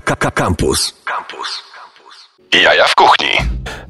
Campus. 0.00 0.92
Campus. 1.04 1.62
Jaja 2.54 2.84
w 2.84 2.94
kuchni. 2.94 3.28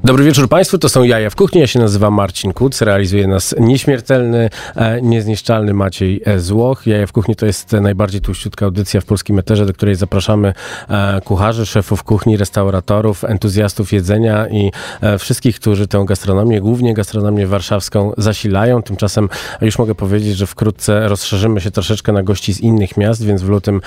Dobry 0.03 0.23
wieczór 0.23 0.49
Państwu, 0.49 0.77
to 0.77 0.89
są 0.89 1.03
Jaja 1.03 1.29
w 1.29 1.35
kuchni. 1.35 1.61
Ja 1.61 1.67
się 1.67 1.79
nazywam 1.79 2.13
Marcin 2.13 2.53
Kuc, 2.53 2.81
realizuje 2.81 3.27
nas 3.27 3.55
nieśmiertelny, 3.59 4.49
e, 4.75 5.01
niezniszczalny 5.01 5.73
Maciej 5.73 6.21
e, 6.25 6.39
Złoch. 6.39 6.87
Jaja 6.87 7.07
w 7.07 7.11
kuchni 7.11 7.35
to 7.35 7.45
jest 7.45 7.71
najbardziej 7.71 8.21
tłuściutka 8.21 8.65
audycja 8.65 9.01
w 9.01 9.05
polskim 9.05 9.39
eterze, 9.39 9.65
do 9.65 9.73
której 9.73 9.95
zapraszamy 9.95 10.53
e, 10.89 11.21
kucharzy, 11.21 11.65
szefów 11.65 12.03
kuchni, 12.03 12.37
restauratorów, 12.37 13.23
entuzjastów 13.23 13.93
jedzenia 13.93 14.47
i 14.47 14.71
wszystkich, 15.19 15.59
którzy 15.59 15.87
tę 15.87 16.03
gastronomię, 16.07 16.61
głównie 16.61 16.93
gastronomię 16.93 17.47
warszawską 17.47 18.13
zasilają. 18.17 18.83
Tymczasem 18.83 19.29
już 19.61 19.79
mogę 19.79 19.95
powiedzieć, 19.95 20.37
że 20.37 20.47
wkrótce 20.47 21.07
rozszerzymy 21.07 21.61
się 21.61 21.71
troszeczkę 21.71 22.11
na 22.11 22.23
gości 22.23 22.53
z 22.53 22.59
innych 22.59 22.97
miast, 22.97 23.25
więc 23.25 23.41
w 23.41 23.49
lutym 23.49 23.81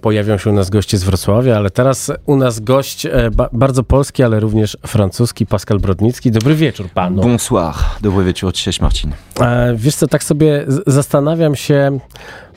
pojawią 0.00 0.38
się 0.38 0.50
u 0.50 0.52
nas 0.52 0.70
goście 0.70 0.98
z 0.98 1.04
Wrocławia, 1.04 1.56
ale 1.56 1.70
teraz 1.70 2.12
u 2.26 2.36
nas 2.36 2.60
gość 2.60 3.06
bardzo 3.52 3.82
polski, 3.96 4.22
ale 4.22 4.40
również 4.40 4.76
francuski, 4.86 5.46
Pascal 5.46 5.78
Brodnicki. 5.78 6.30
Dobry 6.30 6.54
wieczór 6.54 6.88
panu. 6.90 7.22
Bonsoir, 7.22 7.74
dobry 8.00 8.24
wieczór, 8.24 8.52
cześć 8.52 8.80
Marcin. 8.80 9.12
E, 9.40 9.74
wiesz 9.76 9.94
co, 9.94 10.06
tak 10.06 10.24
sobie 10.24 10.64
zastanawiam 10.86 11.54
się, 11.54 11.98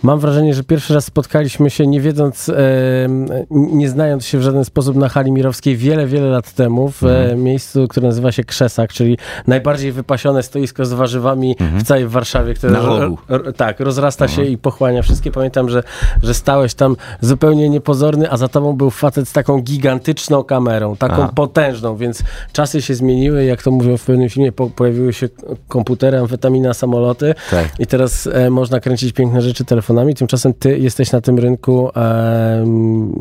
Mam 0.03 0.19
wrażenie, 0.19 0.53
że 0.53 0.63
pierwszy 0.63 0.93
raz 0.93 1.05
spotkaliśmy 1.05 1.69
się 1.69 1.87
nie 1.87 2.01
wiedząc, 2.01 2.49
e, 2.49 2.53
nie 3.51 3.89
znając 3.89 4.25
się 4.25 4.37
w 4.37 4.41
żaden 4.41 4.65
sposób 4.65 4.95
na 4.95 5.09
hali 5.09 5.31
mirowskiej 5.31 5.77
wiele, 5.77 6.07
wiele 6.07 6.29
lat 6.29 6.53
temu 6.53 6.91
w 6.91 7.03
mm. 7.03 7.43
miejscu, 7.43 7.87
które 7.87 8.07
nazywa 8.07 8.31
się 8.31 8.43
Krzesak, 8.43 8.93
czyli 8.93 9.17
najbardziej 9.47 9.91
wypasione 9.91 10.43
stoisko 10.43 10.85
z 10.85 10.93
warzywami 10.93 11.55
-hmm. 11.55 11.79
w 11.79 11.83
całej 11.83 12.07
Warszawie, 12.07 12.53
które 12.53 12.73
ro, 12.73 13.17
ro, 13.27 13.53
tak, 13.53 13.79
rozrasta 13.79 14.25
-hmm. 14.25 14.29
się 14.29 14.41
mhm. 14.41 14.53
i 14.53 14.57
pochłania 14.57 15.01
wszystkie. 15.01 15.31
Pamiętam, 15.31 15.69
że, 15.69 15.83
że 16.23 16.33
stałeś 16.33 16.73
tam 16.73 16.95
zupełnie 17.21 17.69
niepozorny, 17.69 18.31
a 18.31 18.37
za 18.37 18.47
tobą 18.47 18.73
był 18.73 18.89
facet 18.89 19.29
z 19.29 19.33
taką 19.33 19.61
gigantyczną 19.61 20.43
kamerą, 20.43 20.95
taką 20.95 21.13
Aha. 21.13 21.31
potężną, 21.35 21.97
więc 21.97 22.23
czasy 22.51 22.81
się 22.81 22.95
zmieniły, 22.95 23.45
jak 23.45 23.63
to 23.63 23.71
mówią 23.71 23.97
w 23.97 24.05
pewnym 24.05 24.29
filmie, 24.29 24.51
po, 24.51 24.69
pojawiły 24.69 25.13
się 25.13 25.29
komputery, 25.67 26.17
amfetamina, 26.17 26.73
samoloty 26.73 27.35
tak. 27.51 27.67
i 27.79 27.87
teraz 27.87 28.27
e, 28.27 28.49
można 28.49 28.79
kręcić 28.79 29.13
piękne 29.13 29.41
rzeczy 29.41 29.65
telefonem 29.65 29.88
telefonami, 29.89 30.15
tymczasem 30.15 30.53
ty 30.53 30.79
jesteś 30.79 31.11
na 31.11 31.21
tym 31.21 31.39
rynku 31.39 31.91
e, 31.95 32.65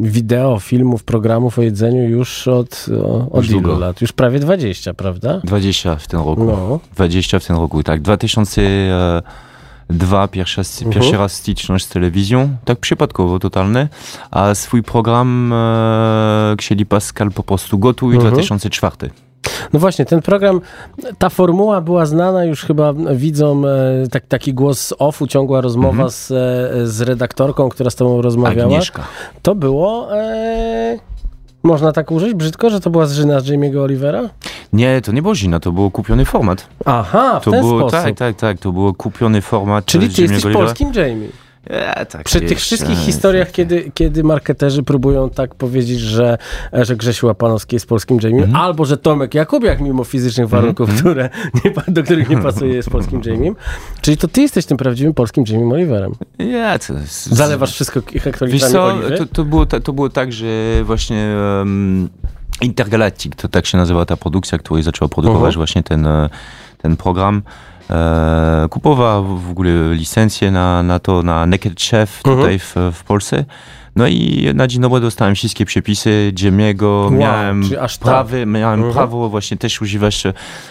wideo, 0.00 0.58
filmów, 0.60 1.04
programów 1.04 1.58
o 1.58 1.62
jedzeniu 1.62 2.08
już 2.08 2.48
od, 2.48 2.86
od 3.30 3.36
już 3.36 3.50
ilu 3.50 3.60
długo. 3.60 3.78
lat? 3.78 4.00
Już 4.00 4.12
prawie 4.12 4.40
20, 4.40 4.94
prawda? 4.94 5.40
20 5.44 5.96
w 5.96 6.06
tym 6.06 6.20
roku. 6.20 6.44
No. 6.44 6.80
20 6.94 7.38
w 7.38 7.46
tym 7.46 7.56
roku, 7.56 7.82
tak. 7.82 8.02
2002 8.02 10.28
pierwszy, 10.28 10.60
uh-huh. 10.60 10.88
pierwszy 10.88 11.16
raz 11.16 11.32
styczność 11.32 11.84
z 11.84 11.88
telewizją, 11.88 12.56
tak 12.64 12.78
przypadkowo 12.78 13.38
totalny, 13.38 13.88
a 14.30 14.54
swój 14.54 14.82
program 14.82 15.52
e, 15.52 16.56
chcieli 16.60 16.86
Pascal 16.86 17.32
po 17.32 17.42
prostu 17.42 17.78
gotuj 17.78 18.16
uh-huh. 18.16 18.20
2004. 18.20 19.10
No 19.72 19.80
właśnie, 19.80 20.04
ten 20.04 20.22
program, 20.22 20.60
ta 21.18 21.28
formuła 21.28 21.80
była 21.80 22.06
znana 22.06 22.44
już 22.44 22.64
chyba 22.64 22.92
widzom, 23.14 23.64
e, 23.64 23.68
tak, 24.10 24.26
taki 24.26 24.54
głos 24.54 24.80
z 24.80 24.94
offu, 24.98 25.26
ciągła 25.26 25.60
rozmowa 25.60 25.90
mhm. 25.90 26.10
z, 26.10 26.30
e, 26.30 26.34
z 26.86 27.00
redaktorką, 27.00 27.68
która 27.68 27.90
z 27.90 27.94
tobą 27.94 28.22
rozmawiała. 28.22 28.72
Agnieszka. 28.72 29.02
To 29.42 29.54
było... 29.54 30.16
E, 30.16 30.98
można 31.62 31.92
tak 31.92 32.10
użyć 32.10 32.34
brzydko, 32.34 32.70
że 32.70 32.80
to 32.80 32.90
była 32.90 33.06
zżyna 33.06 33.40
z 33.40 33.46
Jamie'ego 33.46 33.78
Olivera? 33.78 34.28
Nie, 34.72 35.00
to 35.00 35.12
nie 35.12 35.22
było 35.22 35.34
zżyna, 35.34 35.60
to 35.60 35.72
był 35.72 35.90
kupiony 35.90 36.24
format. 36.24 36.66
Aha, 36.84 37.40
w 37.40 37.44
to 37.44 37.50
ten 37.50 37.60
było, 37.60 37.80
sposób. 37.80 38.00
Tak, 38.00 38.16
tak, 38.16 38.36
tak, 38.36 38.58
to 38.58 38.72
było 38.72 38.94
kupiony 38.94 39.42
format 39.42 39.84
Czyli 39.84 40.08
ty 40.10 40.22
jesteś 40.22 40.44
Olivera. 40.44 40.66
polskim 40.66 40.92
Jamie. 40.94 41.28
Ja, 41.68 42.04
tak 42.04 42.24
Przy 42.24 42.40
tych 42.40 42.58
wszystkich 42.58 42.98
historiach, 42.98 43.50
kiedy, 43.50 43.90
kiedy 43.94 44.24
marketerzy 44.24 44.82
próbują 44.82 45.30
tak 45.30 45.54
powiedzieć, 45.54 46.00
że, 46.00 46.38
że 46.72 46.96
Grzesiu 46.96 47.26
Łapanowski 47.26 47.76
jest 47.76 47.86
polskim 47.86 48.18
Jamie, 48.22 48.44
mm. 48.44 48.56
albo 48.56 48.84
że 48.84 48.96
Tomek 48.96 49.34
Jakubiak 49.34 49.80
mimo 49.80 50.04
fizycznych 50.04 50.44
mhm, 50.44 50.62
warunków, 50.62 50.88
mm. 50.88 51.00
które 51.00 51.30
nie, 51.64 51.72
do 51.88 52.02
których 52.02 52.28
nie 52.28 52.38
pasuje, 52.48 52.74
jest 52.74 52.90
polskim 52.90 53.22
Jamie. 53.24 53.52
Czyli 54.00 54.16
to 54.16 54.28
ty 54.28 54.40
jesteś 54.40 54.66
tym 54.66 54.76
prawdziwym 54.76 55.14
polskim 55.14 55.44
Jamie 55.48 55.74
Oliverem. 55.74 56.12
Ja, 56.38 56.78
to. 56.78 56.94
Zalewasz 57.30 57.72
wszystko 57.72 58.00
hektolitrami 58.20 58.72
co, 58.72 58.98
to, 59.18 59.26
to, 59.26 59.44
było, 59.44 59.66
to 59.66 59.92
było 59.92 60.08
tak, 60.08 60.32
że 60.32 60.46
właśnie... 60.84 61.36
Um, 61.58 62.08
Intergalactic, 62.62 63.36
to 63.36 63.48
tak 63.48 63.66
się 63.66 63.78
nazywa 63.78 64.06
ta 64.06 64.16
produkcja, 64.16 64.58
która 64.58 64.82
zaczęła 64.82 65.08
produkować 65.08 65.48
uh 65.48 65.54
-huh. 65.54 65.56
właśnie 65.56 65.82
ten, 65.82 66.06
e, 66.06 66.30
ten 66.78 66.96
program. 66.96 67.42
E, 67.90 68.66
kupował 68.70 69.24
w 69.24 69.50
ogóle 69.50 69.70
licencję 69.94 70.50
na, 70.50 70.82
na 70.82 70.98
to, 70.98 71.22
na 71.22 71.46
Naked 71.46 71.80
Chef 71.80 72.22
tutaj 72.22 72.54
mhm. 72.54 72.92
w, 72.92 72.96
w 72.96 73.04
Polsce. 73.04 73.44
No 73.98 74.06
i 74.06 74.48
na 74.54 74.66
dzień 74.66 74.82
dobry 74.82 75.00
dostałem 75.00 75.34
wszystkie 75.34 75.64
przepisy 75.64 76.30
Dziemiego, 76.34 76.88
wow, 77.02 77.10
miałem 77.10 77.62
prawy, 78.00 78.38
tak. 78.40 78.48
miałem 78.48 78.82
uh 78.82 78.88
-huh. 78.88 78.92
prawo 78.92 79.28
właśnie 79.28 79.56
też 79.56 79.82
używać, 79.82 80.22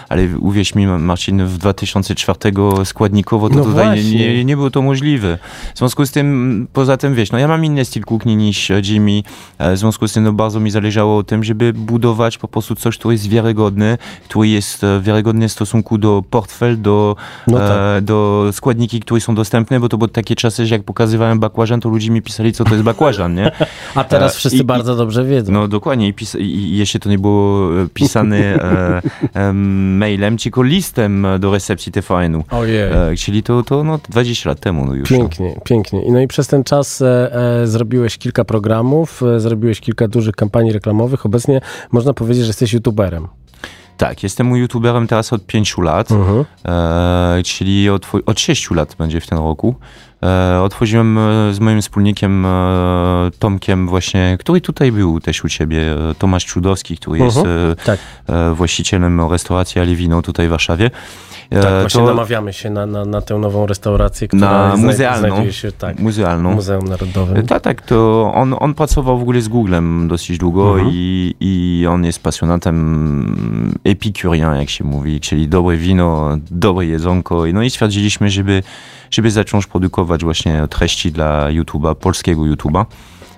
ale 0.09 0.27
uwierz 0.39 0.75
mi 0.75 0.87
Marcin, 0.87 1.45
w 1.45 1.57
2004 1.57 2.39
składnikowo 2.85 3.49
to 3.49 3.55
no 3.55 3.63
tutaj 3.63 4.05
nie, 4.05 4.35
nie, 4.35 4.45
nie, 4.45 4.55
było 4.55 4.71
to 4.71 4.81
możliwe. 4.81 5.37
W 5.75 5.77
związku 5.77 6.05
z 6.05 6.11
tym, 6.11 6.67
poza 6.73 6.97
tym 6.97 7.15
wiesz, 7.15 7.31
no 7.31 7.37
ja 7.37 7.47
mam 7.47 7.65
inny 7.65 7.85
styl 7.85 8.03
kuchni 8.03 8.35
niż 8.35 8.71
Jimmy, 8.83 9.23
e, 9.57 9.73
w 9.73 9.77
związku 9.77 10.07
z 10.07 10.13
tym 10.13 10.23
no, 10.23 10.33
bardzo 10.33 10.59
mi 10.59 10.71
zależało 10.71 11.17
o 11.17 11.23
tym, 11.23 11.43
żeby 11.43 11.73
budować 11.73 12.37
po 12.37 12.47
prostu 12.47 12.75
coś, 12.75 12.97
co 12.97 13.11
jest 13.11 13.29
wiarygodne, 13.29 13.97
który 14.29 14.47
jest 14.47 14.83
e, 14.83 15.01
wiarygodny 15.01 15.47
w 15.47 15.51
stosunku 15.51 15.97
do 15.97 16.23
portfel, 16.29 16.81
do, 16.81 17.15
no 17.47 17.57
tak. 17.57 17.71
e, 17.71 18.01
do 18.01 18.49
składniki, 18.51 18.99
które 18.99 19.21
są 19.21 19.35
dostępne, 19.35 19.79
bo 19.79 19.89
to 19.89 19.97
były 19.97 20.09
takie 20.09 20.35
czasy, 20.35 20.65
że 20.65 20.75
jak 20.75 20.83
pokazywałem 20.83 21.39
bakłażan, 21.39 21.79
to 21.79 21.89
ludzie 21.89 22.11
mi 22.11 22.21
pisali, 22.21 22.53
co 22.53 22.63
to 22.63 22.71
jest 22.71 22.83
bakłażan 22.83 23.16
nie? 23.35 23.51
A 23.95 24.03
teraz 24.03 24.35
e, 24.35 24.37
wszyscy 24.37 24.57
I, 24.57 24.63
bardzo 24.63 24.95
dobrze 24.95 25.25
wiedzą. 25.25 25.53
No 25.53 25.67
dokładnie. 25.67 26.07
I, 26.07 26.13
pis, 26.13 26.35
i 26.39 26.77
jeśli 26.77 26.99
to 26.99 27.09
nie 27.09 27.19
było 27.19 27.71
e, 27.81 27.87
pisane 27.93 28.37
e, 28.37 29.01
e, 29.33 29.53
mailem, 29.53 30.37
tylko 30.37 30.63
listem 30.63 31.27
do 31.39 31.51
recepcji 31.51 31.91
TVN-u. 31.91 32.43
Ojej. 32.51 32.81
E, 32.81 33.15
czyli 33.17 33.43
to, 33.43 33.63
to 33.63 33.83
no, 33.83 33.99
20 34.09 34.49
lat 34.49 34.59
temu 34.59 34.85
no 34.85 34.93
już. 34.93 35.09
Pięknie, 35.09 35.53
no. 35.55 35.61
pięknie. 35.61 36.05
I 36.05 36.11
no 36.11 36.21
i 36.21 36.27
przez 36.27 36.47
ten 36.47 36.63
czas 36.63 37.01
e, 37.01 37.61
zrobiłeś 37.63 38.17
kilka 38.17 38.45
programów, 38.45 39.21
zrobiłeś 39.37 39.79
kilka 39.79 40.07
dużych 40.07 40.35
kampanii 40.35 40.71
reklamowych. 40.71 41.25
Obecnie 41.25 41.61
można 41.91 42.13
powiedzieć, 42.13 42.43
że 42.43 42.49
jesteś 42.49 42.73
youtuberem. 42.73 43.27
Tak, 43.97 44.23
jestem 44.23 44.55
youtuberem 44.55 45.07
teraz 45.07 45.33
od 45.33 45.45
5 45.45 45.77
lat, 45.77 46.09
-huh. 46.09 46.45
e, 46.65 47.43
czyli 47.43 47.89
od, 47.89 48.07
od 48.25 48.39
6 48.39 48.71
lat 48.71 48.95
będzie 48.97 49.21
w 49.21 49.27
tym 49.27 49.37
roku. 49.37 49.75
E, 50.23 50.61
otworzyłem 50.61 51.17
e, 51.17 51.53
z 51.53 51.59
moim 51.59 51.81
wspólnikiem 51.81 52.45
e, 52.45 53.31
Tomkiem 53.39 53.87
właśnie, 53.87 54.37
który 54.39 54.61
tutaj 54.61 54.91
był 54.91 55.19
też 55.19 55.43
u 55.43 55.49
ciebie, 55.49 55.95
Tomasz 56.17 56.45
Czudowski, 56.45 56.97
który 56.97 57.21
uh 57.21 57.27
-huh. 57.27 57.47
jest 57.47 57.85
tak. 57.85 57.99
właścicielem 58.53 59.21
restauracji 59.31 59.81
Aliwino 59.81 60.21
tutaj 60.21 60.47
w 60.47 60.49
Warszawie. 60.49 60.91
Tak, 61.49 61.81
właśnie 61.81 62.01
to... 62.01 62.07
namawiamy 62.07 62.53
się 62.53 62.69
na, 62.69 62.85
na, 62.85 63.05
na 63.05 63.21
tę 63.21 63.37
nową 63.37 63.65
restaurację, 63.65 64.27
która 64.27 64.67
na 64.67 64.77
muzealną, 64.77 65.27
znajduje 65.27 65.53
się 65.53 65.71
tak, 65.71 65.99
muzealną. 65.99 66.53
Muzeum 66.53 66.85
Narodowym. 66.85 67.45
Tak, 67.45 67.61
tak, 67.61 67.81
to 67.81 68.31
on, 68.35 68.55
on 68.59 68.73
pracował 68.73 69.17
w 69.17 69.21
ogóle 69.21 69.41
z 69.41 69.47
Googlem 69.47 70.07
dosyć 70.07 70.37
długo 70.37 70.73
mhm. 70.73 70.89
i, 70.93 71.35
i 71.39 71.87
on 71.87 72.05
jest 72.05 72.23
pasjonatem 72.23 73.79
epicurien, 73.83 74.55
jak 74.55 74.69
się 74.69 74.83
mówi, 74.83 75.19
czyli 75.19 75.47
dobre 75.47 75.77
wino, 75.77 76.37
dobre 76.51 76.85
jedzonko. 76.85 77.43
No 77.53 77.63
i 77.63 77.69
stwierdziliśmy, 77.69 78.29
żeby 78.29 78.63
żeby 79.11 79.31
zacząć 79.31 79.67
produkować 79.67 80.23
właśnie 80.23 80.67
treści 80.69 81.11
dla 81.11 81.47
YouTube'a, 81.47 81.95
polskiego 81.95 82.41
YouTube'a. 82.41 82.85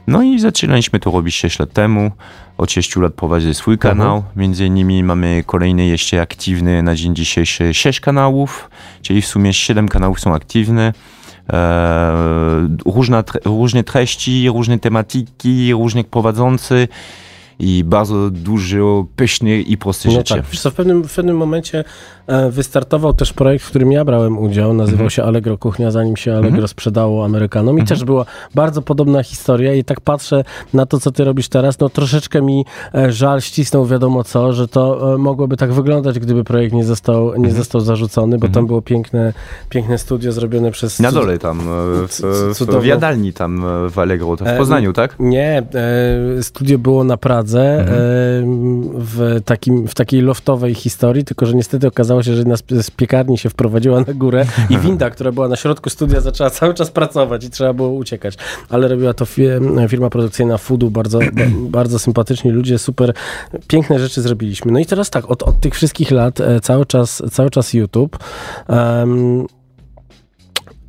No 0.09 0.23
i 0.23 0.39
zaczynaliśmy 0.39 0.99
to 0.99 1.11
robić 1.11 1.35
6 1.35 1.59
lat 1.59 1.73
temu. 1.73 2.11
Od 2.57 2.71
6 2.71 2.95
lat 2.95 3.13
prowadzę 3.13 3.53
swój 3.53 3.73
mhm. 3.73 3.97
kanał. 3.97 4.19
-huh. 4.19 4.39
Między 4.39 4.65
innymi 4.65 5.03
mamy 5.03 5.43
kolejny 5.45 5.85
jeszcze 5.85 6.21
aktywny 6.21 6.83
na 6.83 6.95
dzień 6.95 7.15
dzisiejszy 7.15 7.73
6 7.73 7.99
kanałów, 7.99 8.69
czyli 9.01 9.21
w 9.21 9.27
sumie 9.27 9.53
7 9.53 9.89
kanałów 9.89 10.19
są 10.19 10.35
aktywne. 10.35 10.93
E, 11.53 12.67
różne, 12.85 13.23
różne 13.45 13.83
treści, 13.83 14.49
różne 14.49 14.79
tematyki, 14.79 15.73
różnych 15.73 16.07
prowadzący 16.07 16.87
i 17.59 17.83
bardzo 17.83 18.29
dużo 18.29 19.05
pysznych 19.15 19.67
i 19.67 19.77
prostych 19.77 20.11
no 20.11 20.17
rzeczy. 20.17 20.35
Tak. 20.35 20.45
w, 20.45 20.75
pewnym, 20.75 21.03
w 21.03 21.15
pewnym 21.15 21.37
momencie 21.37 21.83
wystartował 22.49 23.13
też 23.13 23.33
projekt, 23.33 23.65
w 23.65 23.69
którym 23.69 23.91
ja 23.91 24.05
brałem 24.05 24.37
udział. 24.37 24.73
Nazywał 24.73 24.93
mhm. 24.93 25.09
się 25.09 25.23
Allegro 25.23 25.57
Kuchnia, 25.57 25.91
zanim 25.91 26.17
się 26.17 26.31
Allegro 26.31 26.49
mhm. 26.49 26.67
sprzedało 26.67 27.25
Amerykanom. 27.25 27.77
I 27.77 27.81
mhm. 27.81 27.87
też 27.87 28.05
była 28.05 28.25
bardzo 28.55 28.81
podobna 28.81 29.23
historia. 29.23 29.73
I 29.73 29.83
tak 29.83 30.01
patrzę 30.01 30.43
na 30.73 30.85
to, 30.85 30.99
co 30.99 31.11
ty 31.11 31.23
robisz 31.23 31.49
teraz. 31.49 31.79
No 31.79 31.89
troszeczkę 31.89 32.41
mi 32.41 32.65
e, 32.95 33.11
żal 33.11 33.41
ścisnął 33.41 33.85
wiadomo 33.85 34.23
co, 34.23 34.53
że 34.53 34.67
to 34.67 35.13
e, 35.13 35.17
mogłoby 35.17 35.57
tak 35.57 35.73
wyglądać, 35.73 36.19
gdyby 36.19 36.43
projekt 36.43 36.73
nie 36.73 36.85
został, 36.85 37.25
nie 37.27 37.35
mhm. 37.35 37.55
został 37.55 37.81
zarzucony, 37.81 38.37
bo 38.37 38.41
tam 38.41 38.49
mhm. 38.49 38.67
było 38.67 38.81
piękne, 38.81 39.33
piękne 39.69 39.97
studio 39.97 40.31
zrobione 40.31 40.71
przez... 40.71 40.99
Na 40.99 41.11
dole 41.11 41.37
tam, 41.37 41.59
w, 42.07 42.21
w, 42.59 42.81
w 42.81 42.85
jadalni 42.85 43.33
tam 43.33 43.63
w 43.89 43.99
Allegro, 43.99 44.35
w 44.35 44.57
Poznaniu, 44.57 44.93
tak? 44.93 45.15
Nie, 45.19 45.63
studio 46.41 46.77
było 46.77 47.03
na 47.03 47.17
Pradze 47.17 47.79
mhm. 47.79 47.97
w, 48.93 49.41
takim, 49.45 49.87
w 49.87 49.95
takiej 49.95 50.21
loftowej 50.21 50.73
historii, 50.73 51.25
tylko 51.25 51.45
że 51.45 51.53
niestety 51.53 51.87
okazało 51.87 52.18
się, 52.23 52.33
że 52.33 52.39
jedna 52.39 52.55
z 52.57 52.91
piekarni 52.91 53.37
się 53.37 53.49
wprowadziła 53.49 53.99
na 53.99 54.13
górę 54.13 54.45
i 54.69 54.77
winda, 54.87 55.09
która 55.09 55.31
była 55.31 55.47
na 55.47 55.55
środku 55.55 55.89
studia, 55.89 56.21
zaczęła 56.21 56.49
cały 56.49 56.73
czas 56.73 56.91
pracować 56.91 57.43
i 57.43 57.49
trzeba 57.49 57.73
było 57.73 57.89
uciekać. 57.89 58.37
Ale 58.69 58.87
robiła 58.87 59.13
to 59.13 59.25
firma 59.87 60.09
produkcyjna 60.09 60.57
Foodu, 60.57 60.91
bardzo, 60.91 61.19
bardzo 61.77 61.99
sympatyczni 61.99 62.51
ludzie, 62.51 62.79
super 62.79 63.13
piękne 63.67 63.99
rzeczy 63.99 64.21
zrobiliśmy. 64.21 64.71
No 64.71 64.79
i 64.79 64.85
teraz 64.85 65.09
tak, 65.09 65.31
od, 65.31 65.43
od 65.43 65.59
tych 65.59 65.75
wszystkich 65.75 66.11
lat 66.11 66.41
e, 66.41 66.59
cały 66.59 66.85
czas, 66.85 67.23
cały 67.31 67.49
czas 67.49 67.73
YouTube. 67.73 68.17
Um, 68.69 69.47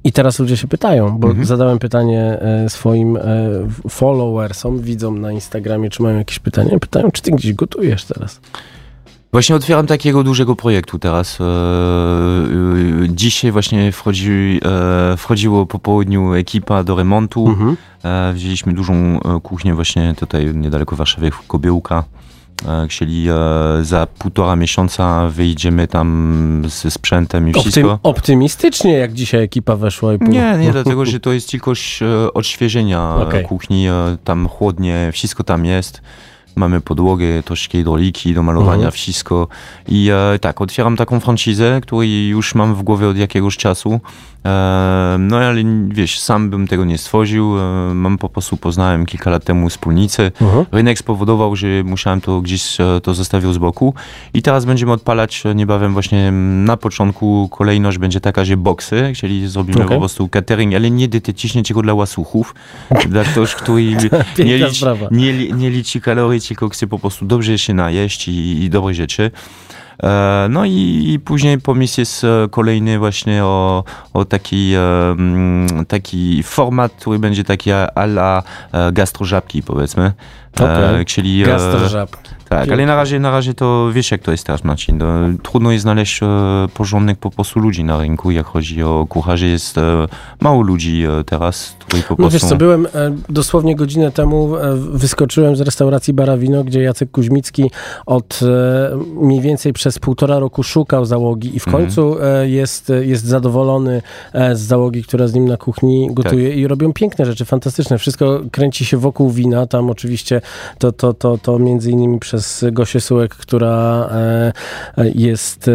i 0.05 0.13
teraz 0.13 0.39
ludzie 0.39 0.57
się 0.57 0.69
pytają, 0.69 1.19
bo 1.19 1.29
mhm. 1.29 1.47
zadałem 1.47 1.79
pytanie 1.79 2.39
e, 2.41 2.69
swoim 2.69 3.17
e, 3.17 3.21
followersom, 3.89 4.81
widzom 4.81 5.21
na 5.21 5.33
Instagramie, 5.33 5.91
czy 5.91 6.03
mają 6.03 6.19
jakieś 6.19 6.39
pytania. 6.39 6.79
Pytają, 6.79 7.11
czy 7.11 7.23
ty 7.23 7.31
gdzieś 7.31 7.53
gotujesz 7.53 8.05
teraz? 8.05 8.41
Właśnie 9.33 9.57
otwieram 9.57 9.87
takiego 9.87 10.25
dużego 10.25 10.57
projektu 10.57 10.99
teraz. 10.99 11.39
Dzisiaj 13.09 13.53
właśnie 13.53 13.93
wchodzi, 13.93 14.61
wchodziło 15.17 15.67
po 15.67 15.79
południu 15.79 16.35
ekipa 16.35 16.85
do 16.85 16.97
remontu. 16.97 17.49
Mhm. 17.49 17.77
Wzięliśmy 18.35 18.73
dużą 18.73 19.21
kuchnię 19.43 19.75
właśnie 19.75 20.15
tutaj 20.17 20.55
niedaleko 20.55 20.97
Warszawy, 20.97 21.31
Kobiełka. 21.49 22.05
E, 22.69 22.87
chcieli 22.89 23.27
e, 23.29 23.35
za 23.83 24.07
półtora 24.19 24.57
miesiąca 24.57 25.29
wyjdziemy 25.29 25.89
tam 25.89 26.63
ze 26.67 26.91
sprzętem 26.91 27.49
i 27.49 27.53
wszystko. 27.53 27.93
Optym, 27.93 28.11
optymistycznie, 28.11 28.93
jak 28.93 29.13
dzisiaj 29.13 29.43
ekipa 29.43 29.77
weszła 29.77 30.15
i 30.15 30.19
pół... 30.19 30.29
Nie, 30.29 30.57
nie, 30.59 30.73
dlatego, 30.83 31.05
że 31.05 31.21
to 31.21 31.33
jest 31.33 31.51
tylko 31.51 31.73
e, 31.73 32.33
odświeżenia 32.33 33.15
okay. 33.15 33.43
kuchni, 33.43 33.87
tam 34.25 34.49
chłodnie, 34.49 35.11
wszystko 35.13 35.45
tam 35.45 35.65
jest. 35.65 36.03
Mamy 36.57 36.81
podłogę, 36.81 37.43
troszkę 37.43 37.79
hidroliki 37.79 38.35
do 38.35 38.43
malowania, 38.43 38.75
mhm. 38.75 38.93
wszystko. 38.93 39.49
I 39.89 40.11
e, 40.13 40.39
tak, 40.39 40.61
otwieram 40.61 40.97
taką 40.97 41.21
francizę, 41.21 41.81
którą 41.83 42.03
już 42.03 42.55
mam 42.55 42.75
w 42.75 42.83
głowie 42.83 43.09
od 43.09 43.17
jakiegoś 43.17 43.57
czasu. 43.57 44.01
No 45.19 45.37
ale 45.37 45.63
wiesz, 45.89 46.19
sam 46.19 46.51
bym 46.51 46.67
tego 46.67 46.85
nie 46.85 46.99
stworzył. 46.99 47.55
Mam 47.95 48.19
po 48.19 48.29
prostu 48.29 48.57
poznałem 48.57 49.07
kilka 49.07 49.31
lat 49.31 49.45
temu 49.45 49.69
wspólnicę. 49.69 50.31
Mhm. 50.41 50.67
Rynek 50.73 50.99
spowodował, 50.99 51.57
że 51.57 51.67
musiałem 51.85 52.21
to 52.21 52.41
gdzieś 52.41 52.81
e, 52.81 53.01
to 53.03 53.15
zostawił 53.15 53.53
z 53.53 53.59
boku. 53.59 53.95
I 54.35 54.43
teraz 54.43 54.65
będziemy 54.65 54.93
odpalać 54.93 55.43
e, 55.47 55.55
niebawem 55.55 55.93
właśnie 55.93 56.33
na 56.33 56.77
początku 56.77 57.49
kolejność 57.49 57.99
będzie 57.99 58.21
taka, 58.21 58.45
że 58.45 58.57
boksy, 58.57 59.13
czyli 59.17 59.49
zrobimy 59.49 59.85
okay. 59.85 59.89
po 59.89 59.99
prostu 59.99 60.29
catering, 60.29 60.75
ale 60.75 60.91
nie 60.91 61.09
dietetycznie, 61.09 61.63
tylko 61.63 61.83
dla 61.83 61.95
łasuchów. 61.95 62.55
dla 63.09 63.25
ktoś, 63.25 63.55
który 63.55 63.83
nie 64.39 64.59
liczy, 64.59 64.87
nie, 65.11 65.53
nie 65.53 65.71
liczy 65.71 66.01
kalorii, 66.01 66.41
tylko 66.41 66.69
chce 66.69 66.87
po 66.87 66.99
prostu 66.99 67.27
dobrze 67.27 67.59
się 67.59 67.75
najeść 67.75 68.29
i, 68.29 68.65
i 68.65 68.71
dobre 68.71 68.95
rzeczy. 68.95 69.31
E, 70.03 70.47
no 70.51 70.65
i, 70.65 71.19
później 71.25 71.59
pomysł 71.59 72.01
jest 72.01 72.25
e, 72.25 72.49
kolejny 72.51 72.99
właśnie 72.99 73.45
o, 73.45 73.85
o 74.13 74.25
taki, 74.25 74.73
e, 74.75 75.11
mm, 75.11 75.87
taki 75.87 76.43
format, 76.43 76.93
który 76.93 77.19
będzie 77.19 77.45
taki 77.45 77.73
a 77.73 77.91
la 77.97 78.43
gastrożabki 78.93 79.63
powiedzmy. 79.63 80.13
Okay. 80.55 81.05
Czyli, 81.05 81.45
gastrożabki. 81.45 82.31
Tak, 82.51 82.71
ale 82.71 82.87
na 82.87 82.97
razie, 82.97 83.21
na 83.21 83.31
razie 83.31 83.55
to 83.55 83.91
wiesz 83.93 84.11
jak 84.11 84.23
to 84.23 84.31
jest 84.31 84.45
teraz 84.45 84.65
Marcin. 84.65 84.99
No, 84.99 85.07
trudno 85.43 85.73
jest 85.73 85.83
znaleźć 85.83 86.23
e, 86.23 86.27
porządnych 86.75 87.19
po 87.19 87.31
prostu 87.31 87.61
ludzi 87.61 87.85
na 87.85 88.01
rynku, 88.01 88.31
jak 88.31 88.47
chodzi 88.47 88.83
o 88.83 89.07
kucharzy. 89.09 89.47
Jest 89.47 89.79
e, 89.79 90.07
mało 90.41 90.63
ludzi 90.63 91.05
e, 91.05 91.25
teraz, 91.25 91.77
którzy 91.79 92.03
po 92.03 92.09
no 92.11 92.17
prostu... 92.17 92.33
wiesz 92.33 92.43
co, 92.43 92.57
byłem 92.57 92.89
dosłownie 93.29 93.77
godzinę 93.77 94.11
temu, 94.11 94.53
wyskoczyłem 94.77 95.57
z 95.57 95.61
restauracji 95.61 96.15
Barawino, 96.15 96.65
gdzie 96.65 96.83
Jacek 96.83 97.11
Kuźmicki 97.11 97.71
od 98.07 98.41
mniej 99.17 99.41
więcej 99.41 99.73
przez 99.73 99.99
półtora 99.99 100.39
roku 100.39 100.63
szukał 100.63 101.05
załogi 101.05 101.57
i 101.57 101.61
w 101.61 101.67
mhm. 101.67 101.85
końcu 101.85 102.17
jest, 102.43 102.93
jest 103.01 103.25
zadowolony 103.25 104.03
z 104.53 104.61
załogi, 104.61 105.03
która 105.03 105.27
z 105.27 105.35
nim 105.35 105.49
na 105.49 105.57
kuchni 105.57 106.09
gotuje 106.13 106.49
tak. 106.49 106.59
i 106.59 106.67
robią 106.67 106.93
piękne 106.93 107.27
rzeczy, 107.27 107.45
fantastyczne. 107.45 107.99
Wszystko 107.99 108.41
kręci 108.53 108.85
się 108.85 108.97
wokół 108.97 109.31
wina, 109.31 109.67
tam 109.67 109.91
oczywiście 109.91 110.40
to, 110.79 110.93
to, 110.93 111.15
to, 111.15 111.39
to 111.39 111.59
między 111.59 111.91
innymi 111.91 112.19
przez 112.19 112.65
Gosię 112.73 113.01
Sułek, 113.01 113.35
która 113.35 114.09
e, 114.13 114.53
jest 115.15 115.69
e, 115.69 115.73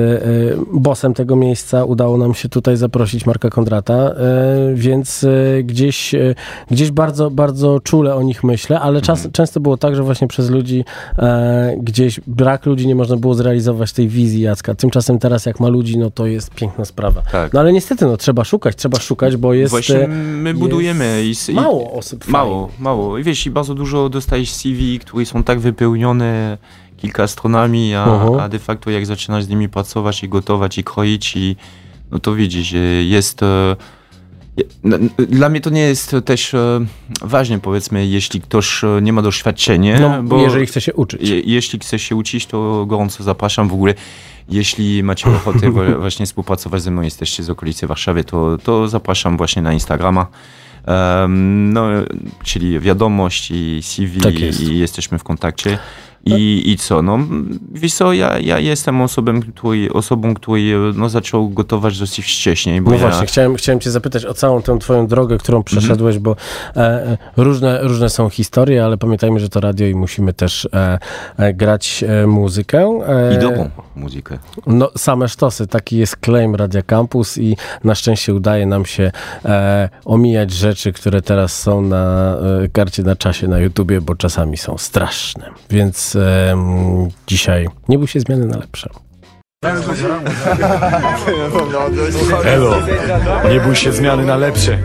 bosem 0.74 1.14
tego 1.14 1.36
miejsca. 1.36 1.86
Udało 1.86 2.18
nam 2.18 2.34
się 2.34 2.50
tutaj 2.50 2.78
zaprosić 2.78 3.26
Marka 3.26 3.50
Kondrata, 3.50 3.94
e, 3.94 4.14
więc 4.74 5.26
gdzieś, 5.64 6.16
gdzieś 6.72 6.92
bardzo, 6.92 7.32
bardzo 7.32 7.80
czule 7.80 8.16
o 8.16 8.24
nich 8.24 8.44
myślę, 8.44 8.80
ale 8.80 9.02
czas, 9.02 9.20
mhm. 9.20 9.32
często 9.32 9.60
było 9.60 9.78
tak, 9.78 9.96
że 9.96 10.04
właśnie 10.04 10.28
przez 10.28 10.50
ludzi 10.50 10.86
gdzieś 11.78 12.20
brak 12.28 12.66
ludzi 12.66 12.88
nie 12.88 12.96
można 12.96 13.18
było 13.18 13.34
zrealizować 13.34 13.94
tej 13.94 14.08
wizji 14.08 14.42
Jacka. 14.42 14.76
Tymczasem 14.76 15.20
teraz 15.20 15.46
jak 15.46 15.60
ma 15.60 15.68
ludzi, 15.68 15.98
no 15.98 16.12
to 16.12 16.26
jest 16.26 16.50
piękna 16.50 16.86
sprawa. 16.86 17.22
Tak. 17.32 17.54
No 17.54 17.60
ale 17.60 17.74
niestety, 17.74 18.06
no 18.06 18.18
trzeba 18.18 18.44
szukać, 18.44 18.76
trzeba 18.76 19.00
szukać, 19.00 19.38
bo 19.38 19.54
jest... 19.54 19.72
Właśnie 19.72 20.08
my 20.08 20.54
budujemy 20.54 21.24
i, 21.50 21.54
mało 21.54 21.94
osób 21.94 22.28
Mało, 22.28 22.62
fajnych. 22.62 22.80
mało. 22.80 23.18
I 23.18 23.24
wiesz, 23.24 23.46
i 23.46 23.52
bardzo 23.52 23.74
dużo 23.76 24.10
dostajesz 24.10 24.50
CV, 24.56 25.00
które 25.00 25.26
są 25.26 25.44
tak 25.44 25.60
wypełnione 25.60 26.58
kilka 26.98 27.28
stronami, 27.28 27.96
a, 27.96 28.26
a 28.42 28.50
de 28.50 28.60
facto 28.60 28.92
jak 28.92 29.06
zaczynasz 29.06 29.44
z 29.44 29.50
nimi 29.50 29.70
pracować 29.70 30.24
i 30.24 30.30
gotować 30.30 30.78
i 30.78 30.84
kroić 30.84 31.36
i 31.36 31.56
no 32.12 32.20
to 32.20 32.36
widzisz, 32.36 32.74
jest 33.04 33.44
e, 33.44 33.76
dla 35.18 35.50
mnie 35.50 35.62
to 35.62 35.70
nie 35.70 35.82
jest 35.82 36.16
też 36.26 36.54
e, 36.54 36.86
ważne, 37.22 37.60
powiedzmy, 37.60 38.06
jeśli 38.06 38.42
ktoś 38.42 38.84
e, 38.84 39.02
nie 39.02 39.14
ma 39.14 39.22
doświadczenia. 39.22 40.00
No, 40.00 40.24
bo 40.24 40.42
jeżeli 40.42 40.66
chce 40.66 40.82
się 40.82 40.94
uczyć. 40.94 41.30
Je, 41.30 41.40
jeśli 41.40 41.80
chce 41.80 42.00
się 42.00 42.16
uczyć, 42.16 42.46
to 42.46 42.86
gorąco 42.86 43.24
zapraszam. 43.24 43.70
W 43.70 43.74
ogóle, 43.74 43.94
jeśli 44.50 45.04
macie 45.04 45.30
ochotę 45.36 45.72
właśnie 46.00 46.26
współpracować 46.26 46.82
ze 46.82 46.92
mną, 46.92 47.02
jesteście 47.02 47.44
z 47.44 47.50
okolicy 47.50 47.88
Warszawy, 47.88 48.24
to, 48.24 48.58
to 48.58 48.88
zapraszam 48.88 49.38
właśnie 49.38 49.62
na 49.62 49.74
Instagrama. 49.74 50.28
No, 51.28 51.88
czyli 52.44 52.80
wiadomość 52.80 53.52
i 53.52 53.84
CV 53.84 54.22
tak 54.22 54.40
jest. 54.40 54.62
i 54.62 54.80
jesteśmy 54.80 55.20
w 55.20 55.24
kontakcie. 55.24 55.78
I, 56.26 56.72
I 56.72 56.78
co, 56.78 57.02
no 57.02 57.20
wiesz 57.74 57.94
co, 57.94 58.14
ja, 58.14 58.40
ja 58.40 58.60
jestem 58.60 59.02
osobą, 59.02 59.42
który, 59.42 59.94
osobą, 59.94 60.34
który 60.34 60.62
no, 60.96 61.10
zaczął 61.10 61.50
gotować 61.50 62.00
dosyć 62.00 62.26
wcześniej. 62.26 62.82
Bo 62.82 62.92
no 62.92 62.98
ja... 62.98 63.02
właśnie, 63.02 63.28
chciałem, 63.28 63.56
chciałem 63.56 63.80
cię 63.80 63.92
zapytać 63.92 64.26
o 64.26 64.34
całą 64.34 64.62
tę 64.62 64.80
twoją 64.80 65.08
drogę, 65.08 65.38
którą 65.38 65.58
mhm. 65.58 65.64
przeszedłeś, 65.82 66.20
bo 66.20 66.36
e, 66.76 67.18
różne, 67.38 67.80
różne 67.82 68.10
są 68.10 68.30
historie, 68.30 68.86
ale 68.86 68.98
pamiętajmy, 68.98 69.40
że 69.40 69.50
to 69.50 69.60
radio 69.60 69.88
i 69.88 69.96
musimy 69.96 70.34
też 70.34 70.68
e, 70.74 71.00
e, 71.38 71.54
grać 71.54 72.04
e, 72.08 72.28
muzykę. 72.28 73.00
I 73.36 73.40
dobrą 73.42 73.70
muzykę. 73.96 74.38
No 74.68 74.92
same 74.98 75.28
sztosy, 75.30 75.68
taki 75.68 75.98
jest 75.98 76.18
claim 76.26 76.56
Radia 76.56 76.82
Campus 76.82 77.38
i 77.38 77.58
na 77.84 77.96
szczęście 77.96 78.34
udaje 78.34 78.66
nam 78.66 78.86
się 78.86 79.12
e, 79.46 79.90
omijać 80.06 80.52
rzeczy, 80.52 80.94
które 80.94 81.22
teraz 81.22 81.62
są 81.62 81.82
na 81.82 82.36
e, 82.64 82.68
karcie 82.70 83.04
na 83.04 83.16
czasie 83.16 83.48
na 83.48 83.60
YouTubie, 83.60 84.02
bo 84.02 84.16
czasami 84.16 84.58
są 84.58 84.78
straszne. 84.78 85.50
Więc 85.70 86.15
dzisiaj 87.28 87.68
nie 87.90 87.98
bój 87.98 88.08
się 88.08 88.20
zmiany 88.20 88.46
na 88.46 88.58
lepsze. 88.58 88.90
Elo, 92.46 92.76
nie 93.52 93.60
bój 93.60 93.76
się 93.76 93.92
zmiany 93.92 94.26
na 94.26 94.38
lepsze. 94.38 94.78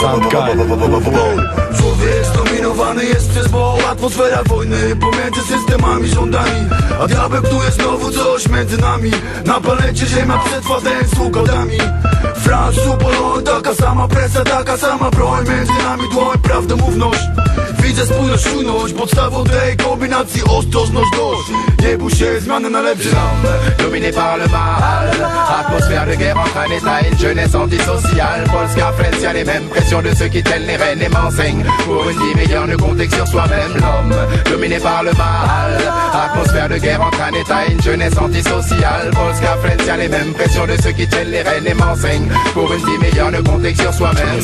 Sandka. 0.00 0.46
Człowiek 1.78 2.24
zdominowany 2.24 3.04
jest 3.04 3.30
przez 3.30 3.48
ból 3.48 3.84
Atmosfera 3.90 4.42
wojny 4.46 4.96
pomiędzy 4.96 5.40
systemami 5.42 6.08
rządami. 6.08 6.68
A 7.00 7.06
diabeł 7.06 7.42
tu 7.42 7.62
jest 7.64 7.76
znowu 7.76 8.10
coś 8.10 8.48
między 8.48 8.80
nami. 8.80 9.10
Na 9.44 9.60
palecie 9.60 10.06
ziemia 10.06 10.38
przetrwa 10.38 10.80
ten 10.80 11.08
z 11.08 11.18
ugodami 11.18 11.78
Franc, 12.34 12.76
Poloń, 13.00 13.44
taka 13.44 13.74
sama 13.74 14.08
presja, 14.08 14.44
taka 14.44 14.76
sama 14.76 15.10
broń. 15.10 15.44
Między 15.48 15.72
nami 15.84 16.08
dłoń, 16.12 16.38
prawdomówność 16.42 17.20
Widzę 17.82 18.06
spójność, 18.06 18.44
czujność. 18.44 18.94
Podstawą 18.94 19.44
tej 19.44 19.76
kombinacji 19.76 20.42
ostrożność 20.44 21.10
dość. 21.16 21.42
Nie 21.82 21.98
bój 21.98 22.10
się, 22.10 22.40
zmiany 22.40 22.70
na 22.70 22.80
lepsze 22.80 22.87
Dominé 23.78 24.10
par 24.10 24.38
le 24.38 24.46
mal. 24.46 25.10
Atmosphère 25.60 26.06
de 26.06 26.14
guerre 26.14 26.38
entre 26.38 26.56
un 26.56 26.74
état 26.74 27.02
et 27.02 27.12
une 27.12 27.18
jeunesse 27.18 27.54
antisociale. 27.54 28.44
Polska, 28.50 28.92
France, 28.92 29.22
y'a 29.22 29.32
les 29.34 29.44
mêmes 29.44 29.68
pressions 29.68 30.00
de 30.00 30.14
ceux 30.14 30.28
qui 30.28 30.42
tiennent 30.42 30.66
les 30.66 30.76
rênes 30.76 31.02
et 31.02 31.08
m'enseignent. 31.08 31.64
Pour 31.84 32.08
une 32.08 32.18
vie 32.18 32.34
meilleure, 32.34 32.66
ne 32.66 32.76
compter 32.76 33.06
que 33.06 33.14
sur 33.14 33.28
soi-même. 33.28 33.74
L'homme, 33.74 34.16
dominé 34.50 34.78
par 34.78 35.02
le 35.02 35.12
mal. 35.12 35.78
Atmosphère 36.14 36.68
de 36.68 36.78
guerre 36.78 37.02
entre 37.02 37.20
un 37.20 37.38
état 37.38 37.66
et 37.66 37.72
une 37.72 37.82
jeunesse 37.82 38.16
antisociale. 38.16 39.10
Polska, 39.10 39.56
France, 39.62 39.86
y'a 39.86 39.96
les 39.98 40.08
mêmes 40.08 40.32
pressions 40.32 40.66
de 40.66 40.80
ceux 40.82 40.92
qui 40.92 41.06
tiennent 41.06 41.30
les 41.30 41.42
rênes 41.42 41.66
et 41.66 41.74
m'enseignent. 41.74 42.30
Pour 42.54 42.72
une 42.72 42.84
vie 42.86 42.98
meilleure, 43.00 43.30
ne 43.30 43.40
compter 43.42 43.72
que 43.74 43.82
sur 43.82 43.92
soi-même. 43.92 44.40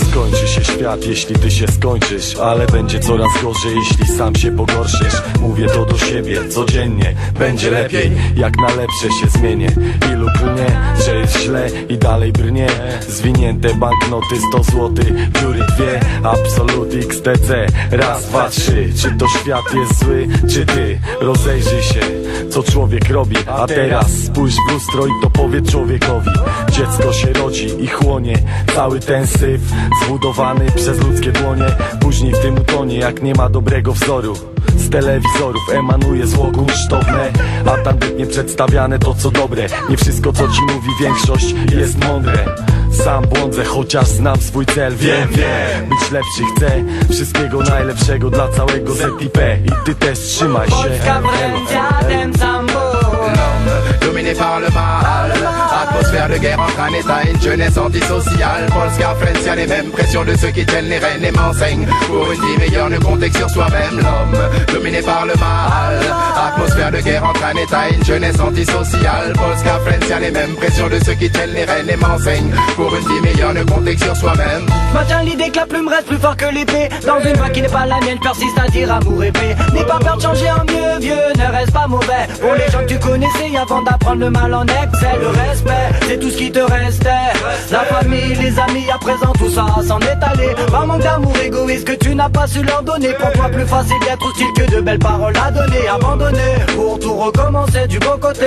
Świat, 0.62 1.04
jeśli 1.06 1.34
ty 1.34 1.50
się 1.50 1.66
skończysz 1.68 2.36
Ale 2.36 2.66
będzie 2.66 3.00
coraz 3.00 3.28
gorzej, 3.42 3.76
jeśli 3.76 4.16
sam 4.16 4.34
się 4.34 4.56
pogorszysz 4.56 5.22
Mówię 5.40 5.66
to 5.66 5.84
do 5.84 5.98
siebie, 5.98 6.48
codziennie 6.48 7.14
Będzie 7.38 7.70
lepiej, 7.70 8.10
jak 8.36 8.56
na 8.56 8.74
lepsze 8.74 9.10
się 9.20 9.28
zmienię 9.28 9.68
Ilu 10.12 10.26
klnie, 10.38 10.80
że 11.04 11.16
jest 11.16 11.38
źle 11.38 11.70
i 11.88 11.98
dalej 11.98 12.32
brnie. 12.32 12.66
Zwinięte 13.08 13.74
banknoty 13.74 14.36
100 14.48 14.62
zł, 14.62 14.94
dziury 15.40 15.60
dwie 15.76 16.00
Absolut 16.22 16.94
XTC, 16.94 17.66
raz, 17.90 18.26
dwa 18.26 18.42
Patrzy, 18.44 18.92
czy 19.02 19.10
to 19.10 19.28
świat 19.28 19.74
jest 19.74 20.04
zły, 20.04 20.28
czy 20.50 20.66
ty? 20.66 21.00
Rozejrzyj 21.20 21.82
się, 21.82 22.00
co 22.50 22.62
człowiek 22.62 23.10
robi. 23.10 23.36
A 23.46 23.66
teraz 23.66 24.10
spójrz 24.10 24.54
w 24.68 24.72
lustro 24.72 25.06
i 25.06 25.10
to 25.22 25.30
powie 25.30 25.62
człowiekowi. 25.62 26.30
Dziecko 26.70 27.12
się 27.12 27.32
rodzi 27.32 27.66
i 27.84 27.86
chłonie 27.86 28.38
Cały 28.74 29.00
ten 29.00 29.26
syf 29.26 29.60
zbudowany 30.04 30.70
przez 30.76 30.98
ludzkie 30.98 31.32
dłonie. 31.32 31.66
Później 32.00 32.32
w 32.32 32.38
tym 32.38 32.54
utonie, 32.54 32.98
jak 32.98 33.22
nie 33.22 33.34
ma 33.34 33.48
dobrego 33.48 33.92
wzoru 33.92 34.53
z 34.84 34.90
telewizorów 34.90 35.62
emanuje 35.72 36.26
zło 36.26 36.52
kunsztowne 36.52 37.32
A 37.66 37.84
tandetnie 37.84 38.26
przedstawiane 38.26 38.98
to 38.98 39.14
co 39.14 39.30
dobre. 39.30 39.66
Nie 39.90 39.96
wszystko 39.96 40.32
co 40.32 40.48
ci 40.48 40.60
mówi 40.62 40.88
większość 41.00 41.54
jest 41.76 42.04
mądre. 42.04 42.44
Sam 42.92 43.24
błądzę, 43.24 43.64
chociaż 43.64 44.06
znam 44.06 44.40
swój 44.40 44.66
cel. 44.66 44.96
Wiem, 44.96 45.28
wiem, 45.28 45.88
być 45.88 46.10
lepszy 46.10 46.42
chcę 46.56 46.84
Wszystkiego 47.10 47.62
najlepszego 47.62 48.30
dla 48.30 48.48
całego 48.48 48.94
ZIP 48.94 49.38
I 49.66 49.84
ty 49.84 49.94
też 49.94 50.18
trzymaj 50.18 50.68
się. 50.68 50.74
Polska 50.74 51.22
ten 52.08 52.34
sam 52.34 52.66
ból 52.66 53.04
dominé 54.14 54.34
par 54.34 54.60
le 54.60 54.70
mal. 54.70 55.33
Atmosphère 56.14 56.38
de 56.38 56.42
guerre 56.42 56.60
entre 56.60 56.80
un 56.80 56.92
état 56.92 57.24
et 57.24 57.30
une 57.32 57.42
jeunesse 57.42 57.76
antisociale. 57.76 58.66
Polska 58.66 59.16
Friends, 59.18 59.44
y'a 59.44 59.56
les 59.56 59.66
mêmes 59.66 59.90
pressions 59.90 60.24
de 60.24 60.36
ceux 60.36 60.50
qui 60.50 60.64
tiennent 60.64 60.88
les 60.88 60.98
rênes 60.98 61.24
et 61.24 61.32
m'enseignent. 61.32 61.88
Pour 62.06 62.30
une 62.30 62.40
vie 62.40 62.56
meilleure, 62.56 62.88
ne 62.88 62.98
compter 62.98 63.30
que 63.30 63.38
sur 63.38 63.50
soi-même. 63.50 63.96
L'homme, 63.96 64.38
dominé 64.72 65.02
par 65.02 65.26
le 65.26 65.34
mal. 65.34 66.00
Atmosphère 66.36 66.92
de 66.92 67.00
guerre 67.00 67.24
entre 67.24 67.44
un 67.44 67.56
état 67.56 67.90
et 67.90 67.94
une 67.94 68.04
jeunesse 68.04 68.38
antisociale. 68.38 69.32
Polska 69.32 69.80
Friends, 69.84 70.08
y'a 70.08 70.20
les 70.20 70.30
mêmes 70.30 70.54
pressions 70.54 70.88
de 70.88 71.00
ceux 71.04 71.14
qui 71.14 71.28
tiennent 71.28 71.52
les 71.52 71.64
rênes 71.64 71.90
et 71.90 71.96
m'enseignent. 71.96 72.54
Pour 72.76 72.94
une 72.94 73.08
vie 73.08 73.20
meilleure, 73.20 73.52
ne 73.52 73.64
compter 73.64 73.96
que 73.96 74.04
sur 74.04 74.16
soi-même. 74.16 74.66
Maintiens 74.94 75.22
l'idée 75.24 75.50
que 75.50 75.56
la 75.56 75.66
plume 75.66 75.88
reste 75.88 76.06
plus 76.06 76.18
fort 76.18 76.36
que 76.36 76.46
l'épée 76.54 76.88
Dans 77.04 77.18
une 77.18 77.36
voie 77.36 77.50
qui 77.50 77.60
n'est 77.60 77.68
pas 77.68 77.84
la 77.84 77.98
mienne, 77.98 78.20
persiste 78.20 78.56
à 78.64 78.68
dire 78.68 78.92
amour 78.92 79.24
et 79.24 79.32
paix 79.32 79.56
N'aie 79.74 79.84
pas 79.84 79.98
peur 79.98 80.16
de 80.16 80.22
changer 80.22 80.48
en 80.48 80.64
mieux, 80.64 81.00
vieux, 81.00 81.14
ne 81.36 81.52
reste 81.52 81.72
pas 81.72 81.88
mauvais 81.88 82.28
Pour 82.40 82.54
les 82.54 82.70
gens 82.70 82.78
que 82.86 82.92
tu 82.92 82.98
connaissais 83.00 83.56
avant 83.60 83.82
d'apprendre 83.82 84.20
le 84.20 84.30
mal 84.30 84.54
en 84.54 84.64
excès 84.64 85.18
Le 85.20 85.26
respect, 85.26 86.03
c'est 86.08 86.18
tout 86.18 86.30
ce 86.30 86.36
qui 86.36 86.50
te 86.50 86.58
restait 86.58 87.32
La 87.70 87.80
famille, 87.80 88.34
les 88.34 88.58
amis, 88.58 88.90
à 88.92 88.98
présent 88.98 89.32
tout 89.38 89.50
ça 89.50 89.66
s'en 89.86 89.98
est 90.00 90.18
allé 90.22 90.54
Par 90.70 90.86
manque 90.86 91.02
d'amour 91.02 91.34
égoïste 91.42 91.86
que 91.86 91.92
tu 91.92 92.14
n'as 92.14 92.28
pas 92.28 92.46
su 92.46 92.62
leur 92.62 92.82
donner 92.82 93.12
Pour 93.14 93.32
toi 93.32 93.48
plus 93.48 93.66
facile 93.66 93.96
d'être 94.06 94.24
hostile 94.24 94.52
que 94.56 94.70
de 94.76 94.80
belles 94.80 94.98
paroles 94.98 95.36
à 95.36 95.50
donner 95.50 95.88
Abandonner, 95.88 96.56
pour 96.74 96.98
tout 96.98 97.14
recommencer 97.14 97.86
du 97.88 97.98
bon 97.98 98.18
côté 98.20 98.46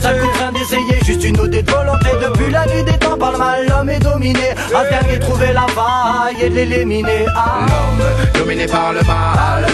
Ça 0.00 0.12
coûte 0.12 0.30
rien 0.38 0.52
d'essayer, 0.52 1.04
juste 1.04 1.24
une 1.24 1.38
ode 1.40 1.50
de 1.50 1.70
volonté 1.70 2.08
Depuis 2.22 2.50
la 2.50 2.66
nuit 2.66 2.84
des 2.84 2.98
temps 2.98 3.16
par 3.16 3.32
le 3.32 3.38
mal, 3.38 3.66
l'homme 3.68 3.90
est 3.90 4.00
dominé 4.00 4.50
À 4.74 4.84
dernier 4.84 5.18
trouver 5.18 5.52
la 5.52 5.66
faille 5.68 6.42
et 6.42 6.48
l'éliminer 6.48 7.26
ah. 7.34 7.66
L'homme, 7.66 8.40
dominé 8.44 8.66
par 8.66 8.92
le 8.92 9.00
mal. 9.02 9.66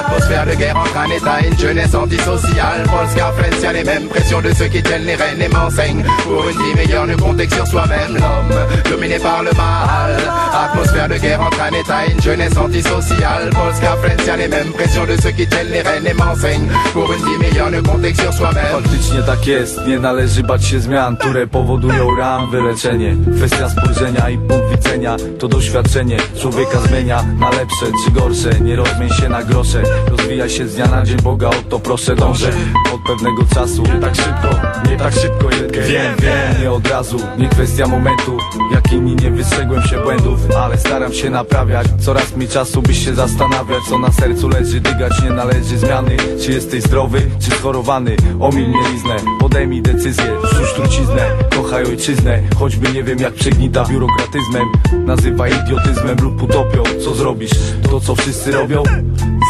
Atmosphère 0.00 0.46
de 0.46 0.54
guerre 0.54 0.76
entre 0.76 0.96
un 0.96 1.10
état 1.10 1.40
et 1.42 1.48
une 1.48 1.58
jeunesse 1.58 1.94
antisociale. 1.94 2.84
Polska 2.84 3.32
y'a 3.62 3.72
les 3.72 3.84
mêmes 3.84 4.06
pressions 4.08 4.40
de 4.40 4.52
ceux 4.52 4.66
qui 4.66 4.82
tiennent 4.82 5.04
les 5.04 5.14
rênes 5.14 5.40
et 5.40 5.48
m'enseignent. 5.48 6.04
Pour 6.24 6.48
une 6.48 6.58
vie 6.78 6.86
meilleure, 6.86 7.06
ne 7.06 7.44
que 7.44 7.54
sur 7.54 7.66
soi-même. 7.66 8.14
L'homme, 8.14 8.90
dominé 8.90 9.18
par 9.18 9.42
le 9.42 9.50
mal. 9.52 10.16
Atmosphère 10.52 11.08
de 11.08 11.16
guerre 11.16 11.40
entre 11.40 11.60
un 11.62 11.78
état 11.78 12.06
et 12.06 12.12
une 12.12 12.20
jeunesse 12.20 12.56
antisociale. 12.56 13.50
Polska 13.50 13.96
les 14.36 14.48
mêmes 14.48 14.72
pressions 14.72 15.04
de 15.04 15.20
ceux 15.20 15.30
qui 15.30 15.46
tiennent 15.46 15.70
les 15.70 15.80
rênes 15.80 16.06
et 16.06 16.14
m'enseignent. 16.14 16.68
Pour 16.92 17.12
une 17.12 17.24
vie 17.24 17.38
meilleure, 17.40 17.70
ne 17.70 17.80
que 17.80 18.22
sur 18.22 18.32
soi-même. 18.32 18.82
Faktycznie 18.82 19.22
tak 19.22 19.46
jest, 19.46 19.86
nie 19.86 19.98
należy 19.98 20.42
bać 20.42 20.64
się 20.64 20.80
zmian, 20.80 21.16
które 21.16 21.46
powodują 21.46 22.16
ram, 22.16 22.50
wyleczenie 22.50 23.16
Kwestia 23.36 23.68
spojrzenia 23.68 24.30
i 24.30 24.38
punkt 24.38 24.70
widzenia, 24.70 25.16
to 25.38 25.48
doświadczenie 25.48 26.16
Człowieka 26.40 26.80
zmienia 26.80 27.24
na 27.38 27.50
lepsze 27.50 27.86
czy 28.04 28.10
gorsze, 28.10 28.60
nie 28.60 28.76
rozmień 28.76 29.10
się 29.10 29.28
na 29.28 29.42
grosze 29.42 29.82
Rozwijaj 30.10 30.50
się 30.50 30.68
z 30.68 30.74
dnia 30.74 30.86
na 30.86 31.02
dzień, 31.02 31.16
Boga 31.16 31.48
o 31.48 31.62
to 31.68 31.78
proszę 31.78 32.16
dążę 32.16 32.50
Od 32.94 33.00
pewnego 33.06 33.44
czasu, 33.54 33.82
nie 33.82 34.00
tak 34.00 34.16
szybko, 34.16 34.48
nie 34.90 34.96
tak 34.96 35.14
szybko 35.14 35.50
jedkę 35.50 35.80
Wiem, 35.80 36.16
wiem, 36.18 36.67
nie 36.68 36.74
od 36.74 36.88
razu, 36.88 37.18
nie 37.38 37.48
kwestia 37.48 37.86
momentu 37.86 38.38
Jak 38.72 38.92
inni 38.92 39.16
nie 39.16 39.30
wystrzegłem 39.30 39.82
się 39.82 40.02
błędów, 40.02 40.40
ale 40.56 40.78
staram 40.78 41.12
się 41.12 41.30
naprawiać 41.30 41.86
Coraz 42.00 42.36
mniej 42.36 42.48
czasu 42.48 42.82
byś 42.82 43.04
się 43.04 43.14
zastanawiać, 43.14 43.82
co 43.88 43.98
na 43.98 44.12
sercu 44.12 44.48
leży 44.48 44.80
Dygać 44.80 45.22
nie 45.22 45.30
należy 45.30 45.78
zmiany, 45.78 46.16
czy 46.44 46.52
jesteś 46.52 46.82
zdrowy, 46.82 47.22
czy 47.40 47.50
schorowany 47.50 48.16
Omiń 48.40 48.68
mieliznę, 48.68 49.16
podejmij 49.40 49.82
decyzję, 49.82 50.36
rzuć 50.52 50.72
truciznę 50.72 51.30
Kochaj 51.56 51.84
ojczyznę, 51.84 52.42
choćby 52.58 52.92
nie 52.92 53.02
wiem 53.02 53.18
jak 53.18 53.34
przegnita 53.34 53.84
biurokratyzmem 53.84 54.68
Nazywaj 55.06 55.52
idiotyzmem 55.64 56.16
lub 56.22 56.42
utopią 56.42 56.82
Co 57.04 57.14
zrobisz? 57.14 57.50
To 57.90 58.00
co 58.00 58.14
wszyscy 58.14 58.52
robią? 58.52 58.82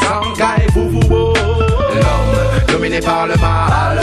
Shanghai, 0.03 0.73
Fufubo. 0.73 1.28
Dominé 2.69 3.01
par 3.01 3.27
le 3.27 3.35
mal. 3.37 3.99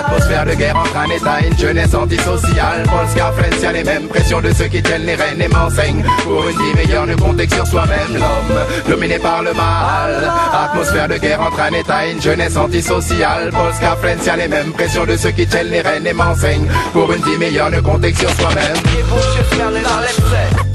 Atmosphère 0.00 0.44
de 0.44 0.54
guerre 0.54 0.76
entre 0.76 0.96
un 0.96 1.10
état 1.10 1.40
et 1.40 1.48
une 1.48 1.58
jeunesse 1.58 1.94
antisociale. 1.94 2.82
Polska 2.84 3.32
Friends, 3.32 3.62
y'a 3.62 3.72
les 3.72 3.84
mêmes 3.84 4.08
pressions 4.08 4.40
de 4.40 4.52
ceux 4.52 4.66
qui 4.66 4.82
tiennent 4.82 5.06
les 5.06 5.14
rênes 5.14 5.40
et 5.40 5.48
m'enseignent. 5.48 6.04
Pour 6.24 6.48
une 6.48 6.56
vie 6.56 6.74
meilleure, 6.74 7.06
ne 7.06 7.14
compter 7.14 7.46
que 7.46 7.54
sur 7.54 7.66
soi-même. 7.66 8.14
L'homme, 8.14 8.58
dominé 8.88 9.18
par 9.18 9.42
le 9.42 9.54
mal. 9.54 10.30
Atmosphère 10.52 11.08
de 11.08 11.16
guerre 11.16 11.40
entre 11.40 11.60
un 11.60 11.72
état 11.72 12.06
et 12.06 12.12
une 12.12 12.22
jeunesse 12.22 12.56
antisociale. 12.56 13.50
Polska 13.50 13.96
Friends, 13.96 14.24
y'a 14.26 14.36
les 14.36 14.48
mêmes 14.48 14.72
pressions 14.72 15.06
de 15.06 15.16
ceux 15.16 15.30
qui 15.30 15.46
tiennent 15.46 15.70
les 15.70 15.80
rênes 15.80 16.06
et 16.06 16.12
m'enseignent. 16.12 16.68
Pour 16.92 17.12
une 17.12 17.22
vie 17.22 17.38
meilleure, 17.38 17.70
ne 17.70 17.80
compter 17.80 18.12
que 18.12 18.18
sur 18.18 18.30
soi-même. 18.30 18.76
Nie 18.96 19.04
bój 19.04 19.22
się 19.22 19.54
zmiany 19.54 19.82
na 19.82 20.00
lepsze 20.00 20.68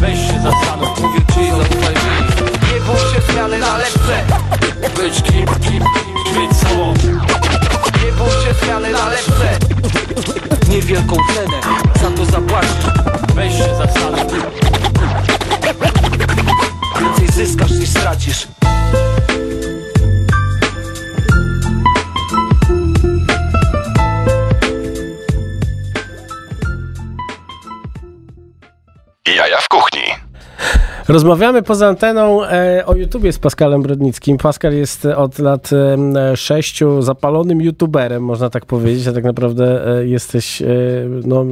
Weź 0.00 0.18
się 0.18 0.40
zastanów, 0.42 1.00
mówię 1.00 1.20
ci, 1.34 1.50
zaufaj 1.50 1.94
mi 1.94 2.74
Nie 2.74 2.80
bój 2.80 2.96
się 2.96 3.32
zmiany 3.32 3.58
na 3.58 3.76
lepsze 3.76 4.24
Być 4.96 5.22
kim, 5.22 5.46
kim, 5.46 5.82
kim, 5.82 6.11
być 6.34 6.56
sobą 6.56 6.94
Nie 8.04 8.12
bój 8.12 8.28
się 8.30 8.54
zmiany 8.64 8.90
na 8.92 9.08
lepsze. 9.08 9.58
Niewielką 10.68 11.16
cenę 11.34 11.60
za 12.02 12.10
to 12.10 12.24
zapłacisz 12.24 12.86
Weź 13.34 13.52
się 13.52 13.76
zastanów 13.76 14.32
Więcej 17.00 17.28
zyskasz 17.46 17.70
niż 17.70 17.88
stracisz 17.88 18.46
Rozmawiamy 31.08 31.62
poza 31.62 31.88
anteną 31.88 32.44
e, 32.44 32.86
o 32.86 32.94
YouTubie 32.94 33.32
z 33.32 33.38
Pascalem 33.38 33.82
Brodnickim. 33.82 34.38
Pascal 34.38 34.72
jest 34.72 35.06
od 35.06 35.38
lat 35.38 35.70
e, 35.72 36.36
sześciu 36.36 37.02
zapalonym 37.02 37.60
YouTuberem, 37.60 38.24
można 38.24 38.50
tak 38.50 38.66
powiedzieć, 38.66 39.06
a 39.08 39.12
tak 39.12 39.24
naprawdę 39.24 39.86
e, 39.98 40.06
jesteś 40.06 40.62
e, 40.62 40.66
no, 41.24 41.44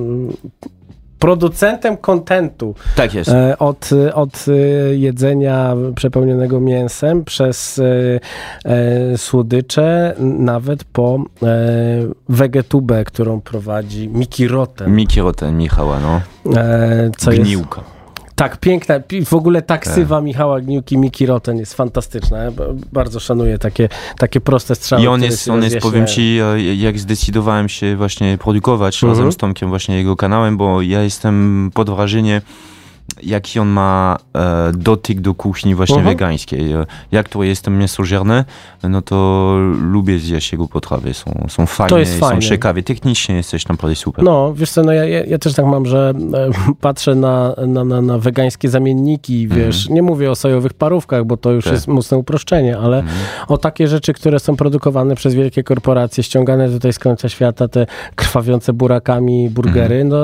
producentem 1.19 1.97
kontentu. 1.97 2.75
Tak 2.97 3.15
jest. 3.15 3.31
E, 3.31 3.59
od, 3.59 3.91
od 4.15 4.47
e, 4.49 4.53
jedzenia 4.97 5.77
przepełnionego 5.95 6.61
mięsem 6.61 7.25
przez 7.25 7.79
e, 7.79 8.21
e, 8.65 9.19
słodycze, 9.19 10.15
nawet 10.19 10.85
po 10.85 11.19
e, 11.43 11.47
wegetubę, 12.29 13.05
którą 13.05 13.41
prowadzi 13.41 14.09
Miki 14.09 14.49
Rotten. 14.49 14.95
Miki 14.95 15.21
Roten, 15.21 15.57
Michała, 15.57 16.01
no. 16.01 16.21
E, 16.57 17.11
co 17.19 17.33
jest 17.33 17.43
Gniłka. 17.43 18.00
Tak, 18.41 18.57
piękna. 18.57 19.01
Pi- 19.01 19.25
W 19.25 19.33
ogóle 19.35 19.63
taksywa 19.63 20.21
Michała 20.21 20.61
Gniłki, 20.61 20.99
Miki 20.99 21.27
Roten 21.27 21.59
jest 21.59 21.75
fantastyczna. 21.75 22.39
Ja 22.39 22.51
bardzo 22.93 23.21
szanuję 23.21 23.59
takie, 23.59 23.89
takie 24.19 24.41
proste 24.41 24.75
strzały. 24.75 25.03
I 25.03 25.07
on 25.07 25.23
jest, 25.23 25.49
on 25.49 25.63
jest, 25.63 25.79
powiem 25.79 26.07
ci, 26.07 26.39
jak 26.77 26.99
zdecydowałem 26.99 27.69
się 27.69 27.97
właśnie 27.97 28.39
produkować 28.39 28.95
Mhm. 29.05 29.11
razem 29.19 29.33
z 29.33 29.37
Tomkiem 29.37 29.69
właśnie 29.69 29.97
jego 29.97 30.17
kanałem, 30.17 30.57
bo 30.57 30.83
ja 30.83 31.03
jestem 31.03 31.71
pod 31.75 31.91
wrażeniem, 31.91 32.41
jaki 33.23 33.61
on 33.61 33.69
ma 33.69 34.17
e, 34.37 34.73
dotyk 34.75 35.21
do 35.21 35.35
kuchni 35.35 35.75
właśnie 35.75 35.97
Mhm. 35.97 36.15
wegańskiej. 36.17 36.73
E, 36.73 36.87
Jak 37.13 37.29
to 37.29 37.43
jestem 37.43 37.79
mięsożerny, 37.79 38.45
no 38.83 39.03
to 39.03 39.57
lubię 39.83 40.19
zjeść 40.19 40.53
jego 40.53 40.69
potrawy. 40.69 41.15
Są, 41.15 41.47
są 41.49 41.67
fajne, 41.67 42.01
jest 42.01 42.13
są 42.13 42.21
fajne. 42.21 42.43
ciekawe. 42.43 42.83
Technicznie 42.83 43.35
jesteś 43.37 43.69
naprawdę 43.69 43.97
super. 43.97 44.25
No, 44.25 44.55
wiesz 44.55 44.71
co, 44.71 44.83
no 44.83 44.93
ja, 44.93 45.05
ja, 45.05 45.25
ja 45.25 45.39
też 45.39 45.55
tak 45.55 45.67
mam, 45.67 45.87
że 45.87 46.13
e, 46.35 46.51
patrzę 46.81 47.15
na, 47.15 47.55
na, 47.67 47.85
na, 47.85 48.03
na 48.03 48.19
wegańskie 48.19 48.69
zamienniki, 48.69 49.49
wiesz, 49.49 49.89
nie 49.89 50.03
mówię 50.03 50.31
o 50.31 50.35
sojowych 50.35 50.73
parówkach, 50.75 51.25
bo 51.25 51.37
to 51.37 51.51
już 51.53 51.65
Tak. 51.65 51.73
jest 51.73 51.89
mocne 51.89 52.19
uproszczenie, 52.19 52.79
ale 52.79 53.03
o 53.49 53.59
takie 53.59 53.89
rzeczy, 53.89 54.13
które 54.13 54.41
są 54.41 54.57
produkowane 54.57 55.15
przez 55.15 55.35
wielkie 55.35 55.63
korporacje, 55.65 56.25
ściągane 56.25 56.69
tutaj 56.71 56.93
z 56.93 56.99
końca 56.99 57.29
świata, 57.29 57.69
te 57.69 57.87
krwawiące 58.15 58.73
burakami 58.73 59.51
burgery, 59.51 60.05
no 60.05 60.17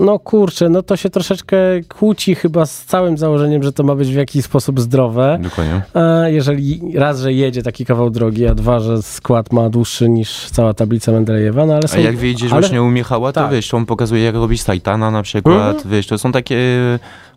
no 0.00 0.18
kurczę, 0.18 0.68
no 0.68 0.82
to 0.82 0.96
się 0.96 1.10
troszeczkę 1.10 1.56
kłóci 1.88 2.34
chyba 2.34 2.66
z 2.66 2.84
całym 2.84 3.18
założeniem, 3.18 3.62
że 3.62 3.72
to 3.72 3.82
ma 3.82 3.94
być 3.94 4.08
w 4.08 4.14
jakiś 4.16 4.44
sposób 4.44 4.80
zdrowe. 4.80 5.38
Dokładnie. 5.42 5.82
A 5.94 6.28
jeżeli 6.28 6.80
raz, 6.94 7.20
że 7.20 7.32
jedzie 7.32 7.62
taki 7.62 7.84
kawał 7.84 8.10
drogi, 8.10 8.46
a 8.46 8.54
dwa, 8.54 8.80
że 8.80 9.02
skład 9.02 9.52
ma 9.52 9.70
dłuższy 9.70 10.08
niż 10.08 10.50
cała 10.50 10.74
tablica 10.74 11.12
Mendelejewa, 11.12 11.66
no 11.66 11.72
ale 11.72 11.82
A 11.84 11.88
są... 11.88 12.00
jak 12.00 12.16
wyjdziesz 12.16 12.52
ale- 12.52 12.60
właśnie 12.60 12.82
u 12.82 12.90
Michała, 12.90 13.32
to 13.32 13.40
tak. 13.40 13.50
wiesz, 13.50 13.74
on 13.74 13.86
pokazuje 13.86 14.22
jak 14.24 14.34
robić 14.34 14.62
sajtana 14.62 15.10
na 15.10 15.22
przykład, 15.22 15.74
Mhm. 15.76 15.90
wiesz, 15.90 16.06
to 16.06 16.18
są 16.18 16.32
takie 16.32 16.58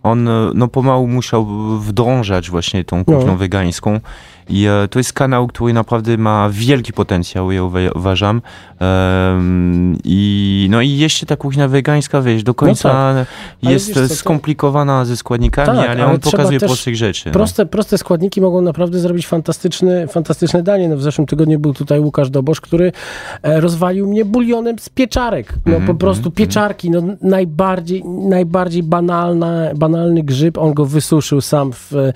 on 0.04 0.28
e, 0.28 0.52
no, 0.54 0.68
pomału 0.68 1.08
musiał 1.08 1.46
wdrążać 1.80 2.50
właśnie 2.50 2.84
tą 2.84 3.06
kuchnią 3.06 3.28
No. 3.28 3.36
wegańską. 3.36 4.00
I 4.50 4.66
e, 4.66 4.88
to 4.88 5.00
jest 5.00 5.14
kanał, 5.14 5.48
który 5.48 5.74
naprawdę 5.74 6.18
ma 6.18 6.50
wielki 6.52 6.94
potencjał, 6.94 7.52
ja 7.52 7.62
uwa- 7.62 7.92
uważam. 7.96 8.42
I, 10.04 10.68
no 10.72 10.82
i 10.82 10.90
jeszcze 10.98 11.26
ta 11.26 11.36
kuchnia 11.36 11.68
wegańska, 11.68 12.22
wiesz, 12.22 12.44
do 12.44 12.54
końca 12.54 13.14
No 13.14 13.26
Ale 13.64 13.74
jest 13.74 13.88
wiesz 13.88 13.96
co, 13.98 14.08
to- 14.08 14.16
skomplikowana 14.16 15.06
ze 15.06 15.18
składnikami, 15.18 15.68
Tak, 15.68 15.78
ale 15.78 15.90
ale 15.90 16.06
on 16.06 16.20
trzeba 16.20 16.32
pokazuje 16.38 16.60
prostych 16.60 16.96
rzeczy. 16.96 17.24
no. 17.26 17.32
Proste, 17.34 17.66
proste 17.66 17.98
składniki 17.98 18.42
mogą 18.42 18.62
naprawdę 18.62 19.00
zrobić 19.00 19.28
fantastyczny, 19.28 20.08
fantastyczne 20.08 20.64
danie. 20.64 20.90
No 20.90 20.98
w 20.98 21.02
zeszłym 21.02 21.28
tygodniu 21.28 21.60
był 21.60 21.74
tutaj 21.74 22.00
Łukasz 22.00 22.30
Dobosz, 22.30 22.62
który 22.62 22.92
e, 23.44 23.62
rozwalił 23.62 24.08
mnie 24.08 24.26
bulionem 24.26 24.80
z 24.80 24.90
pieczarek. 24.90 25.54
No 25.66 25.74
Mhm, 25.76 25.88
po 25.88 25.96
prostu 25.96 26.32
pieczarki, 26.32 26.90
no 26.90 27.02
najbardziej, 27.22 28.04
najbardziej 28.30 28.84
banalna, 28.84 29.62
banalny 29.76 30.24
grzyb. 30.24 30.58
On 30.58 30.74
go 30.74 30.86
wysuszył 30.86 31.42
sam 31.42 31.72
w, 31.74 31.94
e, 31.94 32.14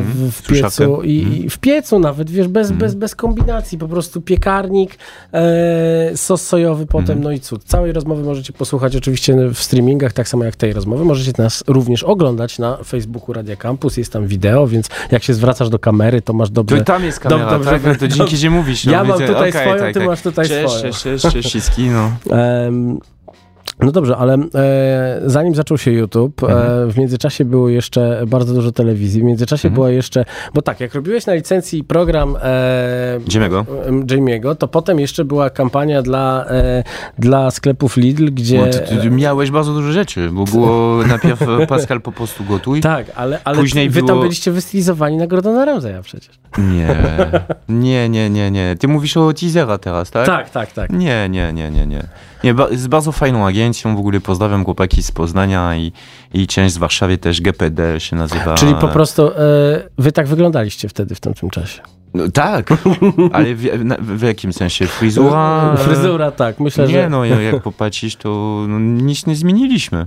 w, 0.00 0.30
w 0.32 0.36
Suszarkę. 0.46 0.62
piecu 0.64 1.02
i, 1.02 1.43
i 1.44 1.50
w 1.50 1.58
piecu 1.58 1.98
nawet, 1.98 2.30
wiesz, 2.30 2.48
bez, 2.48 2.72
bez, 2.72 2.94
bez 2.94 3.14
kombinacji. 3.14 3.78
Po 3.78 3.88
prostu 3.88 4.20
piekarnik, 4.20 4.96
e, 5.32 6.16
sos 6.16 6.46
sojowy 6.46 6.86
potem, 6.86 7.20
no 7.22 7.30
i 7.32 7.40
cud. 7.40 7.64
Całej 7.64 7.92
rozmowy 7.92 8.22
możecie 8.22 8.52
posłuchać 8.52 8.96
oczywiście 8.96 9.36
w 9.54 9.58
streamingach, 9.58 10.12
tak 10.12 10.28
samo 10.28 10.44
jak 10.44 10.56
tej 10.56 10.72
rozmowy. 10.72 11.04
Możecie 11.04 11.42
nas 11.42 11.64
również 11.66 12.02
oglądać 12.02 12.58
na 12.58 12.76
Facebooku 12.76 13.32
Radia 13.32 13.56
Campus, 13.56 13.96
jest 13.96 14.12
tam 14.12 14.26
wideo, 14.26 14.66
więc 14.66 14.88
jak 15.10 15.22
się 15.22 15.34
zwracasz 15.34 15.68
do 15.68 15.78
kamery, 15.78 16.22
to 16.22 16.32
masz 16.32 16.48
To 16.48 16.54
dobrze... 16.54 16.78
i 16.78 16.84
tam 16.84 17.04
jest 17.04 17.20
kamera, 17.20 17.50
dobrze, 17.50 17.70
tak? 17.70 17.84
No 17.84 17.94
to 17.94 18.08
dzięki, 18.08 18.36
że 18.36 18.50
mówisz. 18.50 18.84
No, 18.84 18.92
Ja 18.92 19.04
mam 19.04 19.18
tutaj 19.18 19.36
okej, 19.36 19.52
swoją, 19.52 19.78
tak, 19.78 19.94
ty 19.94 20.00
tak. 20.00 20.08
masz 20.08 20.22
tutaj 20.22 20.48
cześć, 20.48 20.74
swoją. 20.74 20.92
Cześć, 20.92 21.22
cześć, 21.32 21.52
cześć, 21.52 21.70
no. 21.78 22.36
Em, 22.36 22.98
no 23.80 23.92
dobrze, 23.92 24.16
ale 24.16 24.34
e, 24.54 25.20
zanim 25.26 25.54
zaczął 25.54 25.78
się 25.78 25.90
YouTube, 25.92 26.42
Mhm. 26.42 26.88
e, 26.88 26.92
w 26.92 26.98
międzyczasie 26.98 27.44
było 27.44 27.68
jeszcze 27.68 28.22
bardzo 28.26 28.54
dużo 28.54 28.72
telewizji, 28.72 29.20
w 29.20 29.24
międzyczasie 29.24 29.68
Mhm. 29.68 29.74
była 29.74 29.90
jeszcze, 29.90 30.24
bo 30.54 30.62
tak, 30.62 30.80
jak 30.80 30.94
robiłeś 30.94 31.26
na 31.26 31.34
licencji 31.34 31.84
program 31.84 32.36
e, 32.42 33.18
Jimmy'ego. 33.28 33.64
em, 33.86 34.06
Jamie'ego, 34.06 34.56
to 34.56 34.68
potem 34.68 35.00
jeszcze 35.00 35.24
była 35.24 35.50
kampania 35.50 36.02
dla, 36.02 36.44
e, 36.48 36.84
dla 37.18 37.50
sklepów 37.50 37.96
Lidl, 37.96 38.24
gdzie... 38.32 38.58
No, 38.60 38.66
ty, 38.66 38.96
ty 39.02 39.10
miałeś 39.10 39.50
bardzo 39.50 39.72
dużo 39.72 39.92
rzeczy, 39.92 40.30
bo 40.32 40.44
było 40.44 40.96
najpierw 41.06 41.42
e, 41.42 41.66
Pascal 41.66 42.00
po 42.00 42.12
prostu 42.12 42.44
gotuj. 42.44 42.80
Tak, 42.80 43.06
ale, 43.16 43.40
ale 43.44 43.58
Później 43.58 43.90
wy 43.90 44.00
tam 44.00 44.06
było- 44.06 44.20
byliście 44.22 44.50
wystylizowani 44.50 45.16
na 45.16 45.26
Gordona 45.26 45.64
Ramsaya 45.64 46.02
przecież. 46.02 46.30
Nie, 46.58 46.96
nie, 47.68 48.08
nie, 48.08 48.30
nie, 48.30 48.50
nie. 48.50 48.76
Ty 48.78 48.88
mówisz 48.88 49.16
o 49.16 49.32
teasera 49.32 49.78
teraz, 49.78 50.10
tak? 50.10 50.26
Tak, 50.26 50.50
tak, 50.50 50.72
tak. 50.72 50.90
Nie, 50.92 51.28
nie, 51.28 51.52
nie, 51.52 51.70
nie, 51.70 51.86
nie. 51.86 52.02
Nie 52.44 52.54
ba 52.54 52.68
z 52.72 52.86
bardzo 52.86 53.12
fajną 53.12 53.46
agencją, 53.46 53.96
w 53.96 53.98
ogóle 53.98 54.20
pozdrawiam 54.20 54.64
chłopaki 54.64 55.02
z 55.02 55.12
Poznania 55.12 55.76
i, 55.76 55.92
i 56.34 56.46
część 56.46 56.74
z 56.74 56.78
Warszawy 56.78 57.18
też, 57.18 57.40
GPD 57.40 58.00
się 58.00 58.16
nazywa. 58.16 58.54
Czyli 58.54 58.74
po 58.74 58.88
prostu 58.88 59.28
e, 59.28 59.32
wy 59.98 60.12
tak 60.12 60.26
wyglądaliście 60.26 60.88
wtedy 60.88 61.14
w 61.14 61.20
tamtym 61.20 61.50
czasie. 61.50 61.80
No, 62.14 62.28
tak, 62.28 62.70
ale 63.32 63.54
w, 63.54 63.84
na, 63.84 63.96
w 64.00 64.22
jakim 64.22 64.52
sensie? 64.52 64.86
Fryzura? 64.86 65.74
Fryzura, 65.84 66.30
tak, 66.30 66.60
myślę, 66.60 66.86
Nie, 66.86 66.92
że... 66.92 67.10
no 67.10 67.24
jak 67.24 67.62
popatrzysz, 67.62 68.16
to 68.16 68.64
no, 68.68 68.78
nic 68.78 69.26
nie 69.26 69.36
zmieniliśmy. 69.36 70.06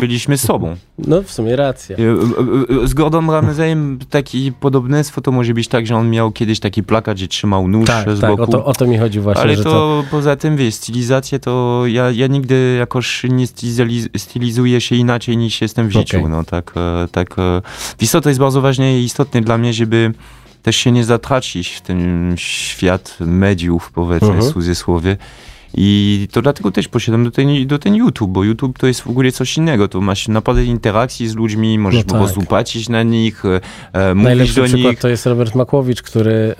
Byliśmy 0.00 0.38
sobą. 0.38 0.76
No 0.98 1.22
w 1.22 1.32
sumie 1.32 1.56
racja. 1.56 1.96
E, 1.96 2.00
e, 2.02 2.82
e, 2.82 2.88
Z 2.88 2.94
Gordon 2.94 3.30
Ramsayem 3.30 3.98
taki 4.10 4.52
podobieństwo 4.52 5.20
to 5.20 5.32
może 5.32 5.54
być 5.54 5.68
tak, 5.68 5.86
że 5.86 5.96
on 5.96 6.10
miał 6.10 6.32
kiedyś 6.32 6.60
taki 6.60 6.82
plakat, 6.82 7.16
gdzie 7.16 7.28
trzymał 7.28 7.68
nóż 7.68 7.86
Tak, 7.86 8.10
z 8.10 8.20
tak, 8.20 8.30
boku. 8.30 8.42
o 8.42 8.46
to, 8.46 8.64
o 8.64 8.72
to 8.72 8.86
mi 8.86 8.98
chodzi 8.98 9.20
właśnie, 9.20 9.42
Ale 9.42 9.56
że 9.56 9.64
to, 9.64 9.70
to... 9.70 10.04
poza 10.10 10.36
tym, 10.36 10.56
wiesz, 10.56 10.74
stylizację 10.74 11.38
to 11.38 11.82
ja, 11.86 12.10
ja 12.10 12.26
nigdy 12.26 12.76
jakoś 12.78 13.22
nie 13.30 13.46
styliz- 13.46 14.18
stylizuję 14.18 14.80
się 14.80 14.96
inaczej 14.96 15.36
niż 15.36 15.60
jestem 15.60 15.88
w 15.88 15.92
życiu. 15.92 16.16
Okej. 16.16 16.30
No, 16.30 16.44
tak, 16.44 16.72
e, 16.76 17.08
tak. 17.12 17.38
e. 17.38 17.62
Wiesz 17.98 18.10
to 18.10 18.28
jest 18.28 18.40
bardzo 18.40 18.60
ważne 18.60 19.00
i 19.00 19.04
istotne 19.04 19.40
dla 19.40 19.58
mnie, 19.58 19.72
żeby 19.72 20.12
też 20.66 20.76
się 20.76 20.92
nie 20.92 21.04
zatracić 21.04 21.68
w 21.68 21.80
ten 21.80 22.34
świat 22.38 23.16
mediów, 23.20 23.90
powiedzmy, 23.92 24.28
Mhm. 24.28 24.50
w 24.50 24.52
cudzysłowie. 24.54 25.16
I 25.74 26.28
to 26.32 26.42
dlatego 26.42 26.70
też 26.70 26.88
poszedłem 26.88 27.24
do 27.24 27.30
ten, 27.30 27.66
do 27.66 27.78
ten 27.78 27.94
YouTube, 27.94 28.30
bo 28.30 28.44
YouTube 28.44 28.78
to 28.78 28.86
jest 28.86 29.00
w 29.00 29.06
ogóle 29.10 29.32
coś 29.32 29.56
innego. 29.56 29.88
To 29.88 30.00
masz 30.00 30.28
naprawdę 30.28 30.64
interakcji 30.64 31.28
z 31.28 31.34
ludźmi, 31.34 31.78
możesz 31.78 32.00
No 32.00 32.04
po 32.04 32.10
tak. 32.10 32.20
prostu 32.20 32.42
patrzeć 32.42 32.88
na 32.88 33.02
nich, 33.02 33.44
e, 33.44 33.60
e, 33.92 34.14
mówić 34.14 34.24
Najlepszy 34.24 34.54
do 34.60 34.62
przykład 34.66 34.90
nich. 34.92 34.98
to 35.00 35.08
jest 35.08 35.26
Robert 35.26 35.54
Makłowicz, 35.54 36.02
który 36.02 36.32
e, 36.32 36.54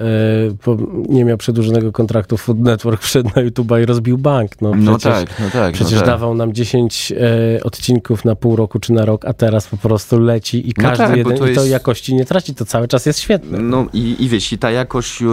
po, 0.64 0.76
nie 1.08 1.24
miał 1.24 1.36
przedłużonego 1.38 1.92
kontraktu 1.92 2.36
Food 2.36 2.58
Network, 2.58 3.02
wszedł 3.06 3.30
na 3.36 3.42
YouTube'a 3.42 3.82
i 3.82 3.86
rozbił 3.86 4.18
bank. 4.18 4.50
No, 4.60 4.72
No 4.76 4.98
przecież, 4.98 5.18
tak, 5.28 5.40
no 5.40 5.50
tak. 5.52 5.74
Przecież 5.74 5.92
no 5.92 5.98
tak. 5.98 6.06
dawał 6.06 6.34
nam 6.34 6.52
10 6.52 7.12
e, 7.12 7.64
odcinków 7.64 8.24
na 8.24 8.34
pół 8.36 8.56
roku 8.56 8.78
czy 8.78 8.92
na 8.92 9.04
rok, 9.04 9.24
a 9.24 9.32
teraz 9.32 9.66
po 9.68 9.76
prostu 9.76 10.20
leci 10.20 10.68
i 10.68 10.72
No 10.78 10.84
każdy 10.88 11.04
tak, 11.04 11.10
bo 11.10 11.16
jeden 11.16 11.38
to 11.38 11.46
i 11.46 11.54
to 11.54 11.60
jest- 11.60 11.72
jakości 11.72 12.14
nie 12.14 12.24
traci, 12.24 12.54
to 12.54 12.64
cały 12.64 12.88
czas 12.88 13.06
jest 13.06 13.20
świetne. 13.20 13.58
No 13.58 13.86
i, 13.92 14.16
i 14.24 14.28
wiesz, 14.28 14.52
i 14.52 14.58
ta 14.58 14.70
jakość 14.70 15.22
e, 15.22 15.26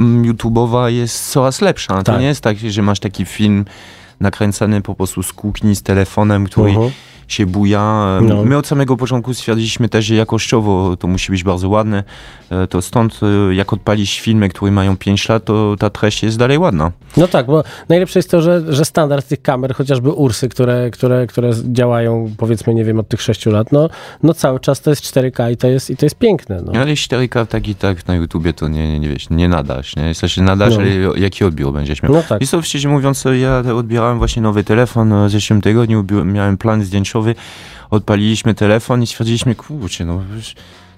YouTube'owa 0.00 0.86
jest 0.86 1.30
coraz 1.32 1.60
lepsza. 1.60 1.96
To 1.96 2.02
Tak. 2.02 2.20
nie 2.20 2.26
jest 2.26 2.40
tak, 2.40 2.58
że 2.58 2.82
masz 2.82 3.00
taki 3.00 3.23
film 3.24 3.64
nakręcany 4.20 4.80
po 4.80 4.94
prostu 4.94 5.22
z 5.22 5.32
kuchni, 5.32 5.76
z 5.76 5.82
telefonem, 5.82 6.46
który 6.46 6.70
Mhm. 6.70 6.90
Się 7.28 7.46
buja. 7.46 8.18
No. 8.22 8.44
My 8.44 8.56
od 8.56 8.66
samego 8.66 8.96
początku 8.96 9.34
stwierdziliśmy 9.34 9.88
też, 9.88 10.04
że 10.04 10.14
jakościowo 10.14 10.96
to 10.96 11.08
musi 11.08 11.32
być 11.32 11.44
bardzo 11.44 11.68
ładne. 11.68 12.04
E, 12.50 12.66
To 12.66 12.82
stąd 12.82 13.20
e, 13.50 13.54
jak 13.54 13.72
odpalisz 13.72 14.20
filmy, 14.20 14.48
które 14.48 14.72
mają 14.72 14.96
5 14.96 15.28
lat, 15.28 15.44
to 15.44 15.76
ta 15.78 15.90
treść 15.90 16.22
jest 16.22 16.38
dalej 16.38 16.58
ładna. 16.58 16.92
No 17.16 17.28
tak, 17.28 17.46
bo 17.46 17.64
najlepsze 17.88 18.18
jest 18.18 18.30
to, 18.30 18.42
że, 18.42 18.62
że 18.74 18.84
standard 18.84 19.28
tych 19.28 19.42
kamer, 19.42 19.74
chociażby 19.74 20.10
Ursy, 20.10 20.48
które, 20.48 20.90
które, 20.90 21.26
które 21.26 21.50
działają 21.64 22.30
powiedzmy, 22.36 22.74
nie 22.74 22.84
wiem, 22.84 22.98
od 23.00 23.08
tych 23.08 23.22
6 23.22 23.46
lat, 23.46 23.72
no, 23.72 23.88
no 24.22 24.34
cały 24.34 24.60
czas 24.60 24.80
to 24.80 24.90
jest 24.90 25.02
4K 25.02 25.52
i 25.52 25.56
to 25.56 25.68
jest, 25.68 25.90
i 25.90 25.96
to 25.96 26.06
jest 26.06 26.16
piękne. 26.18 26.62
No. 26.66 26.72
Ale 26.80 26.92
4K 26.94 27.46
tak 27.46 27.68
i 27.68 27.74
tak 27.74 28.06
na 28.06 28.14
YouTubie 28.14 28.52
to 28.52 28.68
nie, 28.68 28.92
nie, 28.92 29.00
nie 29.00 29.08
wiesz, 29.08 29.30
nie 29.30 29.48
nadasz. 29.48 29.96
Nie? 29.96 30.14
W 30.14 30.16
sensie 30.16 30.42
nadasz, 30.42 30.74
No. 30.74 30.80
ale 30.80 31.20
jaki 31.20 31.44
odbiór 31.44 31.72
będziesz 31.72 32.02
miał. 32.02 32.12
No 32.12 32.22
tak. 32.28 32.42
I 32.42 32.46
co, 32.46 32.62
szczerze 32.62 32.88
mówiąc, 32.88 33.24
ja 33.40 33.62
odbierałem 33.74 34.18
właśnie 34.18 34.42
nowy 34.42 34.64
telefon 34.64 35.12
e, 35.12 35.26
w 35.26 35.30
zeszłym 35.30 35.60
tygodniu, 35.60 36.04
miałem 36.24 36.56
plan 36.56 36.84
zdjęciowy, 37.22 37.34
odpaliliśmy 37.90 38.54
telefon 38.54 39.02
i 39.02 39.06
stwierdziliśmy, 39.06 39.54
kurczę, 39.54 40.04
no 40.04 40.22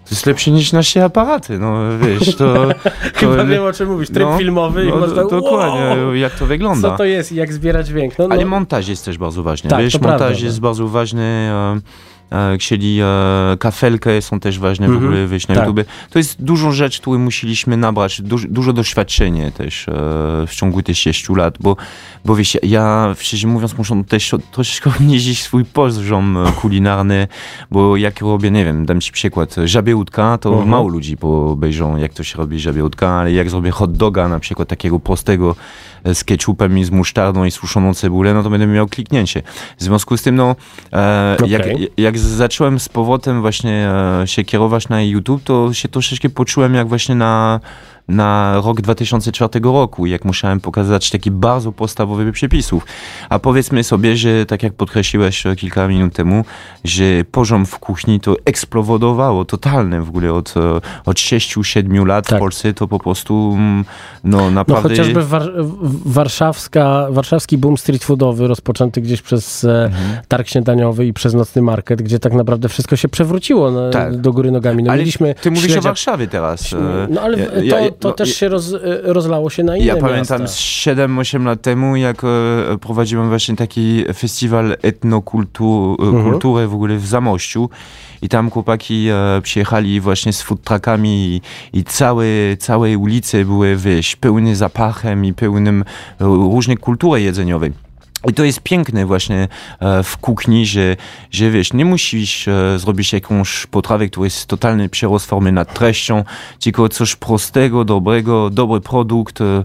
to 0.05 0.11
jest 0.11 0.27
lepsze 0.27 0.51
niż 0.51 0.73
nasze 0.73 1.05
aparaty, 1.05 1.59
no 1.59 1.99
wiesz, 1.99 2.37
to... 2.37 2.55
to 2.75 2.91
Chyba 3.15 3.45
wiem, 3.45 3.63
o 3.63 3.73
czym 3.73 3.89
mówisz. 3.89 4.09
Tryb 4.09 4.29
no, 4.29 4.39
filmowy 4.39 4.85
i 4.85 4.89
no, 4.89 4.97
można... 4.97 5.25
Dokładnie, 5.25 6.03
Wow! 6.05 6.15
jak 6.15 6.33
to 6.35 6.47
wygląda. 6.47 6.91
Co 6.91 6.97
to 6.97 7.05
jest 7.05 7.33
i 7.33 7.35
jak 7.35 7.53
zbierać 7.53 7.87
dźwięk? 7.87 8.19
No, 8.19 8.29
Ale 8.31 8.45
montaż 8.45 8.89
jest 8.89 9.05
też 9.05 9.19
bardzo 9.19 9.43
ważny. 9.43 9.71
Tak, 9.71 9.83
Wiesz, 9.83 9.95
montaż 9.95 10.19
prawda, 10.19 10.45
jest 10.45 10.57
no. 10.57 10.69
bardzo 10.69 10.89
ważny. 10.89 11.23
E, 11.23 11.81
e, 12.31 12.59
czyli 12.59 12.99
e, 13.03 13.57
kafelkę 13.59 14.23
są 14.23 14.41
też 14.41 14.59
ważne 14.59 14.87
w 14.87 14.91
Mhm, 14.91 15.07
ogóle 15.07 15.27
wyjść 15.27 15.49
na 15.49 15.55
tak. 15.55 15.67
YouTube. 15.67 15.87
To 16.11 16.19
jest 16.19 16.43
dużo 16.43 16.73
rzeczy, 16.73 17.01
które 17.01 17.19
musieliśmy 17.19 17.77
nabrać, 17.77 18.23
duż, 18.23 18.47
dużo 18.47 18.73
doświadczenie 18.73 19.51
też 19.51 19.89
e, 19.89 19.93
w 20.47 20.51
ciągu 20.55 20.83
tych 20.83 20.97
6 20.97 21.29
lat, 21.29 21.55
bo, 21.61 21.77
bo 22.25 22.37
wiesz, 22.37 22.57
ja 22.63 23.15
szczerze 23.19 23.49
mówiąc 23.49 23.79
muszę 23.79 24.03
też 24.09 24.35
troszeczkę 24.53 24.91
obniżyć 24.97 25.43
swój 25.43 25.65
poziom 25.65 26.39
kulinarny, 26.61 27.29
bo 27.71 27.97
jak 27.97 28.21
robię, 28.21 28.51
nie 28.51 28.65
wiem, 28.65 28.87
dam 28.87 29.01
ci 29.01 29.13
przykład, 29.13 29.55
żabie 29.65 29.97
łódka, 29.97 30.39
to 30.39 30.49
Mhm. 30.51 30.69
mało 30.69 30.89
ludzi 30.89 31.17
obejrzą 31.23 31.97
jak 31.97 32.15
to 32.15 32.23
się 32.25 32.39
robi 32.39 32.61
żabie 32.61 32.83
łódka, 32.83 33.09
ale 33.09 33.33
jak 33.33 33.51
zrobię 33.51 33.71
hot 33.71 33.97
doga 33.97 34.29
na 34.29 34.39
przykład 34.41 34.69
takiego 34.69 35.01
prostego 35.01 35.57
z 36.15 36.25
ketchupem 36.25 36.79
i 36.79 36.85
z 36.85 36.91
musztardą 36.91 37.45
i 37.45 37.51
suszoną 37.51 37.95
cebulę, 37.95 38.35
no 38.35 38.43
to 38.43 38.51
będę 38.51 38.67
miał 38.67 38.87
kliknięcie. 38.89 39.43
W 39.79 39.83
związku 39.83 40.17
z 40.17 40.23
tym, 40.23 40.35
no, 40.37 40.57
e, 40.93 41.37
Okej. 41.39 41.51
jak, 41.97 42.16
jak 42.19 42.37
zacząłem 42.37 42.81
z 42.81 42.89
powrotem 42.89 43.41
właśnie 43.41 43.91
e, 44.23 44.27
się 44.27 44.45
kierować 44.45 44.89
na 44.89 45.03
YouTube, 45.03 45.43
to 45.43 45.73
się 45.73 45.89
troszeczkę 45.89 46.29
poczułem 46.29 46.75
jak 46.75 46.89
właśnie 46.89 47.15
na, 47.15 47.61
na 48.09 48.61
rok 48.65 48.81
2004 48.81 49.61
roku, 49.65 50.07
jak 50.07 50.25
musiałem 50.25 50.61
pokazać 50.61 51.11
taki 51.11 51.31
bardzo 51.31 51.73
podstawowy 51.73 52.33
przepisów. 52.33 52.87
A 53.29 53.39
powiedzmy 53.39 53.85
sobie, 53.85 54.17
że 54.17 54.47
tak 54.47 54.63
jak 54.63 54.73
podkreśliłeś 54.73 55.47
e, 55.47 55.57
kilka 55.57 55.89
minut 55.89 56.15
temu, 56.15 56.45
że 56.85 57.05
poziom 57.31 57.67
w 57.67 57.79
kuchni 57.79 58.21
to 58.21 58.37
eksplodowało 58.45 59.45
totalnie 59.45 60.01
w 60.01 60.09
ogóle 60.09 60.33
od, 60.33 60.55
e, 60.57 60.61
od 61.05 61.17
6-7 61.17 62.07
lat 62.07 62.27
Tak. 62.29 62.39
w 62.39 62.41
Polsce, 62.41 62.73
to 62.75 62.89
po 62.89 62.99
prostu 62.99 63.53
mm, 63.57 63.85
no 64.25 64.37
no 64.39 64.51
naprawdę... 64.51 64.89
chociażby 64.89 65.25
war, 65.25 65.51
warszawska, 66.17 67.07
warszawski 67.11 67.59
boom 67.59 67.77
street 67.79 68.05
foodowy 68.05 68.49
rozpoczęty 68.49 69.01
gdzieś 69.01 69.23
przez 69.23 69.65
e, 69.65 69.85
Mhm. 69.87 70.19
targ 70.29 70.49
śniadaniowy 70.49 71.07
i 71.07 71.13
przez 71.13 71.35
nocny 71.35 71.63
market, 71.63 72.03
gdzie 72.03 72.19
tak 72.19 72.33
naprawdę 72.33 72.69
wszystko 72.69 72.97
się 72.97 73.09
przewróciło 73.09 73.71
na, 73.71 73.91
Tak. 73.91 74.17
do 74.21 74.33
góry 74.33 74.51
nogami. 74.51 74.83
No, 74.83 74.91
ale 74.93 74.99
mieliśmy 74.99 75.35
ty 75.35 75.51
mówisz 75.51 75.65
o 75.65 75.75
śledzia- 75.75 75.83
Warszawie 75.83 76.27
teraz. 76.27 76.73
e, 76.73 76.77
No 77.11 77.21
ale 77.21 77.39
ja- 77.39 77.47
to, 77.47 77.79
ja- 77.79 77.91
to 78.01 78.09
no, 78.09 78.15
też 78.15 78.35
się 78.37 78.49
roz, 78.49 78.73
e, 78.73 78.79
rozlało 79.03 79.51
się 79.51 79.65
na 79.65 79.77
inne 79.77 79.87
Ja 79.87 79.97
pamiętam 79.97 80.41
miasta. 80.43 80.57
z 80.57 80.61
7-8 80.61 81.45
lat 81.45 81.63
temu, 81.63 81.97
jak 81.97 82.23
e, 82.25 82.29
prowadziłem 82.81 83.29
właśnie 83.29 83.57
taki 83.57 84.05
festiwal 84.15 84.77
etnokultury 84.83 86.07
Mhm. 86.09 86.31
kultury 86.31 86.67
w 86.69 86.75
ogóle 86.75 86.97
w 86.97 87.07
Zamościu 87.07 87.71
i 88.23 88.29
tam 88.29 88.51
chłopaki 88.51 89.09
e, 89.09 89.41
przyjechali 89.43 90.01
właśnie 90.01 90.33
z 90.33 90.43
food 90.43 90.63
truckami 90.63 91.41
i, 91.73 91.79
i 91.79 91.85
całe, 91.85 92.25
całe 92.59 92.99
ulice 92.99 93.45
były, 93.45 93.77
wiesz, 93.77 94.17
pełne 94.17 94.57
zapachem 94.57 95.25
i 95.25 95.33
pełnym 95.35 95.85
e, 96.21 96.25
różnej 96.25 96.77
kultury 96.77 97.23
jedzeniowej. 97.23 97.86
I 98.29 98.35
to 98.35 98.45
jest 98.45 98.61
piękne 98.61 99.07
właśnie 99.07 99.49
e, 99.81 100.03
w 100.03 100.17
kuchni, 100.17 100.67
że, 100.67 100.97
że 101.31 101.51
wiesz, 101.51 101.73
nie 101.73 101.85
musisz 101.85 102.49
e, 102.49 102.79
zrobić 102.79 103.13
jakąś 103.13 103.67
potrawę, 103.67 104.09
która 104.09 104.25
jest 104.25 104.47
totalnie 104.47 104.89
przerost 104.89 105.33
nad 105.53 105.75
treścią, 105.75 106.25
tylko 106.61 106.89
coś 106.89 107.17
prostego, 107.17 107.85
dobrego, 107.85 108.51
dobry 108.51 108.81
produkt 108.81 109.41
e, 109.41 109.65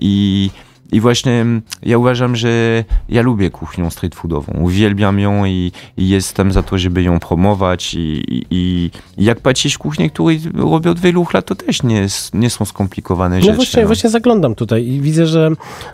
i 0.00 0.50
i 0.92 1.00
właśnie 1.00 1.32
mm, 1.32 1.62
ja 1.82 1.98
uważam, 1.98 2.36
że 2.36 2.84
ja 3.08 3.22
lubię 3.22 3.50
kuchnię 3.50 3.90
street 3.90 4.14
foodową. 4.14 4.52
Uwielbiam 4.60 5.18
ją 5.18 5.44
i, 5.44 5.72
i 5.96 6.08
jestem 6.08 6.52
za 6.52 6.62
to, 6.62 6.78
żeby 6.78 7.02
ją 7.02 7.20
promować. 7.20 7.94
I, 7.94 8.22
i, 8.28 8.44
i 8.50 8.90
jak 9.24 9.40
patrzysz 9.40 9.78
kuchnię, 9.78 10.10
której 10.10 10.40
robię 10.54 10.90
od 10.90 11.00
wielu 11.00 11.26
lat, 11.34 11.46
to 11.46 11.54
też 11.54 11.82
nie, 11.82 12.06
nie 12.34 12.50
są 12.50 12.64
skomplikowane 12.64 13.36
no 13.36 13.42
rzeczy. 13.42 13.56
Właśnie, 13.56 13.82
no. 13.82 13.86
właśnie 13.86 14.10
zaglądam 14.10 14.54
tutaj 14.54 14.86
i 14.86 15.00
widzę, 15.00 15.26
że, 15.26 15.50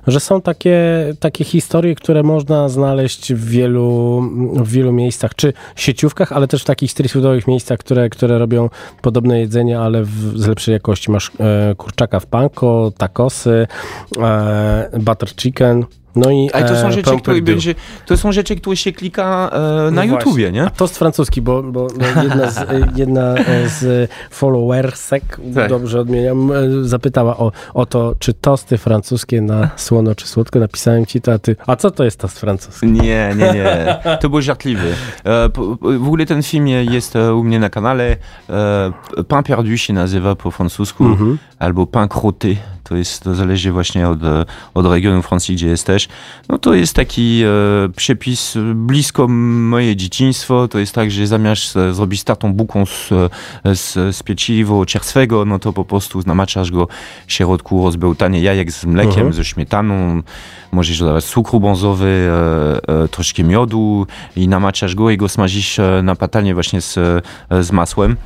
że 0.07 0.21
są 0.21 0.41
takie, 0.41 0.79
takie 1.21 1.45
historie, 1.45 1.95
które 1.95 2.23
można 2.23 2.69
znaleźć 2.69 3.33
w 3.35 3.49
wielu, 3.49 4.21
w 4.55 4.71
wielu 4.71 4.93
miejscach, 4.93 5.35
czy 5.35 5.53
sieciówkach, 5.77 6.33
ale 6.33 6.49
też 6.49 6.63
w 6.63 6.65
takich 6.65 6.91
street 6.91 7.13
foodowych 7.13 7.47
miejscach, 7.47 7.79
które, 7.79 8.09
które 8.09 8.39
robią 8.39 8.71
podobne 9.03 9.41
jedzenie, 9.41 9.81
ale 9.81 10.03
w, 10.05 10.39
z 10.39 10.47
lepszej 10.47 10.73
jakości. 10.73 11.11
Masz 11.11 11.31
e, 11.41 11.75
kurczaka 11.75 12.21
w 12.21 12.27
panko, 12.27 12.93
tacosy, 12.99 13.67
e, 14.19 14.88
butter 14.92 15.29
chicken. 15.37 15.85
No 16.16 16.31
i, 16.31 16.51
Ale 16.53 16.68
to 16.68 16.77
są, 16.77 16.88
e, 16.88 16.92
rzeczy, 16.92 17.16
które 17.16 17.42
będzie, 17.42 17.74
to 18.07 18.16
są 18.16 18.33
rzeczy, 18.33 18.57
które 18.57 18.77
się 18.77 18.92
klika 18.92 19.51
e, 19.53 19.90
na 19.90 20.05
no 20.05 20.05
YouTubie, 20.05 20.53
nie? 20.53 20.64
A 20.64 20.70
tost 20.70 20.98
francuski, 20.98 21.42
bo, 21.42 21.62
bo 21.62 21.87
no 21.98 22.22
jedna, 22.22 22.51
z, 22.51 22.66
jedna 22.96 23.35
z 23.66 24.11
followersek, 24.31 25.40
tak. 25.55 25.68
dobrze 25.68 26.01
odmieniam, 26.01 26.53
e, 26.53 26.55
zapytała 26.83 27.37
o, 27.37 27.53
o 27.74 27.87
to, 27.87 28.14
czy 28.18 28.35
tosty 28.35 28.79
francuskie 28.79 29.40
na 29.40 29.70
słono 29.77 30.14
czy 30.14 30.27
słodko. 30.27 30.59
Napisałem 30.59 31.07
ci 31.07 31.20
to, 31.20 31.33
a 31.33 31.38
ty, 31.38 31.57
a 31.66 31.77
co 31.77 31.90
to 31.90 32.05
jest 32.05 32.20
tost 32.20 32.40
francuski? 32.40 32.87
Nie, 32.87 33.35
nie, 33.37 33.53
nie. 33.53 33.96
To 34.20 34.29
był 34.29 34.40
żartliwy. 34.40 34.94
E, 35.24 35.48
w 35.83 36.07
ogóle 36.07 36.27
ten 36.27 36.42
film 36.42 36.66
jest 36.66 37.14
u 37.16 37.44
mnie 37.44 37.59
na 37.59 37.70
kanale. 37.70 38.16
Pain 39.29 39.42
perdu 39.42 39.77
się 39.77 39.92
nazywa 39.92 40.35
po 40.35 40.51
francusku, 40.51 41.05
mhm. 41.05 41.38
albo 41.59 41.87
pain 41.87 42.09
crotté 42.09 42.57
to 42.88 42.96
jest, 42.96 43.22
to 43.22 43.35
zależy 43.35 43.72
właśnie 43.72 44.09
od, 44.09 44.18
od 44.74 44.87
regionu 44.87 45.22
Francji, 45.22 45.55
gdzie 45.55 45.66
jesteś. 45.66 46.09
No 46.48 46.59
to 46.59 46.74
jest 46.74 46.94
taki 46.94 47.42
e, 47.42 47.48
przepis 47.96 48.55
blisko 48.74 49.29
moje 49.29 49.96
dzieciństwo. 49.96 50.68
To 50.68 50.79
jest 50.79 50.94
tak, 50.94 51.11
że 51.11 51.27
zamiast 51.27 51.74
zrobić 51.92 52.20
startą 52.20 52.53
buką 52.53 52.87
z, 52.87 53.09
z, 53.64 54.16
z 54.16 54.22
pieciwo 54.22 54.87
czerstwego, 54.87 55.44
no 55.44 55.59
to 55.59 55.72
po 55.72 55.85
prostu 55.85 56.20
namaczasz 56.27 56.70
go 56.70 56.88
w 57.27 57.33
środku 57.33 57.85
rozbełtanie 57.85 58.40
jajek 58.40 58.72
z 58.72 58.85
mlekiem, 58.85 59.12
mhm. 59.12 59.33
ze 59.33 59.44
śmietaną. 59.44 60.22
Możesz 60.72 60.98
dodawać 60.98 61.24
cukru 61.24 61.61
brązowy, 61.61 62.31
e, 62.88 63.05
e, 63.05 63.09
troszkę 63.09 63.44
miodu 63.44 64.07
i 64.37 64.48
namaczasz 64.48 64.94
go 64.94 65.11
i 65.11 65.16
go 65.16 65.29
smażysz 65.29 65.79
e, 65.79 66.01
na 66.03 66.16
patelnię 66.16 66.55
właśnie 66.55 66.81
z, 66.81 66.94
z 67.61 67.72
masłem. 67.72 68.16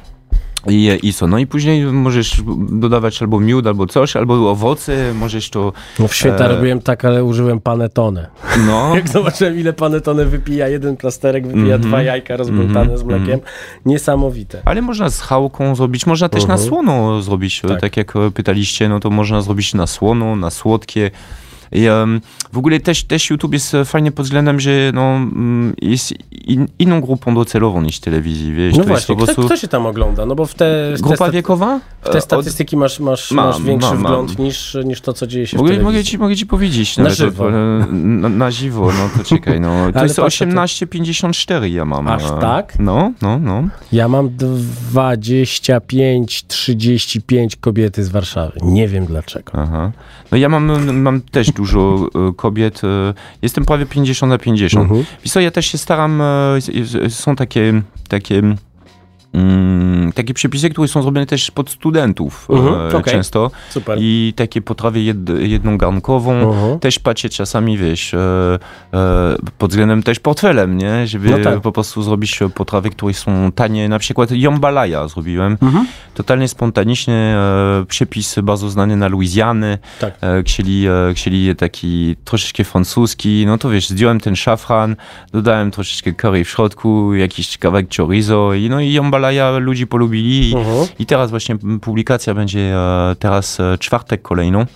I, 0.69 0.99
I 1.03 1.13
co? 1.13 1.27
No 1.27 1.39
i 1.39 1.47
później 1.47 1.85
możesz 1.85 2.43
dodawać 2.69 3.23
albo 3.23 3.41
miód, 3.41 3.67
albo 3.67 3.87
coś, 3.87 4.17
albo 4.17 4.51
owoce, 4.51 5.15
możesz 5.15 5.51
to... 5.51 5.73
No 5.99 6.09
w 6.09 6.15
świecie 6.15 6.45
e... 6.45 6.49
robiłem 6.49 6.81
tak, 6.81 7.05
ale 7.05 7.25
użyłem 7.25 7.61
panetone. 7.61 8.29
No. 8.67 8.91
Jak 8.97 9.09
zobaczyłem, 9.09 9.59
ile 9.59 9.73
panetone 9.73 10.25
wypija, 10.25 10.69
jeden 10.69 10.97
plasterek 10.97 11.47
wypija 11.47 11.65
mm 11.65 11.81
-hmm. 11.81 11.85
dwa 11.85 12.03
jajka 12.03 12.37
rozbłątane 12.37 12.81
mm 12.81 12.97
-hmm. 12.97 13.01
z 13.01 13.03
mlekiem. 13.03 13.31
Mm 13.31 13.41
-hmm. 13.41 13.87
Niesamowite. 13.87 14.63
Ale 14.65 14.83
można 14.83 15.11
z 15.11 15.21
chałką 15.21 15.75
zrobić, 15.75 16.07
można 16.07 16.29
też 16.29 16.43
uh 16.43 16.47
-huh. 16.47 16.49
na 16.49 16.55
mhm. 16.55 16.69
słono 16.69 17.23
zrobić. 17.23 17.61
Tak. 17.61 17.81
tak 17.81 17.97
jak 17.97 18.15
pytaliście, 18.35 18.89
no 18.89 19.01
to 19.01 19.11
można 19.11 19.43
zrobić 19.43 19.75
na 19.75 19.87
słono, 19.87 20.37
na 20.37 20.51
słodkie. 20.51 21.11
I, 21.73 21.87
w 22.53 22.59
ogóle 22.59 22.81
też, 22.81 23.05
też 23.05 23.31
YouTube 23.31 23.53
jest 23.53 23.77
fajnie 23.85 24.13
pod 24.13 24.27
względem, 24.27 24.61
że 24.61 24.71
no, 24.95 25.21
jest 25.83 26.15
in, 26.31 26.69
inną 26.79 27.01
grupą 27.01 27.35
docelową 27.35 27.83
niż 27.83 28.01
telewizji, 28.01 28.53
wiesz. 28.53 28.77
No 28.77 28.85
właśnie, 28.85 29.17
kto, 29.17 29.25
prostu... 29.25 29.43
kto, 29.43 29.57
się 29.57 29.69
tam 29.69 29.87
ogląda? 29.87 30.27
No 30.27 30.35
bo 30.35 30.47
w 30.47 30.55
te... 30.55 30.95
W 30.97 31.01
Grupa 31.01 31.27
te 31.27 31.33
wiekowa? 31.33 31.81
W 32.03 32.09
te 32.09 32.21
statystyki 32.21 32.77
masz, 32.77 33.01
masz, 33.01 33.31
masz 33.31 33.63
większy 33.63 33.89
mam, 33.89 33.99
wgląd. 33.99 34.39
Niż, 34.39 34.77
niż 34.85 35.01
to, 35.01 35.13
co 35.13 35.27
dzieje 35.27 35.47
się 35.47 35.57
mogę, 35.57 35.69
w 35.69 35.71
telewizji. 35.71 35.93
Mogę 35.93 36.05
ci, 36.05 36.19
mogę 36.19 36.37
ci 36.37 36.47
powiedzieć. 36.47 36.97
Na 36.97 37.11
żywo. 37.11 37.51
Na, 37.91 38.29
na 38.29 38.51
żywo, 38.51 38.93
no 38.93 39.09
to 39.17 39.25
czekaj, 39.25 39.61
no. 39.61 39.73
To 39.93 40.03
jest 40.03 40.19
18,54 40.19 41.65
ja 41.65 41.85
mam. 41.85 42.09
Aż 42.09 42.23
tak? 42.41 42.79
No, 42.79 43.13
no, 43.23 43.39
no. 43.39 43.65
Ja 43.93 44.09
mam 44.09 44.31
25-35 44.95 47.57
kobiety 47.61 48.05
z 48.05 48.09
Warszawy. 48.09 48.61
Nie 48.63 48.89
wiem 48.89 49.07
dlaczego. 49.07 49.53
Aha. 49.55 49.93
No 50.33 50.39
ja 50.39 50.49
mam, 50.49 50.93
mam 51.01 51.21
też 51.21 51.53
dużo 51.63 52.09
e, 52.15 52.33
kobiet. 52.37 52.85
E, 52.85 53.15
jestem 53.43 53.65
prawie 53.65 53.87
50 53.87 54.31
na 54.31 54.39
50. 54.39 54.85
Mhm. 54.85 55.05
Wiesz 55.25 55.33
co, 55.33 55.41
ja 55.41 55.51
też 55.51 55.67
się 55.67 55.79
staram, 55.79 56.21
e, 56.21 56.59
są 57.11 57.37
takie, 57.37 57.83
takie 58.09 58.43
takie 60.15 60.35
przepisy, 60.35 60.71
które 60.71 60.89
są 60.89 61.03
zrobione 61.03 61.27
też 61.27 61.51
pod 61.51 61.71
studentów 61.71 62.47
mhm, 62.51 62.75
e, 62.75 62.97
okay. 62.97 63.13
często. 63.13 63.51
Super. 63.71 63.99
I 64.01 64.33
takie 64.37 64.63
potrawy 64.63 65.01
jed, 65.01 65.29
jednogarnkową. 65.39 66.33
Mhm. 66.33 66.79
Też 66.79 66.99
patrzę 66.99 67.29
czasami, 67.29 67.79
wiesz, 67.79 68.15
e, 68.15 68.59
e, 68.95 69.37
pod 69.59 69.71
względem 69.71 70.03
też 70.03 70.21
portfelem, 70.21 70.79
nie? 70.79 71.07
Żeby 71.07 71.31
no 71.31 71.39
tak. 71.39 71.61
po 71.61 71.73
prostu 71.73 72.03
zrobić 72.03 72.41
potrawy, 72.55 72.91
które 72.91 73.15
są 73.15 73.53
tanie. 73.55 73.89
Na 73.89 73.99
przykład 73.99 74.31
jambalaya 74.31 75.09
zrobiłem. 75.09 75.59
Mhm. 75.63 75.87
Totalnie 76.15 76.49
spontanicznie. 76.49 77.15
E, 77.15 77.85
przepis 77.89 78.35
bardzo 78.43 78.71
znany 78.71 78.97
na 78.97 79.09
Luizjany. 79.09 79.79
Tak. 80.01 80.15
E, 80.21 80.43
chcieli, 80.43 80.87
e, 80.87 81.15
chcieli 81.15 81.57
taki 81.57 82.17
troszeczkę 82.25 82.65
francuski. 82.65 83.45
No 83.47 83.59
to 83.59 83.71
wiesz, 83.71 83.89
zdjąłem 83.89 84.21
ten 84.21 84.37
szafran, 84.37 84.97
dodałem 85.33 85.71
troszeczkę 85.71 86.13
curry 86.13 86.45
w 86.45 86.49
środku, 86.49 87.15
jakiś 87.15 87.59
kawałek 87.59 87.87
chorizo 87.97 88.55
i 88.55 88.71
no 88.71 88.81
i 88.81 88.93
jambalaya 88.93 89.22
Himalaja 89.23 89.59
ludzi 89.59 89.87
polubili 89.87 90.51
i, 90.51 90.55
uh-huh. 90.55 90.89
i 90.99 91.07
teraz 91.07 91.31
właśnie 91.31 91.57
publikacja 91.83 92.35
będzie 92.35 92.61
e, 92.61 93.17
teraz 93.19 93.61
e, 93.61 93.79
czwartek 93.79 94.23
kolejną, 94.23 94.67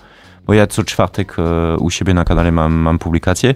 bo 0.45 0.53
ja 0.53 0.67
co 0.67 0.83
czwartek 0.83 1.35
e, 1.39 1.77
u 1.77 1.89
siebie 1.89 2.13
na 2.13 2.25
kanale 2.25 2.51
mam, 2.51 2.73
mam 2.73 2.99
publikację 2.99 3.55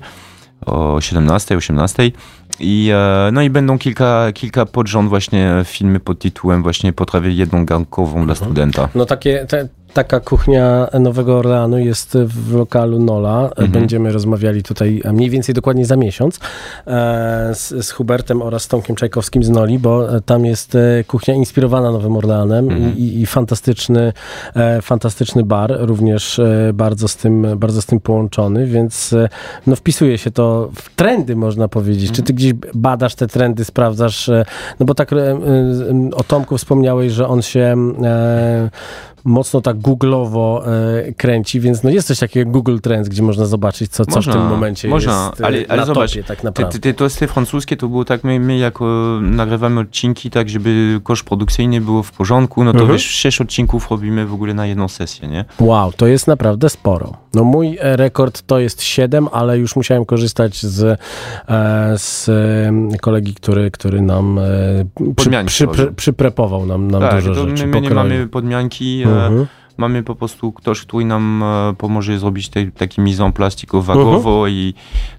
o 0.65 1.01
17, 1.01 1.57
18 1.57 2.11
i, 2.59 2.91
no 3.31 3.41
i 3.41 3.49
będą 3.49 3.77
kilka, 3.77 4.31
kilka 4.33 4.65
pod 4.65 4.87
rząd 4.87 5.09
właśnie 5.09 5.51
filmy 5.65 5.99
pod 5.99 6.19
tytułem 6.19 6.63
właśnie 6.63 6.93
potrawy 6.93 7.33
jedną 7.33 7.65
garnkową 7.65 8.25
dla 8.25 8.33
mhm. 8.33 8.35
studenta. 8.35 8.89
No 8.95 9.05
takie, 9.05 9.45
te, 9.49 9.67
taka 9.93 10.19
kuchnia 10.19 10.87
Nowego 10.99 11.37
Orleanu 11.37 11.79
jest 11.79 12.17
w 12.17 12.55
lokalu 12.55 12.99
Nola. 12.99 13.43
Mhm. 13.43 13.71
Będziemy 13.71 14.11
rozmawiali 14.11 14.63
tutaj 14.63 15.01
mniej 15.13 15.29
więcej 15.29 15.55
dokładnie 15.55 15.85
za 15.85 15.95
miesiąc 15.95 16.39
e, 16.87 17.55
z, 17.55 17.85
z, 17.85 17.91
Hubertem 17.91 18.41
oraz 18.41 18.67
Tomkiem 18.67 18.95
Czajkowskim 18.95 19.43
z 19.43 19.49
Noli, 19.49 19.79
bo 19.79 20.21
tam 20.21 20.45
jest 20.45 20.75
e, 20.75 21.03
kuchnia 21.07 21.33
inspirowana 21.33 21.91
Nowym 21.91 22.17
Orleanem 22.17 22.69
mhm. 22.69 22.97
i, 22.97 23.21
i, 23.21 23.25
fantastyczny, 23.25 24.13
e, 24.55 24.81
fantastyczny 24.81 25.43
bar, 25.43 25.77
również 25.79 26.41
bardzo 26.73 27.07
z 27.07 27.15
tym, 27.15 27.47
bardzo 27.57 27.81
z 27.81 27.85
tym 27.85 27.99
połączony, 27.99 28.65
więc 28.65 29.15
no 29.67 29.75
wpisuje 29.75 30.17
się 30.17 30.31
to 30.31 30.69
w 30.75 30.95
trendy, 30.95 31.35
można 31.35 31.67
powiedzieć. 31.67 32.09
Mhm. 32.09 32.15
Czy 32.15 32.23
ty 32.23 32.33
gdzieś 32.33 32.53
badasz 32.73 33.15
te 33.15 33.27
trendy, 33.27 33.65
sprawdzasz? 33.65 34.29
No 34.79 34.85
bo 34.85 34.93
tak 34.93 35.11
o 36.13 36.23
Tomku 36.23 36.57
wspomniałeś, 36.57 37.11
że 37.11 37.27
on 37.27 37.41
się 37.41 37.75
mocno 39.25 39.61
tak 39.61 39.79
googlowo 39.79 40.63
e, 41.07 41.13
kręci, 41.13 41.59
więc 41.59 41.83
no 41.83 41.89
jest 41.89 42.07
coś 42.07 42.19
takiego 42.19 42.51
Google 42.51 42.77
Trends, 42.79 43.09
gdzie 43.09 43.23
można 43.23 43.45
zobaczyć, 43.45 43.91
co, 43.91 44.05
co 44.05 44.15
można, 44.15 44.33
w 44.33 44.35
tym 44.35 44.45
momencie 44.45 44.87
można, 44.87 45.27
jest 45.29 45.41
e, 45.41 45.45
ale, 45.45 45.65
ale 45.69 45.79
na 45.79 45.85
zobacz, 45.85 46.11
topie, 46.11 46.23
tak 46.23 46.43
naprawdę. 46.43 46.79
Te, 46.79 46.79
te 46.79 46.93
tosty 46.93 47.27
francuskie 47.27 47.77
to 47.77 47.87
było 47.87 48.05
tak, 48.05 48.23
my, 48.23 48.39
my 48.39 48.57
jako 48.57 49.19
nagrywamy 49.21 49.79
odcinki, 49.79 50.29
tak 50.29 50.49
żeby 50.49 50.99
koszt 51.03 51.23
produkcyjny 51.23 51.81
było 51.81 52.03
w 52.03 52.11
porządku, 52.11 52.63
no 52.63 52.71
to 52.71 52.79
mhm. 52.79 52.97
wiesz, 52.97 53.05
sześć 53.05 53.41
odcinków 53.41 53.91
robimy 53.91 54.25
w 54.25 54.33
ogóle 54.33 54.53
na 54.53 54.67
jedną 54.67 54.87
sesję, 54.87 55.27
nie? 55.27 55.45
Wow, 55.59 55.91
to 55.91 56.07
jest 56.07 56.27
naprawdę 56.27 56.69
sporo. 56.69 57.13
No 57.33 57.43
mój 57.43 57.77
e, 57.81 57.97
rekord 57.97 58.41
to 58.41 58.59
jest 58.59 58.83
7, 58.83 59.27
ale 59.31 59.57
już 59.57 59.75
musiałem 59.75 60.05
korzystać 60.05 60.61
z, 60.61 60.99
e, 61.47 61.97
z 61.97 62.29
kolegi, 63.01 63.33
który, 63.33 63.71
który 63.71 64.01
nam 64.01 64.39
przy, 65.15 65.29
przy, 65.45 65.67
przy, 65.67 65.91
przyprepował 65.95 66.65
nam, 66.65 66.91
nam 66.91 67.01
tak, 67.01 67.23
dużo 67.23 67.33
rzeczy. 67.33 67.67
My, 67.67 67.81
my 67.81 67.81
nie 67.81 67.89
mamy 67.89 68.27
podmianki, 68.27 69.03
Mhm. 69.11 69.60
Mamy 69.77 70.03
po 70.03 70.15
prostu 70.15 70.51
ktoś, 70.51 70.81
który 70.81 71.05
nam 71.05 71.43
e, 71.43 71.73
pomoże 71.77 72.19
zrobić 72.19 72.49
te, 72.49 72.71
taki 72.71 73.01
mizą 73.01 73.33
plastiku 73.33 73.81
wagowo 73.81 74.31
mhm. 74.31 74.49
i 74.53 74.73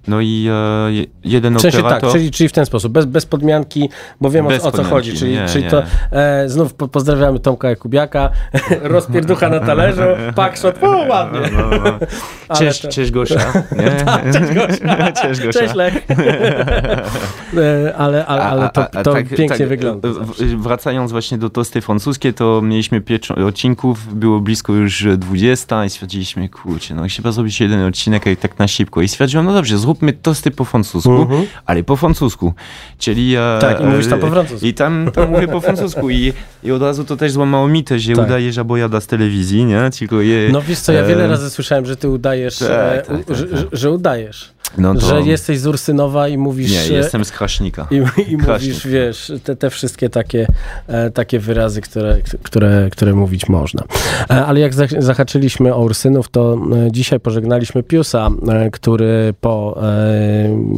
no 0.07 0.21
i 0.21 0.47
e, 0.49 0.89
jeden 1.23 1.57
w 1.57 1.61
sensie 1.61 1.79
operator... 1.79 2.01
tak, 2.01 2.11
czyli, 2.11 2.31
czyli 2.31 2.49
w 2.49 2.51
ten 2.51 2.65
sposób, 2.65 2.91
bez, 2.91 3.05
bez 3.05 3.25
podmianki, 3.25 3.89
bo 4.21 4.29
wiem 4.29 4.47
o, 4.47 4.49
o, 4.49 4.71
co 4.71 4.83
chodzi, 4.83 5.13
czyli, 5.13 5.31
nie, 5.31 5.45
czyli 5.45 5.63
nie. 5.63 5.69
to 5.69 5.83
e, 6.11 6.49
znów 6.49 6.73
po, 6.73 6.87
pozdrawiamy 6.87 7.39
Tomka 7.39 7.69
Jakubiaka, 7.69 8.29
rozpierducha 8.81 9.49
na 9.49 9.59
talerzu, 9.59 10.01
pakszot, 10.35 10.83
o 10.83 11.05
ładnie. 11.09 11.39
No, 11.53 11.69
no, 11.69 11.77
no. 11.83 11.99
Cześć, 12.57 12.81
to... 12.81 12.87
cześć 12.87 13.11
Gosia. 13.11 13.35
Nie? 13.79 13.91
tak, 14.05 14.31
cześć 14.33 14.53
Gosia. 14.53 15.11
cześć 15.11 15.41
Gosia. 15.41 15.59
Cześć 15.59 15.75
Lech. 15.75 16.05
E, 17.57 17.95
ale, 17.97 18.25
ale, 18.25 18.43
ale 18.43 18.69
to, 18.69 18.85
to 19.03 19.13
tak, 19.13 19.27
pięknie 19.29 19.57
tak, 19.57 19.67
wygląda. 19.67 20.09
Wracając 20.57 21.11
właśnie 21.11 21.37
do 21.37 21.49
tosty 21.49 21.81
francuskie, 21.81 22.33
to 22.33 22.61
mieliśmy 22.61 23.01
pięć 23.01 23.31
odcinków, 23.31 24.15
było 24.15 24.41
blisko 24.43 24.73
już 24.73 25.05
20 25.17 25.85
i 25.85 25.89
stwierdziliśmy, 25.89 26.49
kurczę, 26.49 26.95
no 26.95 27.03
chyba 27.15 27.31
zrobić 27.31 27.61
jeden 27.61 27.83
odcinek 27.85 28.25
i 28.25 28.37
tak 28.37 28.59
na 28.59 28.67
szybko. 28.67 29.01
I 29.01 29.07
stwierdziłem, 29.07 29.45
no 29.45 29.53
dobrze, 29.53 29.77
zróbmy 29.77 30.13
tosty 30.13 30.51
po 30.51 30.65
francusku, 30.65 31.11
Mhm. 31.21 31.45
ale 31.65 31.83
po 31.83 31.95
francusku. 31.95 32.53
Czyli... 32.97 33.35
Tak, 33.61 33.81
i 33.81 33.83
mówisz 33.83 34.07
tam 34.07 34.19
po 34.19 34.27
e, 34.27 34.31
francusku. 34.31 34.65
I 34.65 34.73
tam, 34.73 35.09
tam 35.13 35.29
mówię 35.31 35.47
po 35.47 35.61
francusku 35.61 36.09
i, 36.09 36.33
i 36.63 36.71
od 36.71 36.81
razu 36.81 37.03
to 37.05 37.17
też 37.17 37.31
złamało 37.31 37.67
mitę, 37.67 37.99
że 37.99 38.13
Tak. 38.13 38.25
udaje 38.25 38.53
żabojada 38.53 39.01
z 39.01 39.07
telewizji, 39.07 39.65
nie? 39.65 39.89
Tylko 39.99 40.21
je... 40.21 40.49
No 40.51 40.61
wiesz 40.61 40.79
co, 40.79 40.91
ja 40.93 41.03
wiele 41.03 41.23
e, 41.23 41.27
razy 41.27 41.49
słyszałem, 41.49 41.85
że 41.85 41.95
ty 41.95 42.09
udajesz, 42.09 42.57
tak, 42.57 42.69
e, 42.69 43.01
tak, 43.07 43.25
tak, 43.25 43.37
że, 43.37 43.45
tak. 43.47 43.57
że- 43.59 43.67
że 43.71 43.91
udajesz, 43.91 44.51
no 44.77 44.93
to... 44.95 44.99
że 44.99 45.21
jesteś 45.21 45.59
z 45.59 45.67
Ursynowa 45.67 46.27
i 46.27 46.37
mówisz... 46.37 46.89
Nie, 46.89 46.95
jestem 46.95 47.25
z 47.25 47.31
Kraśnika. 47.31 47.87
I, 47.91 47.95
i 47.95 48.37
Kraśnik. 48.37 48.47
mówisz, 48.47 48.87
wiesz, 48.87 49.31
te, 49.43 49.55
te 49.55 49.69
wszystkie 49.69 50.09
takie, 50.09 50.47
e, 50.87 51.11
takie 51.11 51.39
wyrazy, 51.39 51.81
które, 51.81 52.17
które, 52.43 52.87
które 52.91 53.13
mówić 53.13 53.49
można. 53.49 53.83
E, 54.29 54.45
ale 54.45 54.59
jak 54.59 54.73
zah- 54.73 55.01
zahaczyliśmy 55.01 55.73
o 55.75 55.83
Ursynów, 55.83 56.29
to 56.29 56.53
e, 56.87 56.91
dzisiaj 56.91 57.19
pożegnaliśmy 57.19 57.83
Piusa, 57.83 58.29
który 58.71 59.33
po 59.41 59.81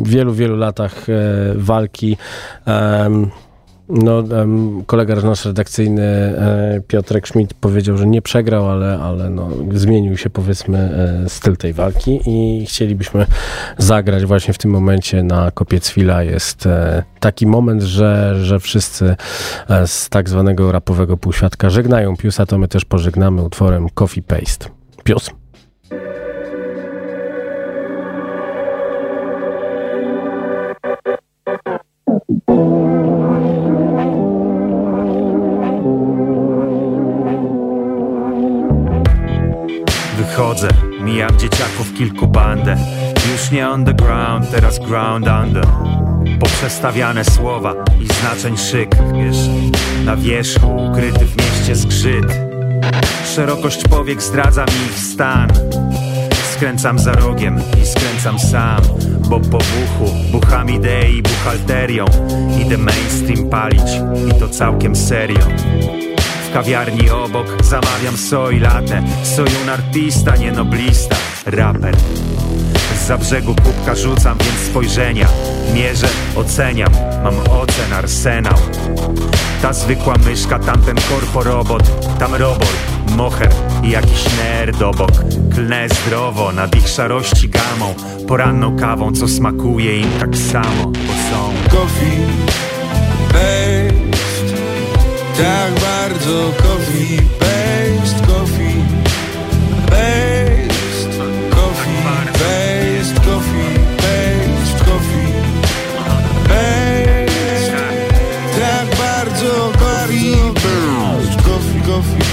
wielu, 0.03 0.33
wielu 0.33 0.55
latach 0.57 1.05
walki 1.55 2.17
no, 3.89 4.23
kolega 4.85 5.15
nasz 5.15 5.45
redakcyjny 5.45 6.03
e, 6.03 6.81
Piotrek 6.87 7.27
Schmidt 7.27 7.53
powiedział, 7.53 7.97
że 7.97 8.07
nie 8.07 8.21
przegrał, 8.21 8.69
ale, 8.69 8.99
ale 8.99 9.29
no, 9.29 9.49
zmienił 9.73 10.17
się 10.17 10.29
powiedzmy 10.29 10.77
e, 11.25 11.29
styl 11.29 11.57
tej 11.57 11.73
walki 11.73 12.19
i 12.25 12.65
chcielibyśmy 12.65 13.25
zagrać 13.77 14.25
właśnie 14.25 14.53
w 14.53 14.57
tym 14.57 14.71
momencie 14.71 15.23
na 15.23 15.51
Kopiec 15.51 15.87
Chwila. 15.87 16.23
Jest 16.23 16.65
e, 16.65 17.03
taki 17.19 17.47
moment, 17.47 17.81
że, 17.81 18.35
że 18.43 18.59
wszyscy 18.59 19.15
z 19.85 20.09
tak 20.09 20.29
zwanego 20.29 20.71
rapowego 20.71 21.17
półświadka 21.17 21.69
żegnają 21.69 22.17
Piusa, 22.17 22.45
to 22.45 22.57
my 22.57 22.67
też 22.67 22.85
pożegnamy 22.85 23.43
utworem 23.43 23.89
Coffee 23.89 24.21
Paste. 24.21 24.69
Pius. 25.03 25.44
Mijam 41.25 41.39
dzieciaków 41.39 41.93
kilku 41.93 42.27
bandę. 42.27 42.77
Już 43.31 43.51
nie 43.51 43.69
underground, 43.69 44.51
teraz 44.51 44.79
ground 44.79 45.27
under. 45.43 45.65
Poprzestawiane 46.39 47.25
słowa 47.25 47.73
i 48.01 48.07
znaczeń 48.07 48.57
szyk 48.57 48.95
Wiesz, 49.13 49.37
na 50.05 50.15
wierzchu 50.15 50.75
ukryty 50.75 51.25
w 51.25 51.37
mieście 51.37 51.75
zgrzyt. 51.75 52.25
Szerokość 53.35 53.83
powiek 53.83 54.21
zdradza 54.21 54.65
mi 54.65 54.85
ich 54.89 54.99
stan. 54.99 55.49
Skręcam 56.53 56.99
za 56.99 57.13
rogiem 57.13 57.61
i 57.83 57.85
skręcam 57.85 58.39
sam 58.39 58.81
Bo 59.29 59.39
po 59.39 59.57
buchu 59.57 60.15
bucham 60.31 60.69
idei 60.69 61.21
buchalterią. 61.21 62.05
Idę 62.61 62.77
mainstream 62.77 63.49
palić 63.49 64.01
i 64.29 64.39
to 64.39 64.49
całkiem 64.49 64.95
serio 64.95 65.45
w 66.49 66.53
kawiarni 66.53 67.09
obok 67.09 67.47
zamawiam 67.63 68.17
soy 68.17 68.59
latte. 68.59 69.03
Soy 69.23 69.47
un 69.63 69.69
artista, 69.69 70.35
nie 70.35 70.51
noblista 70.51 71.15
Raper. 71.45 71.95
Za 73.07 73.17
brzegu 73.17 73.55
kubka 73.55 73.95
rzucam, 73.95 74.37
więc 74.37 74.69
spojrzenia 74.69 75.27
Mierzę, 75.73 76.07
oceniam, 76.35 76.91
mam 77.23 77.33
ocen 77.61 77.93
arsenał. 77.93 78.57
Ta 79.61 79.73
zwykła 79.73 80.15
myszka, 80.25 80.59
tamten 80.59 80.95
korporobot. 81.09 81.83
Tam 82.19 82.35
robot, 82.35 82.73
moher 83.17 83.49
i 83.83 83.89
jakiś 83.89 84.25
nerd 84.37 84.81
obok. 84.81 85.11
Klnę 85.55 85.89
zdrowo 85.89 86.51
nad 86.51 86.75
ich 86.75 86.87
szarości 86.87 87.49
gamą. 87.49 87.93
Poranną 88.27 88.77
kawą, 88.77 89.11
co 89.11 89.27
smakuje 89.27 89.99
im 89.99 90.11
tak 90.19 90.37
samo 90.37 90.83
Bo 90.83 91.13
są. 91.13 91.77
Coffee 91.77 92.74
Tak 95.37 95.73
bardzo 95.73 96.51
coffee 96.63 97.19
paste 97.39 98.27
Coffee 98.27 98.81
paste 99.85 101.19
Coffee 101.49 102.03
paste 102.33 103.21
Coffee 103.25 103.79
paste 103.97 104.85
Coffee 104.85 105.33
paste. 106.47 107.75
Tak 108.59 108.97
bardzo 108.97 109.71
coffee 109.79 110.53
paste 110.53 111.43
Coffee, 111.43 111.81
coffee 111.81 112.25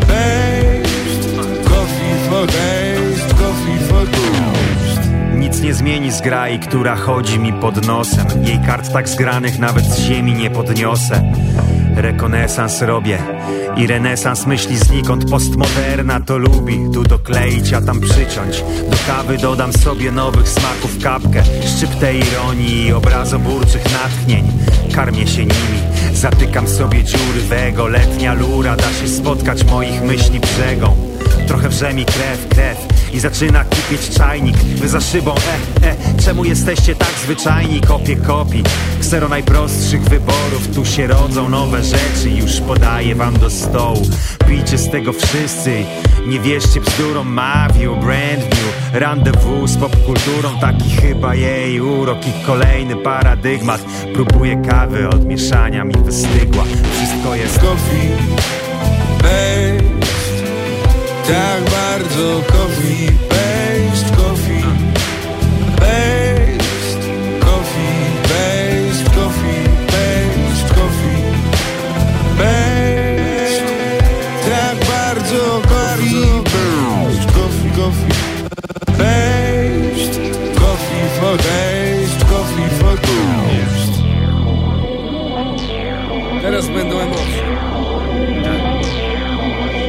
paste 0.00 1.28
Coffee 1.64 2.14
for 2.28 2.46
taste 2.46 3.34
Coffee 3.34 3.78
for 3.88 4.06
taste 4.06 5.10
Nic 5.38 5.60
nie 5.60 5.74
zmieni 5.74 6.12
zgrai, 6.12 6.58
która 6.58 6.96
chodzi 6.96 7.38
mi 7.38 7.52
pod 7.52 7.86
nosem. 7.86 8.26
Jej 8.42 8.58
kart 8.66 8.92
tak 8.92 9.08
zgranych 9.08 9.58
nawet 9.58 9.84
z 9.84 9.98
ziemi 9.98 10.32
nie 10.32 10.50
podniosę 10.50 11.22
Rekonesans 11.96 12.82
robię 12.82 13.18
i 13.76 13.86
renesans 13.86 14.46
myśli 14.46 14.76
znikąd. 14.76 15.30
Postmoderna 15.30 16.20
to 16.20 16.38
lubi 16.38 16.80
tu 16.94 17.02
dokleić, 17.02 17.72
a 17.72 17.80
tam 17.80 18.00
przyciąć. 18.00 18.64
Do 18.90 18.96
kawy 19.06 19.38
dodam 19.38 19.72
sobie 19.72 20.12
nowych 20.12 20.48
smaków 20.48 20.98
kapkę 21.02 21.42
Szczyp 21.76 21.94
tej 21.94 22.18
ironii 22.18 22.86
i 22.86 22.92
obrazoburczych 22.92 23.84
natchnień. 23.92 24.52
Karmię 24.94 25.26
się 25.26 25.40
nimi, 25.40 25.80
zatykam 26.14 26.68
sobie 26.68 27.04
dziury 27.04 27.40
w 27.48 27.52
ego 27.52 27.88
Letnia 27.88 28.34
lura 28.34 28.76
da 28.76 28.92
się 28.92 29.08
spotkać 29.08 29.64
moich 29.64 30.02
myśli 30.02 30.40
brzegą. 30.40 30.96
Trochę 31.46 31.68
wrze 31.68 31.94
mi 31.94 32.04
krew, 32.04 32.48
krew 32.48 32.93
i 33.14 33.20
zaczyna 33.20 33.64
kipieć 33.64 34.10
czajnik 34.10 34.56
Wy 34.56 34.88
za 34.88 35.00
szybą, 35.00 35.34
e, 35.82 35.90
e, 35.90 35.94
czemu 36.24 36.44
jesteście 36.44 36.94
tak 36.94 37.12
zwyczajni? 37.24 37.80
Kopie 37.80 38.16
kopi, 38.16 38.62
ksero 39.00 39.28
najprostszych 39.28 40.02
wyborów. 40.02 40.74
Tu 40.74 40.84
się 40.84 41.06
rodzą 41.06 41.48
nowe 41.48 41.84
rzeczy, 41.84 42.30
już 42.30 42.60
podaję 42.60 43.14
wam 43.14 43.38
do 43.38 43.50
stołu. 43.50 44.02
Pijcie 44.48 44.78
z 44.78 44.90
tego 44.90 45.12
wszyscy, 45.12 45.84
nie 46.26 46.40
wierzcie 46.40 46.80
bzdurom 46.80 47.32
Maviu, 47.32 47.96
Brandview, 47.96 48.90
rendezvous 48.92 49.70
z 49.70 49.76
popkulturą 49.76 50.58
Taki 50.60 50.90
chyba 50.90 51.34
jej 51.34 51.80
urok 51.80 52.26
i 52.26 52.46
kolejny 52.46 52.96
paradygmat. 52.96 53.80
Próbuję 54.14 54.62
kawy, 54.68 55.08
od 55.08 55.24
mieszania 55.24 55.84
mi 55.84 55.94
wystygła. 55.94 56.64
Wszystko 56.92 57.34
jest 57.34 57.58
coffee 57.58 58.63
Tak 61.26 61.62
bardzo 61.70 62.42
coffee 62.52 63.08
paste 63.28 64.16
Coffee 64.16 64.64
paste 65.76 67.08
Coffee 67.40 68.06
paste 68.22 69.04
Coffee 69.14 69.68
paste 69.86 70.74
Coffee 70.74 71.24
paste. 72.38 73.64
Tak 74.48 74.76
bardzo 74.88 75.60
coffee 75.68 76.42
paste 76.44 77.32
Coffee, 77.32 77.70
coffee 77.76 78.14
paste 78.98 80.14
Coffee 80.60 81.08
for 81.20 81.36
taste 81.36 82.24
Coffee 82.28 82.70
for 82.78 82.96
taste 82.98 83.94
Teraz 86.42 86.68
będą 86.68 86.98
emocje. 87.00 87.42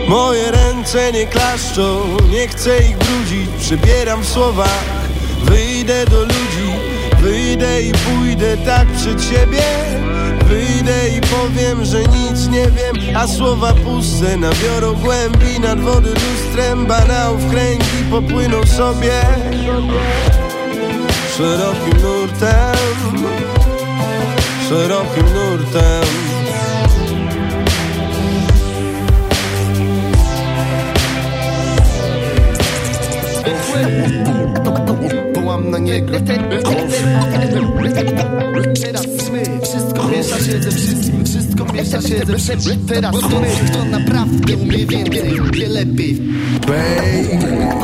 Moje 0.08 0.52
ręce 0.52 0.75
nie 0.93 1.28
klaszczą, 1.28 2.17
nie 2.32 2.48
chcę 2.48 2.78
ich 2.78 2.98
brudzić. 2.98 3.50
Przybieram 3.60 4.21
w 4.21 4.30
słowach, 4.30 4.84
wyjdę 5.43 6.06
do 6.06 6.21
ludzi. 6.21 6.71
Wyjdę 7.21 7.82
i 7.82 7.91
pójdę 7.91 8.58
tak 8.58 8.88
przed 8.88 9.24
siebie. 9.24 9.63
Wyjdę 10.45 11.10
i 11.17 11.21
powiem, 11.21 11.86
że 11.86 12.00
nic 12.00 12.48
nie 12.48 12.67
wiem 12.67 13.15
A 13.17 13.28
słowa 13.28 13.74
puste 13.74 14.38
nabiorą 14.38 14.93
głębi. 14.93 15.60
Nad 15.60 15.80
wody 15.80 16.10
lustrem 16.10 16.86
banałów 16.86 17.50
kręgi 17.52 18.04
popłyną 18.12 18.65
sobie. 18.65 19.21
Szerokim 21.38 22.02
nurtem 22.02 22.76
Szerokim 24.69 25.26
nurtem 25.34 26.44
Wołam 35.36 35.72
na 35.72 35.78
niego 35.78 36.20
Teraz 38.82 39.06
Wszystko 39.64 40.08
miesza 40.08 40.38
się 40.38 40.62
ze 40.62 40.72
wszystkim 40.72 41.26
Wszystko 41.26 41.66
miesza 41.74 42.02
się 42.02 42.26
ze 42.26 42.38
wszystkim. 42.38 42.86
Teraz 42.88 43.16
my 43.16 43.70
Kto 43.70 43.86
naprawdę 43.86 44.56
umie 44.56 44.86
więcej 44.86 45.42
Wie 45.54 45.70
lepiej. 45.70 46.22
Jaja 46.68 47.76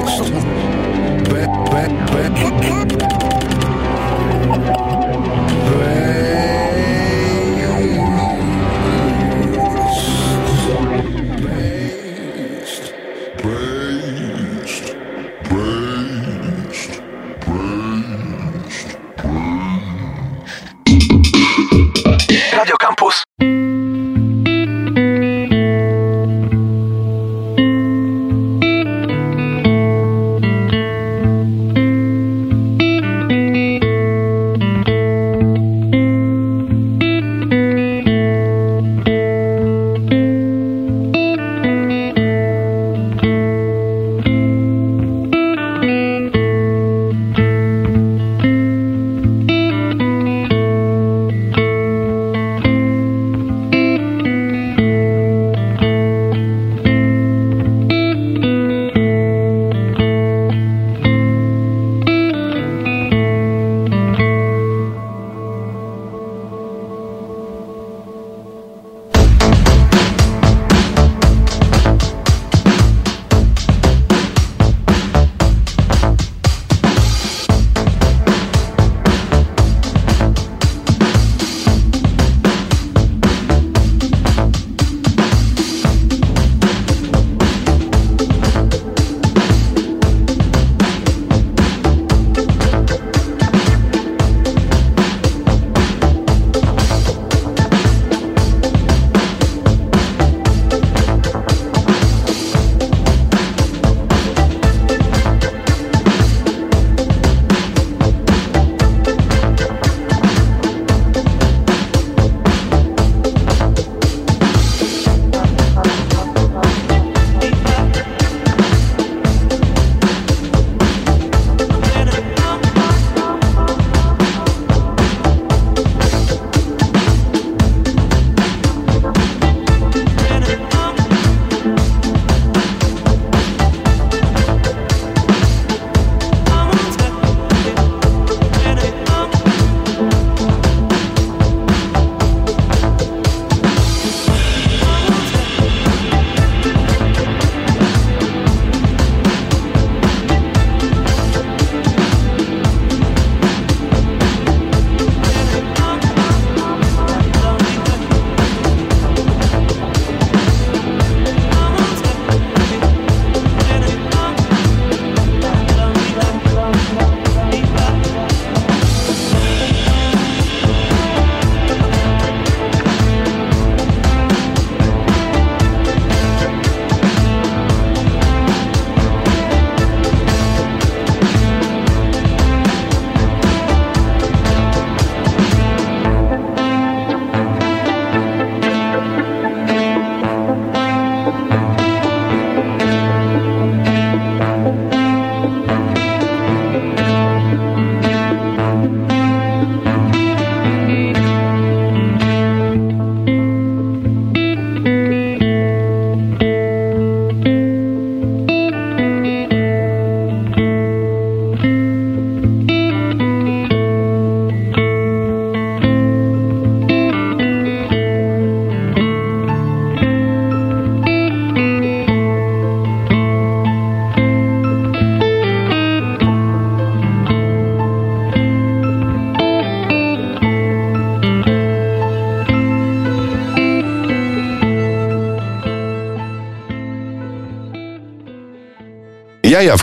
w 3.07 3.20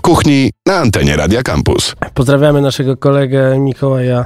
kuchni 0.09 0.53
na 0.67 0.77
antenie 0.77 1.17
Radia 1.17 1.43
Campus. 1.43 1.95
Pozdrawiamy 2.15 2.61
naszego 2.61 2.97
kolegę 2.97 3.59
Mikołaja 3.59 4.25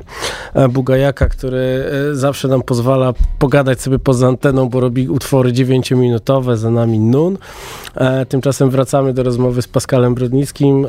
e, 0.55 0.69
Bugajaka, 0.69 1.29
który 1.29 1.85
e, 2.11 2.15
zawsze 2.15 2.49
nam 2.49 2.63
pozwala 2.63 3.13
pogadać 3.39 3.81
sobie 3.81 3.99
poza 3.99 4.29
anteną, 4.29 4.69
bo 4.69 4.81
robi 4.81 5.09
utwory 5.09 5.53
9-minutowe, 5.53 6.57
za 6.57 6.71
nami 6.71 6.99
Nun. 6.99 7.39
E, 7.95 8.27
Tymczasem 8.27 8.71
wracamy 8.71 9.15
do 9.15 9.23
rozmowy 9.23 9.63
z 9.63 9.69
Paskalem 9.69 10.15
Brodnickim 10.15 10.87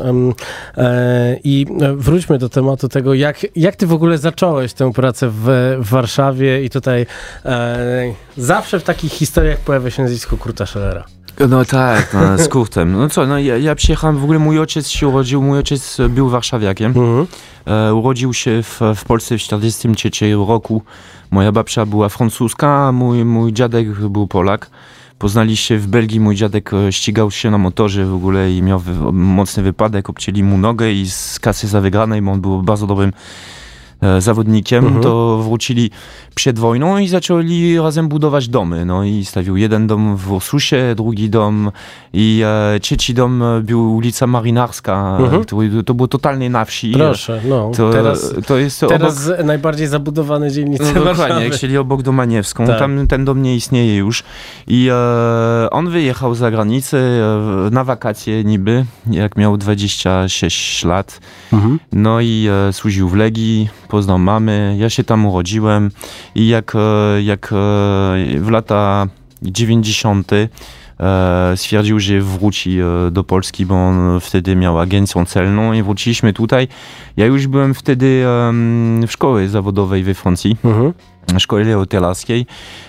i 1.43 1.65
wróćmy 1.95 2.37
do 2.37 2.49
tematu 2.49 2.89
tego, 2.89 3.13
jak, 3.13 3.45
jak 3.55 3.75
ty 3.75 3.87
w 3.87 3.93
ogóle 3.93 4.17
zacząłeś 4.17 4.73
tę 4.73 4.93
pracę 4.93 5.29
w, 5.29 5.43
w 5.79 5.89
Warszawie 5.89 6.63
i 6.63 6.69
tutaj 6.69 7.05
zawsze 8.37 8.79
w 8.79 8.83
takich 8.83 9.11
historiach 9.11 9.59
pojawia 9.59 9.89
się 9.89 10.01
nazwisko 10.01 10.37
Kurta 10.37 10.65
Schellera. 10.65 11.22
No 11.49 11.65
tak, 11.65 12.13
no, 12.13 12.37
z 12.37 12.47
Kurtem. 12.47 12.91
No 12.91 13.09
co, 13.09 13.27
no 13.27 13.39
ja, 13.39 13.57
ja 13.57 13.75
przyjechałem, 13.75 14.17
w 14.17 14.23
ogóle 14.23 14.39
mój 14.39 14.59
ojciec 14.59 14.87
się 14.87 15.07
urodził, 15.07 15.41
mój 15.41 15.57
ojciec 15.57 15.97
był 16.09 16.29
warszawiakiem. 16.29 16.93
Mhm. 16.95 17.27
E, 17.65 17.93
urodził 17.93 18.33
się 18.33 18.63
w, 18.63 18.79
w 18.95 19.05
Polsce 19.05 19.37
w 19.37 19.43
1943 19.43 20.33
roku. 20.47 20.81
Moja 21.31 21.51
babcia 21.51 21.85
była 21.85 22.09
francuska, 22.09 22.87
a 22.87 22.91
mój, 22.91 23.25
mój 23.25 23.53
dziadek 23.53 23.93
był 24.09 24.27
Polak. 24.27 24.69
Poznali 25.19 25.57
się 25.57 25.77
w 25.77 25.87
Belgii, 25.87 26.19
mój 26.19 26.35
dziadek 26.35 26.73
e, 26.73 26.91
ścigał 26.91 27.31
się 27.31 27.51
na 27.51 27.57
motorze 27.57 28.05
w 28.05 28.13
ogóle 28.13 28.51
i 28.51 28.61
miał 28.61 28.79
wy, 28.79 29.11
mocny 29.13 29.63
wypadek, 29.63 30.09
obcięli 30.09 30.43
mu 30.43 30.57
nogę 30.57 30.91
i 30.91 31.09
z 31.09 31.39
kasy 31.39 31.67
za 31.67 31.81
wygranej, 31.81 32.21
bo 32.21 32.31
on 32.31 32.41
był 32.41 32.61
bardzo 32.61 32.87
dobrym 32.87 33.13
zawodnikiem, 34.19 34.85
Mhm. 34.85 35.03
to 35.03 35.37
wrócili 35.37 35.91
przed 36.35 36.59
wojną 36.59 36.97
i 36.97 37.07
zaczęli 37.07 37.77
razem 37.79 38.07
budować 38.07 38.47
domy. 38.49 38.85
No 38.85 39.03
i 39.03 39.25
stawił 39.25 39.57
jeden 39.57 39.87
dom 39.87 40.17
w 40.17 40.31
Ursusie, 40.31 40.93
drugi 40.95 41.29
dom 41.29 41.71
i 42.13 42.41
e, 42.75 42.79
trzeci 42.79 43.13
dom 43.13 43.43
e, 43.43 43.61
był 43.61 43.95
ulica 43.95 44.27
Marynarska, 44.27 45.17
Mhm. 45.19 45.41
e, 45.41 45.45
który, 45.45 45.83
to 45.83 45.93
było 45.93 46.07
totalnie 46.07 46.49
na 46.49 46.65
wsi. 46.65 46.91
Proszę, 46.91 47.41
no. 47.49 47.71
To, 47.77 47.89
teraz 47.89 48.33
to 48.47 48.57
jest 48.57 48.79
teraz 48.89 49.27
obok... 49.27 49.45
najbardziej 49.45 49.87
zabudowane 49.87 50.51
dzielnice 50.51 50.83
No, 50.83 50.93
dokładnie, 50.93 51.15
Warszawy. 51.17 51.43
jak 51.43 51.53
chcieli 51.53 51.77
obok 51.77 52.01
Domaniewską, 52.01 52.67
Tak. 52.67 52.79
tam 52.79 53.07
ten 53.07 53.25
dom 53.25 53.41
nie 53.41 53.55
istnieje 53.55 53.95
już. 53.97 54.23
I 54.67 54.87
e, 54.91 55.69
on 55.71 55.89
wyjechał 55.89 56.35
za 56.35 56.51
granicę 56.51 56.97
e, 56.97 57.69
na 57.71 57.83
wakacje 57.83 58.43
niby, 58.43 58.85
jak 59.11 59.37
miał 59.37 59.57
26 59.57 60.83
lat. 60.85 61.19
Mhm. 61.53 61.79
No 61.91 62.21
i 62.21 62.47
e, 62.69 62.73
służył 62.73 63.09
w 63.09 63.15
Legii, 63.15 63.69
poznał 63.93 64.19
mamy, 64.19 64.75
ja 64.79 64.89
się 64.89 65.03
tam 65.03 65.25
urodziłem 65.25 65.91
i 66.35 66.47
jak, 66.47 66.75
e, 66.75 67.23
jak 67.23 67.45
e, 67.45 67.55
w 68.39 68.47
lata 68.49 69.07
90. 69.41 70.31
E, 70.33 70.47
stwierdził, 71.55 71.99
że 71.99 72.21
wróci 72.21 72.77
do 73.11 73.23
Polski, 73.23 73.65
bo 73.65 73.75
on 73.75 74.19
wtedy 74.19 74.55
miał 74.55 74.79
agencję 74.79 75.25
celną 75.25 75.73
i 75.73 75.83
wróciliśmy 75.83 76.33
tutaj. 76.33 76.67
Ja 77.17 77.25
już 77.25 77.47
byłem 77.47 77.73
wtedy 77.73 78.23
w 79.07 79.11
szkole 79.11 79.47
zawodowej 79.47 80.03
we 80.03 80.13
Francji 80.13 80.57
Mhm. 80.63 80.93
szkole 81.37 81.73
hotelarskiej. 81.73 82.45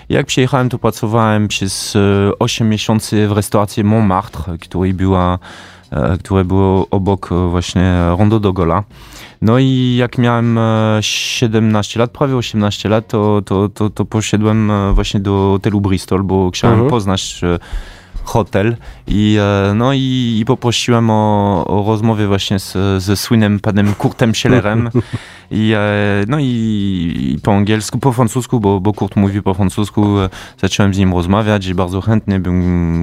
Jak 0.09 0.25
przyjechałem, 0.25 0.69
to 0.69 0.79
pracowałem 0.79 1.47
przez 1.47 1.95
e, 1.95 1.99
8 2.39 2.69
miesięcy 2.69 3.27
w 3.27 3.31
restauracji 3.31 3.83
Montmartre, 3.83 4.57
która 4.57 4.93
była, 4.93 5.39
które 6.19 6.45
było 6.45 6.87
obok 6.91 7.29
e, 7.31 7.49
właśnie 7.49 8.05
Rondo 8.17 8.39
do 8.39 8.53
Gola. 8.53 8.83
No 9.41 9.59
i 9.59 9.95
jak 9.99 10.17
miałem 10.17 10.57
e, 10.57 10.97
17 11.01 11.99
lat, 11.99 12.11
prawie 12.11 12.35
18 12.35 12.89
lat, 12.89 13.07
to, 13.07 13.41
to, 13.45 13.69
to, 13.69 13.89
to 13.89 14.05
poszedłem 14.05 14.71
e, 14.71 14.93
właśnie 14.93 15.19
do 15.19 15.49
hotelu 15.51 15.81
Bristol, 15.81 16.23
bo 16.23 16.51
chciałem 16.51 16.75
Mhm. 16.75 16.89
poznać 16.89 17.41
e, 17.43 17.59
hotel 18.23 18.75
i, 19.07 19.37
e, 19.41 19.73
no 19.73 19.93
i, 19.93 20.37
i 20.39 20.45
poprosiłem 20.45 21.09
o, 21.09 21.65
o 21.67 21.83
rozmowę 21.87 22.27
właśnie 22.27 22.59
z, 22.59 22.77
ze 23.03 23.17
słynnym 23.17 23.59
panem 23.59 23.93
Kurtem 23.93 24.35
Schellerem 24.35 24.89
i, 25.51 25.73
e, 25.77 26.25
no 26.27 26.37
i, 26.39 27.39
po 27.43 27.53
angielsku, 27.53 27.99
po 27.99 28.11
francusku, 28.11 28.59
bo, 28.59 28.79
bo 28.79 28.93
Kurt 28.93 29.15
mówi 29.15 29.41
po 29.41 29.53
francusku, 29.53 30.19
e, 30.19 30.29
zacząłem 30.61 30.93
z 30.93 30.97
nim 30.97 31.13
rozmawiać 31.13 31.65
i 31.65 31.75
bardzo 31.75 32.01
chętnie 32.01 32.39
bym 32.39 32.55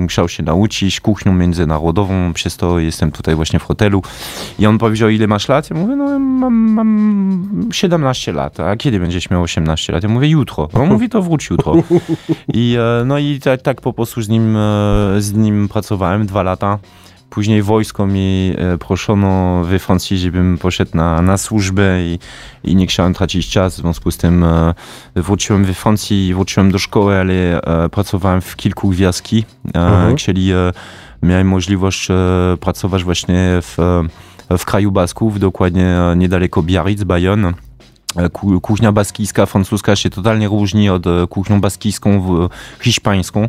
musiał 0.02 0.28
się 0.28 0.42
nauczyć 0.42 1.00
kuchnią 1.00 1.34
międzynarodową, 1.34 2.32
przez 2.32 2.56
to 2.56 2.78
jestem 2.78 3.12
tutaj 3.12 3.34
właśnie 3.34 3.58
w 3.58 3.62
hotelu 3.62 4.02
i 4.58 4.66
on 4.66 4.78
powiedział, 4.78 5.08
ile 5.08 5.26
masz 5.26 5.48
lat? 5.48 5.70
Ja 5.70 5.76
mówię, 5.76 5.96
no 5.96 6.18
mam, 6.18 6.54
mam 6.54 7.68
17 7.72 8.32
lat, 8.32 8.60
a 8.60 8.76
kiedy 8.76 9.00
będziesz 9.00 9.30
miał 9.30 9.42
18 9.42 9.92
lat? 9.92 10.02
Ja 10.02 10.08
mówię, 10.08 10.28
jutro. 10.28 10.68
On 10.72 10.88
mówi, 10.88 11.08
to 11.08 11.22
wróć 11.22 11.50
jutro. 11.50 11.74
I, 12.54 12.76
e, 12.78 13.04
no 13.04 13.18
i 13.18 13.40
tak, 13.40 13.62
tak 13.62 13.80
po 13.80 13.92
prostu 13.92 14.22
z 14.22 14.28
nim, 14.28 14.56
z 15.18 15.32
nim 15.32 15.68
pracowałem 15.68 16.26
dwa 16.26 16.42
lata. 16.42 16.78
Później 17.32 17.62
wojsko 17.62 18.06
mi 18.06 18.54
e, 18.58 18.78
proszono 18.78 19.62
we 19.64 19.78
Francji, 19.78 20.18
żebym 20.18 20.58
poszedł 20.58 20.90
na, 20.94 21.22
na 21.22 21.38
służbę 21.38 22.02
i, 22.02 22.18
i 22.64 22.76
nie 22.76 22.86
chciałem 22.86 23.14
tracić 23.14 23.50
czas. 23.50 23.74
W 23.74 23.76
związku 23.76 24.10
z 24.10 24.16
tym 24.16 24.44
e, 24.44 24.74
wróciłem 25.14 25.64
we 25.64 25.74
Francji, 25.74 26.34
wróciłem 26.34 26.72
do 26.72 26.78
szkoły, 26.78 27.16
ale 27.16 27.62
e, 27.62 27.88
pracowałem 27.88 28.40
w 28.40 28.56
kilku 28.56 28.88
gwiazdki, 28.88 29.44
Mhm. 29.74 30.16
czyli 30.16 30.50
miałem 31.22 31.48
możliwość 31.48 32.08
pracować 32.60 33.04
właśnie 33.04 33.58
w, 33.62 33.76
w 34.58 34.64
kraju 34.64 34.92
Basków, 34.92 35.38
dokładnie 35.38 35.96
niedaleko 36.16 36.62
Biarritz, 36.62 37.04
Bayonne. 37.04 37.52
E, 38.16 38.28
ku- 38.28 38.60
Kuchnia 38.60 38.92
baskijska, 38.92 39.46
francuska 39.46 39.96
się 39.96 40.10
totalnie 40.10 40.48
różni 40.48 40.90
od 40.90 41.06
e, 41.06 41.26
kuchnią 41.26 41.60
baskijską, 41.60 42.20
w- 42.20 42.48
hiszpańską. 42.84 43.48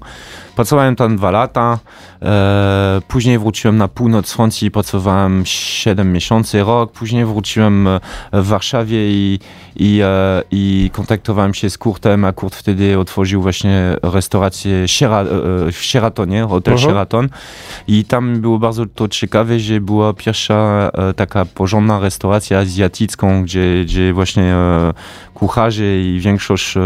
Pracowałem 0.55 0.95
tam 0.95 1.17
dwa 1.17 1.31
lata, 1.31 1.79
e, 2.21 3.01
później 3.07 3.39
wróciłem 3.39 3.77
na 3.77 3.87
północ 3.87 4.31
Francji, 4.33 4.71
pracowałem 4.71 5.41
7 5.45 6.11
miesięcy, 6.13 6.63
rok, 6.63 6.91
później 6.91 7.25
wróciłem 7.25 7.87
e, 7.87 7.99
w 8.33 8.47
Warszawie 8.47 8.97
i, 9.11 9.39
i, 9.75 9.99
e, 10.03 10.41
i 10.51 10.89
kontaktowałem 10.93 11.53
się 11.53 11.69
z 11.69 11.77
Kurtem, 11.77 12.25
a 12.25 12.33
Kurt 12.33 12.55
wtedy 12.55 12.99
otworzył 12.99 13.41
właśnie 13.41 13.95
restaurację 14.03 14.75
e, 14.75 14.85
w 15.71 15.77
Sheratonie, 15.77 16.43
hotel 16.49 16.73
Mhm. 16.73 16.89
Sheraton 16.91 17.29
i 17.87 18.05
tam 18.05 18.41
było 18.41 18.59
bardzo 18.59 18.85
to 18.85 19.07
ciekawe, 19.07 19.59
że 19.59 19.81
była 19.81 20.13
pierwsza 20.13 20.91
e, 20.93 21.13
taka 21.13 21.45
porządna 21.45 21.99
restauracja 21.99 22.59
azjatycką, 22.59 23.43
gdzie, 23.43 23.83
gdzie 23.85 24.13
właśnie 24.13 24.52
e, 24.53 24.93
kucharze 25.33 26.01
i 26.01 26.19
większość 26.19 26.77
e, 26.77 26.81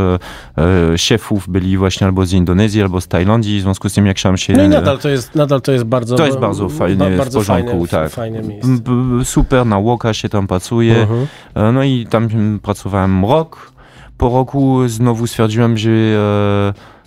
e, 0.58 0.98
szefów 0.98 1.50
byli 1.50 1.78
właśnie 1.78 2.08
albo 2.08 2.26
z 2.26 2.34
Indonezji, 2.34 2.82
albo 2.82 3.02
z 3.02 3.08
Tajlandii, 3.08 3.60
w 3.60 3.62
związku 3.62 3.90
z 3.90 3.94
tym 3.94 4.06
jak 4.06 4.18
chciałem 4.18 4.38
się... 4.38 4.54
No 4.54 4.64
i 4.64 4.70
nadal 4.70 5.00
to 5.00 5.10
jest, 5.10 5.36
nadal 5.36 5.62
to 5.62 5.72
jest 5.72 5.86
bardzo... 5.86 6.16
To 6.16 6.26
jest 6.26 6.40
bardzo 6.40 6.70
fajnie, 6.70 7.10
w 7.10 7.18
bardzo 7.18 7.40
porządku, 7.40 7.72
fajne, 7.72 7.88
tak. 7.88 8.12
fajne 8.12 8.42
Super, 9.24 9.66
na 9.66 9.78
łoka 9.78 10.14
się 10.14 10.30
tam 10.30 10.48
pracuje. 10.48 11.02
Mhm. 11.02 11.28
E, 11.56 11.72
No 11.72 11.84
i 11.84 12.08
tam 12.10 12.24
mm, 12.24 12.60
pracowałem 12.60 13.26
rok. 13.26 13.72
Po 14.18 14.30
roku 14.30 14.88
znowu 14.88 15.28
stwierdziłem, 15.28 15.78
że 15.78 15.90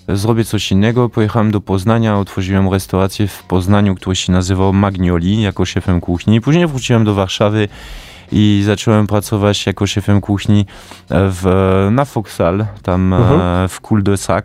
zrobię 0.09 0.45
coś 0.45 0.73
innego. 0.73 1.09
Pojechałem 1.09 1.51
do 1.51 1.61
Poznania, 1.61 2.19
otworzyłem 2.19 2.69
restaurację 2.69 3.29
w 3.29 3.43
Poznaniu, 3.43 3.95
która 3.95 4.15
się 4.15 4.33
nazywał 4.33 4.73
Magnoli, 4.73 5.43
jako 5.43 5.65
szefem 5.65 6.01
kuchni. 6.01 6.41
Później 6.41 6.67
wróciłem 6.67 7.05
do 7.05 7.15
Warszawy 7.15 7.69
i 8.33 8.63
zacząłem 8.67 9.07
pracować 9.07 9.67
jako 9.67 9.87
szefem 9.87 10.21
kuchni 10.21 10.61
e, 10.61 10.65
w, 11.11 11.89
na 11.91 12.05
Foksal, 12.05 12.67
tam 12.83 13.13
Mhm. 13.13 13.41
e, 13.65 13.69
w 13.69 13.81
Cul 13.81 14.03
de 14.03 14.17
Sac. 14.17 14.45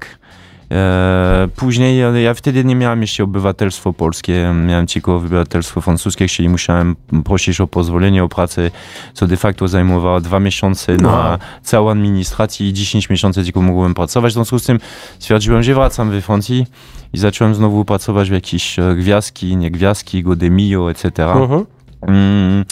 E, 0.71 1.47
później 1.55 2.23
ja 2.23 2.33
wtedy 2.33 2.65
nie 2.65 2.75
miałem 2.75 3.01
jeszcze 3.01 3.23
obywatelstwo 3.23 3.93
polskie, 3.93 4.53
miałem 4.67 4.88
tylko 4.88 5.15
obywatelstwo 5.15 5.81
francuskie, 5.81 6.27
czyli 6.27 6.49
musiałem 6.49 6.95
prosić 7.25 7.61
o 7.61 7.67
pozwolenie 7.67 8.23
o 8.23 8.29
pracę, 8.29 8.71
co 9.13 9.27
de 9.27 9.38
facto 9.38 9.67
zajmowało 9.67 10.21
dwa 10.21 10.39
miesiące 10.39 10.97
na 10.97 11.09
Aha. 11.09 11.38
całą 11.63 11.91
administrację 11.91 12.69
i 12.69 12.73
10 12.73 13.09
miesięcy 13.09 13.43
tylko 13.43 13.61
mogłem 13.61 13.93
pracować. 13.93 14.31
W 14.31 14.33
związku 14.33 14.59
z 14.59 14.63
tym 14.63 14.79
stwierdziłem, 15.19 15.63
że 15.63 15.73
wracam 15.73 16.11
we 16.11 16.21
Francji 16.21 16.67
i 17.13 17.17
zacząłem 17.17 17.55
znowu 17.55 17.86
pracować 17.86 18.29
w 18.29 18.33
jakieś 18.33 18.75
gwiazdki, 18.97 19.57
nie 19.57 19.71
gwiazdki, 19.71 20.23
Godemio, 20.23 20.91
etc. 20.91 21.25
Mhm. 21.33 21.65
Mm. 22.01 22.65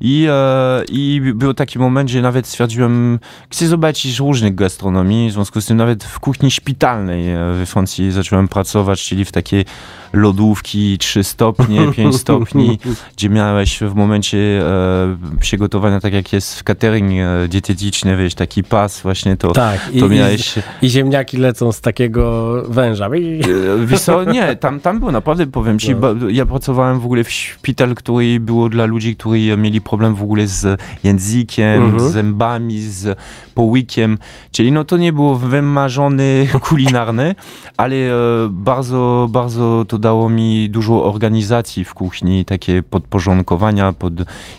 I, 0.00 0.26
e, 0.30 0.82
I 0.88 1.20
był 1.34 1.54
taki 1.54 1.78
moment, 1.78 2.10
że 2.10 2.22
nawet 2.22 2.46
stwierdziłem, 2.46 3.18
chcę 3.50 3.66
zobaczyć 3.68 4.18
różnych 4.18 4.54
gastronomii, 4.54 5.30
w 5.30 5.32
związku 5.32 5.60
z 5.60 5.66
tym 5.66 5.76
nawet 5.76 6.04
w 6.04 6.20
kuchni 6.20 6.50
szpitalnej 6.50 7.30
e, 7.30 7.38
we 7.58 7.66
Francji 7.66 8.12
zacząłem 8.12 8.48
pracować, 8.48 9.02
czyli 9.02 9.24
w 9.24 9.32
takiej 9.32 9.64
lodówki 10.12 10.98
3 10.98 11.24
stopnie, 11.24 11.80
5 11.96 12.16
stopni, 12.16 12.78
gdzie 13.16 13.28
miałeś 13.28 13.78
w 13.80 13.94
momencie 13.94 14.38
e, 14.38 15.16
przygotowania, 15.40 16.00
tak 16.00 16.12
jak 16.12 16.32
jest 16.32 16.58
w 16.58 16.62
catering 16.64 17.10
e, 17.12 17.48
dietetyczny, 17.48 18.16
wiesz, 18.16 18.34
taki 18.34 18.64
pas 18.64 19.00
właśnie, 19.00 19.36
to, 19.36 19.52
Tak, 19.52 19.90
i, 19.92 20.00
to 20.00 20.08
miałeś... 20.08 20.56
i, 20.56 20.86
i 20.86 20.90
ziemniaki 20.90 21.36
lecą 21.36 21.72
z 21.72 21.80
takiego 21.80 22.52
węża. 22.68 23.08
I- 23.16 23.40
E, 23.40 23.86
Wiesz 23.86 24.00
co, 24.00 24.24
nie, 24.24 24.56
tam, 24.56 24.80
tam 24.80 24.98
było 24.98 25.12
naprawdę, 25.12 25.46
powiem 25.46 25.78
ci, 25.78 25.90
No. 25.90 25.96
ba- 25.96 26.14
ja 26.30 26.46
pracowałem 26.46 27.00
w 27.00 27.04
ogóle 27.04 27.24
w 27.24 27.30
szpital, 27.32 27.94
który 27.94 28.40
było 28.40 28.68
dla 28.68 28.84
ludzi, 28.84 29.16
którzy 29.16 29.56
mieli 29.56 29.80
problem 29.88 30.14
w 30.14 30.22
ogóle 30.22 30.46
z 30.46 30.80
językiem, 31.04 31.82
Mhm. 31.84 32.00
z 32.00 32.12
zębami, 32.12 32.80
z 32.80 33.18
połykiem, 33.54 34.18
czyli 34.52 34.72
no 34.72 34.84
to 34.84 34.96
nie 34.96 35.12
było 35.12 35.36
wymarzone 35.36 36.22
kulinarne, 36.68 37.34
ale 37.76 37.94
e, 37.96 38.10
bardzo, 38.50 39.26
bardzo 39.30 39.84
to 39.88 39.98
dało 39.98 40.28
mi 40.28 40.70
dużo 40.70 41.04
organizacji 41.04 41.84
w 41.84 41.94
kuchni, 41.94 42.44
takie 42.44 42.82
podporządkowania 42.82 43.92
pod 43.92 44.12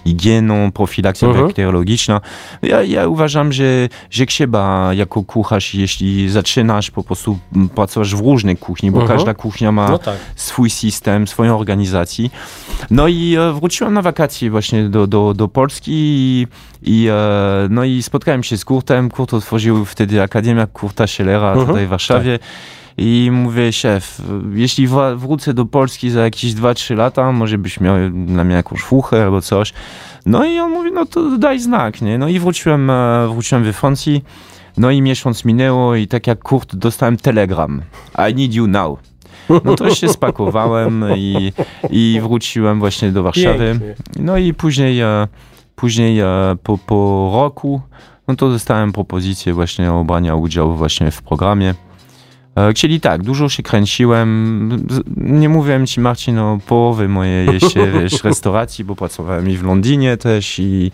higieną, 0.04 0.72
profilakcja 0.72 1.28
Mhm. 1.28 1.46
bakteriologiczna. 1.46 2.22
Ja, 2.62 2.84
ja 2.84 3.08
uważam, 3.08 3.54
że, 3.54 3.90
że 4.12 4.26
trzeba 4.26 4.94
jako 4.94 5.24
kucharz, 5.24 5.74
jeśli 5.74 6.30
zaczynasz 6.30 6.92
po 6.92 7.04
prostu 7.04 7.40
pracować 7.76 8.16
w 8.16 8.20
różnej 8.20 8.58
kuchni, 8.58 8.92
bo 8.92 9.02
Mhm. 9.02 9.18
każda 9.18 9.34
kuchnia 9.34 9.72
ma 9.72 9.90
No 9.90 9.98
tak. 9.98 10.18
swój 10.36 10.70
system, 10.70 11.28
swoją 11.28 11.58
organizację. 11.58 12.30
No 12.92 13.08
i 13.08 13.36
e, 13.36 13.54
wróciłem 13.54 13.94
na 13.94 14.02
wakacje 14.02 14.52
właśnie 14.52 14.90
do, 14.90 15.08
do, 15.08 15.19
do 15.36 15.48
Polski 15.48 15.92
i, 15.96 16.48
i, 16.82 17.08
e, 17.12 17.68
no 17.70 17.84
i 17.84 18.04
spotkałem 18.04 18.44
się 18.44 18.58
z 18.58 18.66
Kurtem. 18.66 19.10
Kurt 19.10 19.34
otworzył 19.34 19.86
wtedy 19.86 20.22
Akademia 20.22 20.68
Kurta 20.68 21.08
Schellera 21.08 21.50
Mhm. 21.50 21.68
tutaj 21.68 21.86
w 21.86 21.90
Warszawie. 21.90 22.40
I 22.98 23.30
mówię, 23.34 23.74
szef, 23.74 24.22
jeśli 24.54 24.88
wrócę 25.16 25.54
do 25.54 25.66
Polski 25.66 26.10
za 26.10 26.22
jakieś 26.22 26.54
2-3 26.54 26.96
lata, 26.96 27.32
może 27.32 27.58
byś 27.58 27.80
miał 27.80 27.96
dla 28.26 28.44
mnie 28.44 28.56
jakąś 28.56 28.82
fuchę 28.82 29.24
albo 29.24 29.42
coś. 29.42 29.74
No 30.26 30.46
i 30.46 30.60
on 30.60 30.72
mówi, 30.72 30.92
no 30.92 31.06
to 31.06 31.38
daj 31.38 31.60
znak, 31.60 32.02
nie? 32.02 32.18
No 32.18 32.28
i 32.28 32.40
wróciłem, 32.40 32.90
e, 32.90 33.28
wróciłem 33.34 33.64
we 33.64 33.74
Francji. 33.74 34.24
No 34.78 34.92
i 34.92 35.02
miesiąc 35.02 35.46
minęło 35.46 35.96
i 35.96 36.08
tak 36.08 36.28
jak 36.28 36.44
Kurt 36.44 36.76
dostałem 36.76 37.18
telegram. 37.18 37.82
I 38.32 38.36
need 38.36 38.54
you 38.54 38.68
now. 38.68 39.00
No 39.66 39.76
to 39.76 39.96
się 39.96 40.10
spakowałem 40.10 41.06
i, 41.16 41.54
i 41.90 42.20
wróciłem 42.24 42.80
właśnie 42.80 43.12
do 43.12 43.24
Warszawy. 43.24 43.68
Pięknie. 43.80 43.96
No 44.20 44.38
i 44.38 44.54
później, 44.54 45.00
e, 45.00 45.28
później 45.76 46.20
e, 46.20 46.26
po, 46.64 46.78
po 46.78 47.32
roku, 47.34 47.82
no 48.28 48.36
to 48.36 48.50
dostałem 48.50 48.92
propozycję 48.92 49.54
właśnie 49.54 49.92
obrania 49.92 50.36
udziału 50.36 50.76
właśnie 50.76 51.12
w 51.12 51.22
programie. 51.22 51.76
E, 52.56 52.74
Czyli 52.74 53.02
tak, 53.02 53.24
dużo 53.24 53.50
się 53.50 53.64
kręciłem. 53.64 54.90
Nie 55.18 55.50
mówiłem 55.50 55.88
ci, 55.88 56.00
Marcin, 56.02 56.38
o 56.38 56.60
połowy 56.68 57.08
mojej 57.08 57.54
jeszcze 57.54 57.92
wiesz, 57.92 58.24
restauracji, 58.24 58.86
bo 58.86 58.96
pracowałem 58.96 59.50
i 59.50 59.58
w 59.58 59.64
Londynie 59.64 60.18
też 60.18 60.60
i 60.60 60.92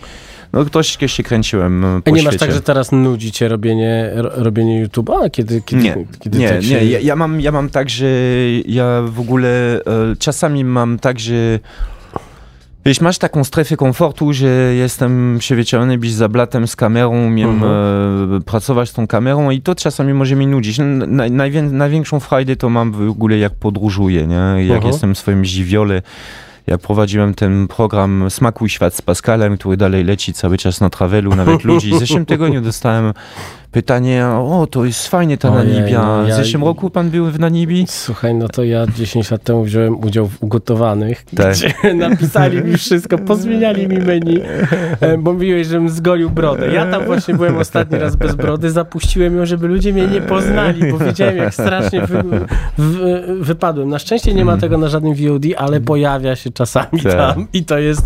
no 0.55 0.65
troszkę 0.65 1.07
się 1.09 1.23
kręciłem 1.23 1.85
A 1.85 2.01
po 2.01 2.11
nie 2.11 2.17
świecie. 2.17 2.25
masz 2.31 2.39
tak, 2.39 2.51
że 2.51 2.61
teraz 2.61 2.91
nudzi 2.91 3.31
cię 3.31 3.47
robienie, 3.47 4.11
ro- 4.15 4.31
robienie 4.35 4.87
YouTube'a? 4.87 5.31
Kiedy, 5.31 5.61
kiedy, 5.61 5.83
Nie, 5.83 5.95
kiedy 6.19 6.37
nie, 6.39 6.49
tak 6.49 6.63
się... 6.63 6.69
nie. 6.75 6.85
Ja, 6.85 6.99
ja, 6.99 7.15
mam, 7.15 7.41
ja 7.41 7.51
mam 7.51 7.69
tak, 7.69 7.89
że 7.89 8.05
ja 8.65 9.01
w 9.07 9.19
ogóle 9.19 9.49
e, 9.49 9.81
czasami 10.19 10.63
mam 10.65 10.99
tak, 10.99 11.19
że 11.19 11.59
Wiesz, 12.87 13.01
masz 13.01 13.17
taką 13.17 13.43
strefę 13.43 13.77
komfortu, 13.77 14.33
że 14.33 14.47
jestem 14.75 15.37
przyzwyczajony 15.39 15.97
być 15.97 16.13
za 16.13 16.29
blatem 16.29 16.67
z 16.67 16.75
kamerą, 16.75 17.25
umiem 17.27 17.49
Mhm. 17.49 17.71
e, 18.37 18.41
pracować 18.41 18.89
z 18.89 18.93
tą 18.93 19.07
kamerą 19.07 19.49
i 19.51 19.61
to 19.61 19.75
czasami 19.75 20.13
może 20.13 20.35
mnie 20.35 20.47
nudzić. 20.47 20.77
Naj, 21.07 21.31
najwię, 21.31 21.61
największą 21.61 22.19
frajdę 22.19 22.55
to 22.55 22.69
mam 22.69 22.91
w 22.91 23.09
ogóle 23.09 23.37
jak 23.37 23.55
podróżuję, 23.55 24.27
nie? 24.27 24.35
Jak 24.65 24.75
Mhm. 24.75 24.87
jestem 24.87 25.15
w 25.15 25.17
swoim 25.17 25.45
żywiole. 25.45 26.01
Jak 26.67 26.81
prowadziłem 26.81 27.33
ten 27.33 27.67
program 27.67 28.25
Smakuj 28.29 28.69
Świat 28.69 28.95
z 28.95 29.01
Pascalem, 29.01 29.57
który 29.57 29.77
dalej 29.77 30.03
leci 30.03 30.33
cały 30.33 30.57
czas 30.57 30.81
na 30.81 30.89
travelu, 30.89 31.35
nawet 31.35 31.63
ludzi. 31.63 31.91
W 31.91 31.99
zeszłym 31.99 32.25
tygodniu 32.25 32.61
dostałem 32.61 33.13
pytanie, 33.79 34.25
o, 34.27 34.67
to 34.71 34.85
jest 34.85 35.07
fajnie 35.07 35.37
ta 35.37 35.49
Ojej, 35.53 35.73
Namibia. 35.73 36.01
no 36.05 36.23
W 36.25 36.27
ja- 36.27 36.35
zeszłym 36.35 36.63
roku 36.63 36.89
pan 36.89 37.09
był 37.09 37.25
w 37.25 37.39
Namibii? 37.39 37.85
Słuchaj, 37.89 38.35
no 38.35 38.47
to 38.47 38.63
ja 38.63 38.85
10 38.87 39.31
lat 39.31 39.43
temu 39.43 39.63
wziąłem 39.63 39.99
udział 40.03 40.27
w 40.27 40.43
ugotowanych, 40.43 41.25
Tak. 41.35 41.53
gdzie 41.55 41.93
napisali 41.93 42.63
mi 42.63 42.77
wszystko, 42.77 43.17
pozmieniali 43.17 43.87
mi 43.87 43.97
menu, 43.97 44.41
e, 45.01 45.17
bo 45.17 45.33
mówiłeś, 45.33 45.67
żebym 45.67 45.89
zgolił 45.89 46.29
brodę. 46.29 46.67
Ja 46.73 46.91
tam 46.91 47.05
właśnie 47.05 47.33
byłem 47.33 47.57
ostatni 47.57 47.97
raz 47.99 48.15
bez 48.15 48.35
brody, 48.35 48.71
zapuściłem 48.71 49.37
ją, 49.37 49.45
żeby 49.45 49.67
ludzie 49.67 49.93
mnie 49.93 50.07
nie 50.07 50.21
poznali, 50.21 50.91
bo 50.91 50.97
wiedziałem, 50.97 51.37
jak 51.37 51.53
strasznie 51.53 52.01
wy, 52.01 52.23
w, 52.77 52.97
wypadłem. 53.41 53.89
Na 53.89 53.99
szczęście 53.99 54.33
nie 54.33 54.45
ma 54.45 54.57
tego 54.57 54.77
na 54.77 54.87
żadnym 54.87 55.13
VOD, 55.15 55.43
ale 55.57 55.81
pojawia 55.81 56.35
się 56.35 56.51
czasami 56.51 56.87
Mhm. 56.93 57.17
Tak. 57.17 57.35
tam 57.35 57.47
i 57.53 57.63
to 57.65 57.77
jest 57.77 58.01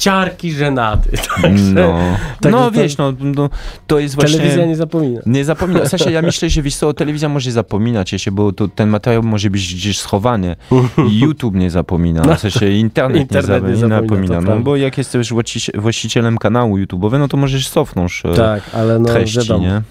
ciarki 0.00 0.52
żenady. 0.52 1.10
Także, 1.42 1.64
No, 1.74 1.98
także 2.40 2.58
no 2.58 2.64
to- 2.70 2.70
wiesz, 2.70 2.96
no, 2.96 3.12
no, 3.20 3.50
to 3.86 3.98
jest 3.98 4.14
właśnie... 4.14 4.36
Telewizja 4.38 4.66
nie 4.66 4.76
zapomina. 4.76 5.20
Nie 5.26 5.44
zapomina. 5.44 5.80
W 5.84 5.88
sensie 5.88 6.10
ja 6.10 6.22
myślę, 6.22 6.50
że 6.50 6.62
wiesz 6.62 6.76
co, 6.76 6.94
telewizja 6.94 7.28
może 7.28 7.52
zapominać 7.52 8.12
jeszcze, 8.12 8.32
bo 8.32 8.52
to, 8.52 8.68
ten 8.68 8.88
materiał 8.88 9.22
może 9.22 9.50
być 9.50 9.74
gdzieś 9.74 9.98
schowany. 9.98 10.56
YouTube 11.20 11.54
nie 11.54 11.70
zapomina. 11.70 12.36
W 12.36 12.40
sensie 12.40 12.68
internet, 12.70 13.20
Internet 13.22 13.62
nie, 13.62 13.68
nie 13.70 13.76
za- 13.76 13.86
nie 13.86 13.90
zapomina, 13.94 14.26
zapomina. 14.34 14.54
No 14.54 14.60
bo 14.60 14.76
jak 14.76 14.98
jesteś 14.98 15.32
właścici- 15.32 15.80
właścicielem 15.80 16.38
kanału 16.38 16.78
YouTube'owego, 16.78 17.18
no 17.18 17.28
to 17.28 17.36
możesz 17.36 17.68
cofnąć 17.68 18.22
e, 18.24 18.34
Tak, 18.34 18.62
ale 18.72 18.98
no 18.98 19.08
treści, 19.08 19.38
wiadomo. 19.38 19.64
nie? 19.64 19.82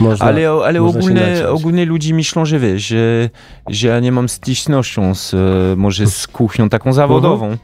Można, 0.00 0.26
Ale, 0.26 0.50
ale 0.50 0.80
można 0.80 1.00
ogólnie, 1.00 1.48
ogólnie 1.48 1.86
ludzie 1.86 2.14
myślą, 2.14 2.44
że 2.44 2.58
wiesz, 2.58 2.82
że, 2.82 3.30
że 3.68 3.88
ja 3.88 4.00
nie 4.00 4.12
mam 4.12 4.28
stycznością 4.28 5.14
z, 5.14 5.34
e, 5.34 5.36
może 5.76 6.06
z 6.06 6.26
kuchnią 6.26 6.68
taką 6.68 6.92
zawodową. 6.92 7.44
Mhm. 7.46 7.58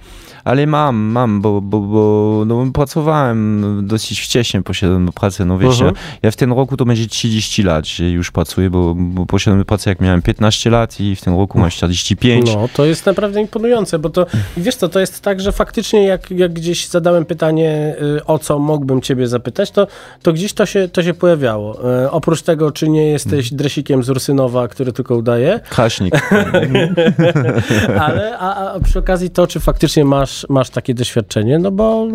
Ale 0.46 0.66
mam, 0.66 0.96
mam, 0.96 1.40
bo, 1.40 1.60
bo, 1.60 1.80
bo 1.80 2.42
no, 2.46 2.66
pracowałem 2.74 3.80
dosyć 3.86 4.20
wcześnie, 4.20 4.62
poszedłem 4.62 5.06
do 5.06 5.12
pracy. 5.12 5.44
No 5.44 5.58
wiesz, 5.58 5.80
Mhm. 5.80 5.94
ja, 5.94 6.18
ja 6.22 6.30
w 6.30 6.36
tym 6.36 6.52
roku 6.52 6.76
to 6.76 6.84
będzie 6.84 7.06
30 7.06 7.62
lat, 7.62 7.86
że 7.86 8.04
już 8.04 8.30
pracuję, 8.30 8.70
bo, 8.70 8.94
bo 8.96 9.26
poszedłem 9.26 9.60
do 9.60 9.64
pracy 9.64 9.88
jak 9.88 10.00
miałem 10.00 10.22
15 10.22 10.70
lat 10.70 11.00
i 11.00 11.16
w 11.16 11.20
tym 11.22 11.36
roku 11.36 11.58
mam 11.58 11.70
45. 11.70 12.54
No, 12.54 12.68
to 12.74 12.84
jest 12.84 13.06
naprawdę 13.06 13.40
imponujące, 13.40 13.98
bo 13.98 14.10
to, 14.10 14.26
wiesz 14.56 14.74
co, 14.74 14.88
to 14.88 15.00
jest 15.00 15.20
tak, 15.22 15.40
że 15.40 15.52
faktycznie 15.52 16.04
jak, 16.06 16.30
jak 16.30 16.52
gdzieś 16.52 16.88
zadałem 16.88 17.24
pytanie, 17.24 17.96
y, 18.18 18.24
o 18.24 18.38
co 18.38 18.58
mógłbym 18.58 19.00
ciebie 19.00 19.28
zapytać, 19.28 19.70
to, 19.70 19.86
to 20.22 20.32
gdzieś 20.32 20.52
to 20.52 20.66
się, 20.66 20.88
to 20.88 21.02
się 21.02 21.14
pojawiało. 21.14 21.92
E, 22.04 22.10
oprócz 22.10 22.42
tego, 22.42 22.72
czy 22.72 22.88
nie 22.88 23.06
jesteś 23.06 23.52
dresikiem 23.54 24.02
z 24.02 24.10
Ursynowa, 24.10 24.68
który 24.68 24.92
tylko 24.92 25.16
udaje, 25.16 25.60
Kraśnik. 25.70 26.14
ale 28.00 28.38
a, 28.38 28.72
a 28.72 28.80
przy 28.80 28.98
okazji 28.98 29.30
to, 29.30 29.46
czy 29.46 29.60
faktycznie 29.60 30.04
masz, 30.04 30.35
masz 30.48 30.70
takie 30.70 30.94
doświadczenie, 30.94 31.58
no 31.58 31.70
bo 31.70 32.06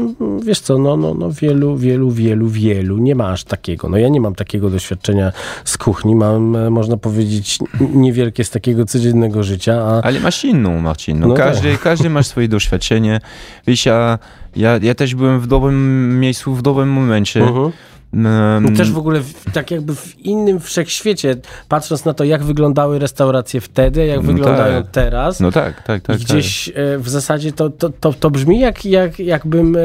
wiesz 0.44 0.60
co, 0.60 0.78
no, 0.78 0.98
no, 0.98 1.14
no 1.14 1.32
wielu, 1.32 1.78
wielu, 1.78 2.12
wielu, 2.12 2.48
wielu 2.48 2.98
nie 2.98 3.16
masz 3.16 3.44
takiego. 3.44 3.90
No 3.90 3.98
ja 3.98 4.10
nie 4.10 4.22
mam 4.22 4.36
takiego 4.36 4.70
doświadczenia 4.70 5.32
z 5.66 5.78
kuchni, 5.78 6.16
mam, 6.16 6.56
e, 6.56 6.70
można 6.70 6.98
powiedzieć, 6.98 7.60
niewielkie 7.94 8.44
z 8.44 8.50
takiego 8.50 8.86
codziennego 8.86 9.44
życia, 9.44 9.74
a 9.82 10.02
Ale 10.02 10.20
masz 10.20 10.46
inną, 10.46 10.82
Marcin. 10.82 11.20
No, 11.20 11.28
No 11.28 11.34
każdy, 11.34 11.78
każdy 11.78 12.10
ma 12.10 12.24
swoje 12.24 12.48
doświadczenie. 12.48 13.20
Wiesz, 13.68 13.86
ja, 13.86 14.20
ja, 14.56 14.80
ja 14.82 14.96
też 14.96 15.16
byłem 15.16 15.40
w 15.40 15.48
dobrym 15.48 16.20
miejscu, 16.20 16.56
w 16.56 16.62
dobrym 16.62 16.90
momencie. 16.90 17.42
Mhm. 17.42 17.72
Em, 18.14 18.76
Też 18.76 18.92
w 18.92 18.98
ogóle 18.98 19.20
w, 19.20 19.52
tak 19.54 19.72
jakby 19.72 19.96
w 19.96 20.20
innym 20.20 20.60
wszechświecie, 20.60 21.36
patrząc 21.70 22.06
na 22.06 22.14
to, 22.14 22.24
jak 22.24 22.44
wyglądały 22.44 23.00
restauracje 23.00 23.62
wtedy, 23.62 24.06
jak 24.06 24.18
No 24.18 24.24
wyglądają 24.24 24.82
tak. 24.84 24.92
teraz. 24.92 25.40
No 25.40 25.52
tak, 25.52 25.84
tak, 25.84 26.02
tak. 26.02 26.18
Gdzieś 26.18 26.70
e, 26.70 26.98
w 26.98 27.10
zasadzie 27.10 27.52
to, 27.52 27.70
to, 27.70 27.90
to, 27.90 28.14
to 28.14 28.30
brzmi 28.30 28.60
jak, 28.60 28.86
jak, 28.86 29.20
jakbym 29.20 29.76
e, 29.76 29.80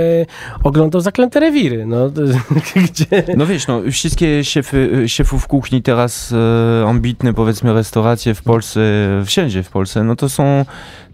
oglądał 0.62 1.00
zaklęte 1.00 1.40
rewiry. 1.40 1.86
No, 1.86 2.10
gdzie... 2.90 3.06
tak. 3.06 3.36
No 3.36 3.46
wiesz, 3.46 3.66
no, 3.66 3.80
wszystkie 3.92 4.44
szefy, 4.44 5.08
szefów 5.08 5.46
kuchni 5.46 5.82
teraz 5.82 6.32
e, 6.32 6.88
ambitne, 6.88 7.34
powiedzmy, 7.34 7.74
restauracje 7.74 8.34
w 8.34 8.42
Polsce, 8.42 8.80
wszędzie 9.24 9.62
w 9.62 9.68
Polsce, 9.68 10.04
no 10.04 10.16
to 10.16 10.28
są, 10.28 10.64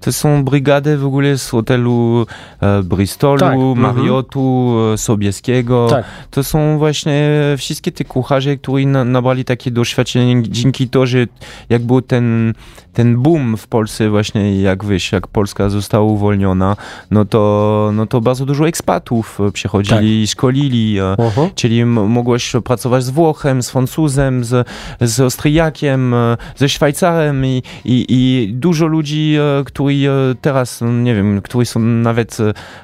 to 0.03 0.13
są 0.13 0.45
brygady 0.45 0.99
w 0.99 1.07
ogóle 1.07 1.39
z 1.39 1.49
hotelu 1.49 2.27
e, 2.61 2.83
Bristolu, 2.83 3.39
Tak, 3.39 3.55
mhm. 3.55 3.79
Marriotu, 3.79 4.75
e, 4.95 4.99
Sobieskiego. 4.99 5.87
Tak. 5.91 6.05
To 6.31 6.45
są 6.45 6.79
właśnie 6.79 7.31
wszystkie 7.59 7.93
te 7.93 8.05
kucharze, 8.05 8.57
którzy 8.57 8.87
na, 8.87 9.05
nabrali 9.05 9.45
takie 9.45 9.71
doświadczenie 9.71 10.43
dzięki 10.43 10.89
to, 10.89 11.07
że 11.07 11.27
jak 11.69 11.83
był 11.83 12.03
ten, 12.03 12.55
ten 12.93 13.17
boom 13.17 13.57
w 13.57 13.67
Polsce 13.67 14.11
właśnie, 14.11 14.63
jak 14.63 14.85
wiesz, 14.85 15.13
jak 15.13 15.27
Polska 15.27 15.69
została 15.69 16.05
uwolniona, 16.05 16.77
no 17.11 17.25
to, 17.25 17.91
no 17.95 18.07
to 18.07 18.21
bardzo 18.21 18.47
dużo 18.47 18.69
ekspatów 18.69 19.41
e, 19.41 19.53
przychodzili, 19.53 20.27
szkolili, 20.27 20.99
e, 20.99 21.03
Mhm. 21.19 21.51
czyli 21.55 21.85
mogłeś 21.85 22.53
pracować 22.65 23.05
z 23.05 23.11
Włochem, 23.11 23.63
z 23.63 23.71
Francuzem, 23.71 24.45
z, 24.45 24.69
z 25.01 25.21
Austriakiem, 25.21 26.15
ze 26.57 26.69
Szwajcarem 26.69 27.47
i, 27.47 27.63
i, 27.85 28.07
i 28.09 28.49
dużo 28.53 28.87
ludzi, 28.87 29.37
e, 29.61 29.65
którzy 29.93 30.07
e, 30.07 30.35
teraz, 30.41 30.81
no, 30.81 30.93
nie 30.93 31.15
wiem, 31.15 31.41
którzy 31.43 31.67
są 31.67 31.81
nawet, 31.81 32.39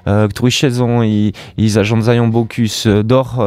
e, 0.04 0.28
którzy 0.28 0.50
siedzą 0.52 1.02
i, 1.02 1.32
i 1.56 1.68
zarządzają 1.68 2.30
Bocuse 2.32 3.04
d'Or 3.04 3.26
e, 3.38 3.42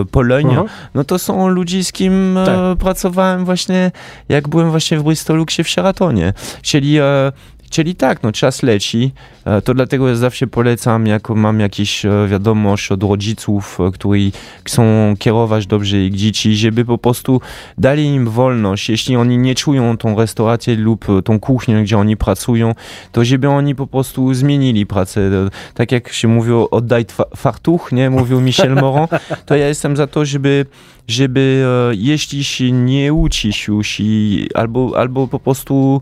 e, 0.00 0.04
Pologne, 0.10 0.50
Mhm. 0.50 0.68
no 0.94 1.04
to 1.04 1.18
są 1.18 1.48
ludzi, 1.48 1.84
z 1.84 1.92
kim 1.92 2.38
e, 2.38 2.46
Tak. 2.46 2.78
pracowałem 2.78 3.44
właśnie, 3.44 3.90
jak 4.28 4.48
byłem 4.48 4.70
właśnie 4.70 4.98
w 4.98 5.02
Bristolu, 5.02 5.44
gdzie 5.44 5.64
w 5.64 5.68
Sheratonie. 5.68 6.32
Czyli 6.62 6.98
e, 6.98 7.32
czyli 7.74 7.94
tak, 7.94 8.22
no 8.22 8.32
czas 8.32 8.62
leci, 8.62 9.12
e, 9.44 9.62
to 9.62 9.74
dlatego 9.74 10.08
ja 10.08 10.14
zawsze 10.14 10.46
polecam, 10.46 11.06
jak 11.06 11.30
mam 11.30 11.60
jakieś 11.60 12.04
e, 12.04 12.26
wiadomość 12.28 12.92
od 12.92 13.02
rodziców, 13.02 13.78
e, 13.80 13.90
którzy 13.90 14.30
chcą 14.64 15.14
kierować 15.18 15.66
dobrze 15.66 15.96
ich 16.04 16.14
dzieci, 16.14 16.56
żeby 16.56 16.84
po 16.84 16.98
prostu 16.98 17.40
dali 17.78 18.04
im 18.04 18.28
wolność, 18.28 18.88
jeśli 18.88 19.16
oni 19.16 19.38
nie 19.38 19.54
czują 19.54 19.96
tą 19.96 20.16
restaurację 20.16 20.76
lub 20.76 21.06
tą 21.24 21.40
kuchnię, 21.40 21.82
gdzie 21.82 21.98
oni 21.98 22.16
pracują, 22.16 22.74
to 23.12 23.24
żeby 23.24 23.48
oni 23.48 23.74
po 23.74 23.86
prostu 23.86 24.34
zmienili 24.34 24.86
pracę. 24.86 25.30
Tak 25.74 25.92
jak 25.92 26.12
się 26.12 26.28
mówiło, 26.28 26.70
oddaj 26.70 27.04
fartuch, 27.36 27.92
nie? 27.92 28.10
Mówił 28.10 28.40
Michel 28.40 28.74
Moran, 28.74 29.08
to 29.46 29.56
ja 29.56 29.68
jestem 29.68 29.96
za 29.96 30.06
to, 30.06 30.24
żeby 30.24 30.66
żeby 31.08 31.66
jeśli 31.92 32.44
się 32.44 32.72
nie 32.72 33.12
uczysz 33.12 33.68
już 33.68 34.00
i 34.00 34.48
albo, 34.54 34.92
albo 34.96 35.28
po 35.28 35.38
prostu 35.38 36.00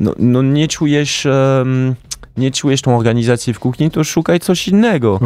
no, 0.00 0.14
no 0.18 0.42
nie 0.42 0.68
czujesz 0.68 1.26
em, 1.26 1.94
nie 2.36 2.50
czujesz 2.50 2.82
tą 2.82 2.96
organizację 2.96 3.54
w 3.54 3.58
kuchni, 3.58 3.90
to 3.90 4.04
szukaj 4.04 4.40
coś 4.40 4.68
innego. 4.68 5.20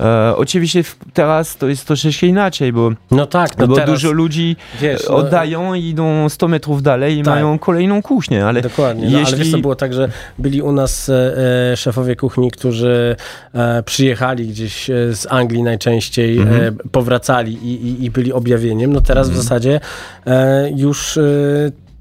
E, 0.00 0.36
oczywiście 0.36 0.82
w- 0.82 0.96
teraz 1.12 1.56
to 1.56 1.68
jest 1.68 1.86
troszeczkę 1.86 2.26
inaczej, 2.26 2.72
bo, 2.72 2.90
No 3.10 3.26
tak, 3.26 3.58
no 3.58 3.66
bo 3.66 3.74
teraz, 3.74 3.90
dużo 3.90 4.12
ludzi 4.12 4.56
wiesz, 4.80 5.00
e, 5.00 5.06
no- 5.08 5.16
oddają 5.16 5.74
i 5.74 5.84
idą 5.84 6.28
100 6.28 6.48
metrów 6.48 6.82
dalej 6.82 7.18
i 7.18 7.22
Tak. 7.22 7.34
mają 7.34 7.58
kolejną 7.58 8.02
kuchnię, 8.02 8.46
ale 8.46 8.62
Dokładnie, 8.62 9.10
no, 9.10 9.18
jeśli... 9.18 9.34
ale 9.34 9.44
wiesz 9.44 9.50
co 9.50 9.58
było 9.58 9.76
tak, 9.76 9.94
że 9.94 10.08
byli 10.38 10.62
u 10.62 10.72
nas 10.72 11.08
e, 11.08 11.36
e, 11.72 11.76
szefowie 11.76 12.16
kuchni, 12.16 12.50
którzy 12.50 13.16
e, 13.54 13.82
przyjechali 13.82 14.48
gdzieś 14.48 14.90
e, 14.90 14.94
z 15.14 15.26
Anglii 15.30 15.62
najczęściej, 15.62 16.38
Mhm. 16.38 16.76
powracali 16.92 17.52
i, 17.52 17.86
i, 17.88 18.04
i 18.04 18.10
byli 18.10 18.32
objawieniem. 18.32 18.92
No 18.92 19.00
teraz 19.00 19.30
w 19.30 19.36
zasadzie 19.36 19.80
e, 20.26 20.70
już 20.76 21.18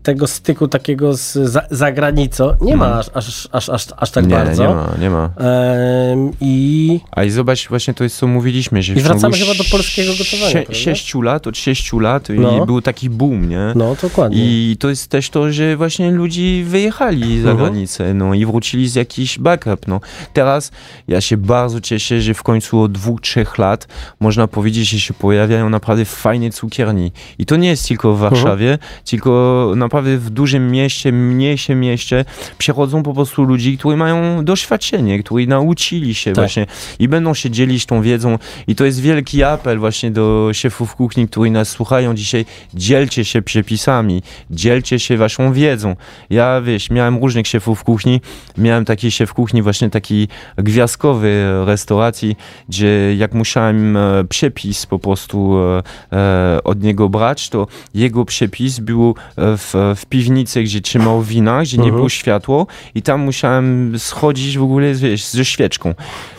tego 0.06 0.28
styku 0.28 0.68
takiego 0.68 1.18
z 1.18 1.34
za, 1.34 1.62
za 1.72 1.92
granicą 1.92 2.54
nie 2.62 2.78
ma 2.78 3.00
aż, 3.00 3.10
aż, 3.14 3.48
aż, 3.52 3.70
aż, 3.70 3.88
aż 3.98 4.12
tak 4.12 4.24
Mhm. 4.24 4.42
nie, 4.42 4.48
bardzo. 4.48 4.64
nie 4.64 4.76
ma, 4.76 4.90
nie 5.02 5.10
ma. 5.10 5.30
Em, 5.38 6.32
I, 6.42 7.00
A 7.12 7.24
i 7.24 7.30
zobacz, 7.30 7.68
właśnie 7.70 7.94
to 7.94 8.04
jest 8.04 8.18
co 8.18 8.28
mówiliśmy, 8.28 8.84
że 8.84 8.94
I 8.94 9.02
wracamy 9.02 9.38
chyba 9.38 9.54
do 9.54 9.64
polskiego 9.72 10.12
gotowania, 10.12 10.50
sie- 10.52 10.54
prawda? 10.66 10.74
sześciu 10.74 11.22
lat, 11.22 11.48
od 11.48 11.58
sześciu 11.58 12.00
lat 12.00 12.28
No. 12.30 12.64
i 12.64 12.66
był 12.66 12.82
taki 12.82 13.10
boom, 13.10 13.50
nie? 13.50 13.74
no 13.76 13.96
dokładnie. 14.02 14.38
I 14.72 14.78
to 14.80 14.90
jest 14.90 15.08
też 15.08 15.30
to, 15.30 15.52
że 15.52 15.78
właśnie 15.78 16.12
ludzi 16.12 16.64
wyjechali 16.68 17.42
za 17.42 17.50
Mhm. 17.52 17.58
granicę 17.58 18.14
no, 18.14 18.34
i 18.34 18.46
wrócili 18.46 18.90
z 18.90 18.96
jakiś 18.96 19.40
backup. 19.40 19.88
No. 19.88 20.00
Teraz 20.34 20.72
ja 21.08 21.22
się 21.22 21.38
bardzo 21.38 21.82
cieszę, 21.82 22.22
że 22.22 22.34
w 22.34 22.44
końcu 22.44 22.82
od 22.82 22.92
dwóch, 22.92 23.22
trzech 23.22 23.58
lat 23.58 23.88
można 24.20 24.48
powiedzieć, 24.48 24.90
że 24.90 25.00
się 25.00 25.14
pojawiają 25.14 25.70
naprawdę 25.70 26.06
fajne 26.06 26.50
cukierni. 26.50 27.12
I 27.40 27.46
to 27.46 27.56
nie 27.56 27.70
jest 27.70 27.88
tylko 27.88 28.14
w 28.16 28.20
Warszawie, 28.20 28.78
tylko 29.06 29.74
naprawdę 29.76 29.95
w 30.02 30.30
dużym 30.30 30.72
mieście, 30.72 31.12
mniejszym 31.12 31.80
mieście 31.80 32.26
przychodzą 32.58 33.04
po 33.04 33.14
prostu 33.14 33.44
ludzi, 33.44 33.78
którzy 33.78 33.98
mają 33.98 34.46
doświadczenie, 34.46 35.24
którzy 35.24 35.48
nauczyli 35.48 36.16
się 36.16 36.32
Tak. 36.32 36.44
właśnie 36.44 36.66
i 37.00 37.08
będą 37.08 37.34
się 37.34 37.50
dzielić 37.50 37.86
tą 37.86 38.02
wiedzą. 38.02 38.38
I 38.68 38.76
to 38.76 38.86
jest 38.86 39.02
wielki 39.02 39.44
apel 39.44 39.80
właśnie 39.80 40.12
do 40.12 40.50
szefów 40.54 40.96
kuchni, 40.96 41.28
którzy 41.28 41.52
nas 41.52 41.70
słuchają 41.70 42.16
dzisiaj. 42.16 42.46
Dzielcie 42.74 43.26
się 43.26 43.42
przepisami, 43.42 44.22
dzielcie 44.52 45.00
się 45.00 45.18
waszą 45.18 45.54
wiedzą. 45.54 45.96
Ja, 46.30 46.62
wiesz, 46.62 46.90
miałem 46.90 47.18
różnych 47.18 47.48
szefów 47.48 47.84
kuchni. 47.84 48.22
Miałem 48.58 48.86
taki 48.86 49.12
szef 49.12 49.34
kuchni, 49.34 49.62
właśnie 49.62 49.90
taki 49.90 50.28
gwiazdkowy 50.58 51.46
restauracji, 51.66 52.36
gdzie 52.70 53.16
jak 53.16 53.34
musiałem 53.34 53.98
e, 53.98 54.24
przepis 54.30 54.86
po 54.86 55.00
prostu 55.00 55.58
e, 55.58 55.84
e, 56.18 56.64
od 56.64 56.84
niego 56.84 57.10
brać, 57.10 57.50
to 57.50 57.68
jego 57.94 58.26
przepis 58.26 58.80
był 58.80 59.16
w, 59.38 59.85
w 59.96 60.06
piwnicy, 60.06 60.64
gdzie 60.64 60.82
trzymał 60.82 61.22
wina, 61.22 61.62
gdzie 61.62 61.78
nie 61.78 61.84
Mhm. 61.84 61.96
było 61.96 62.10
światło 62.10 62.68
i 62.96 63.02
tam 63.02 63.22
musiałem 63.22 63.94
schodzić 64.00 64.58
w 64.58 64.64
ogóle 64.64 64.94
wiesz, 64.94 65.26
ze 65.26 65.46
świeczką. 65.46 65.94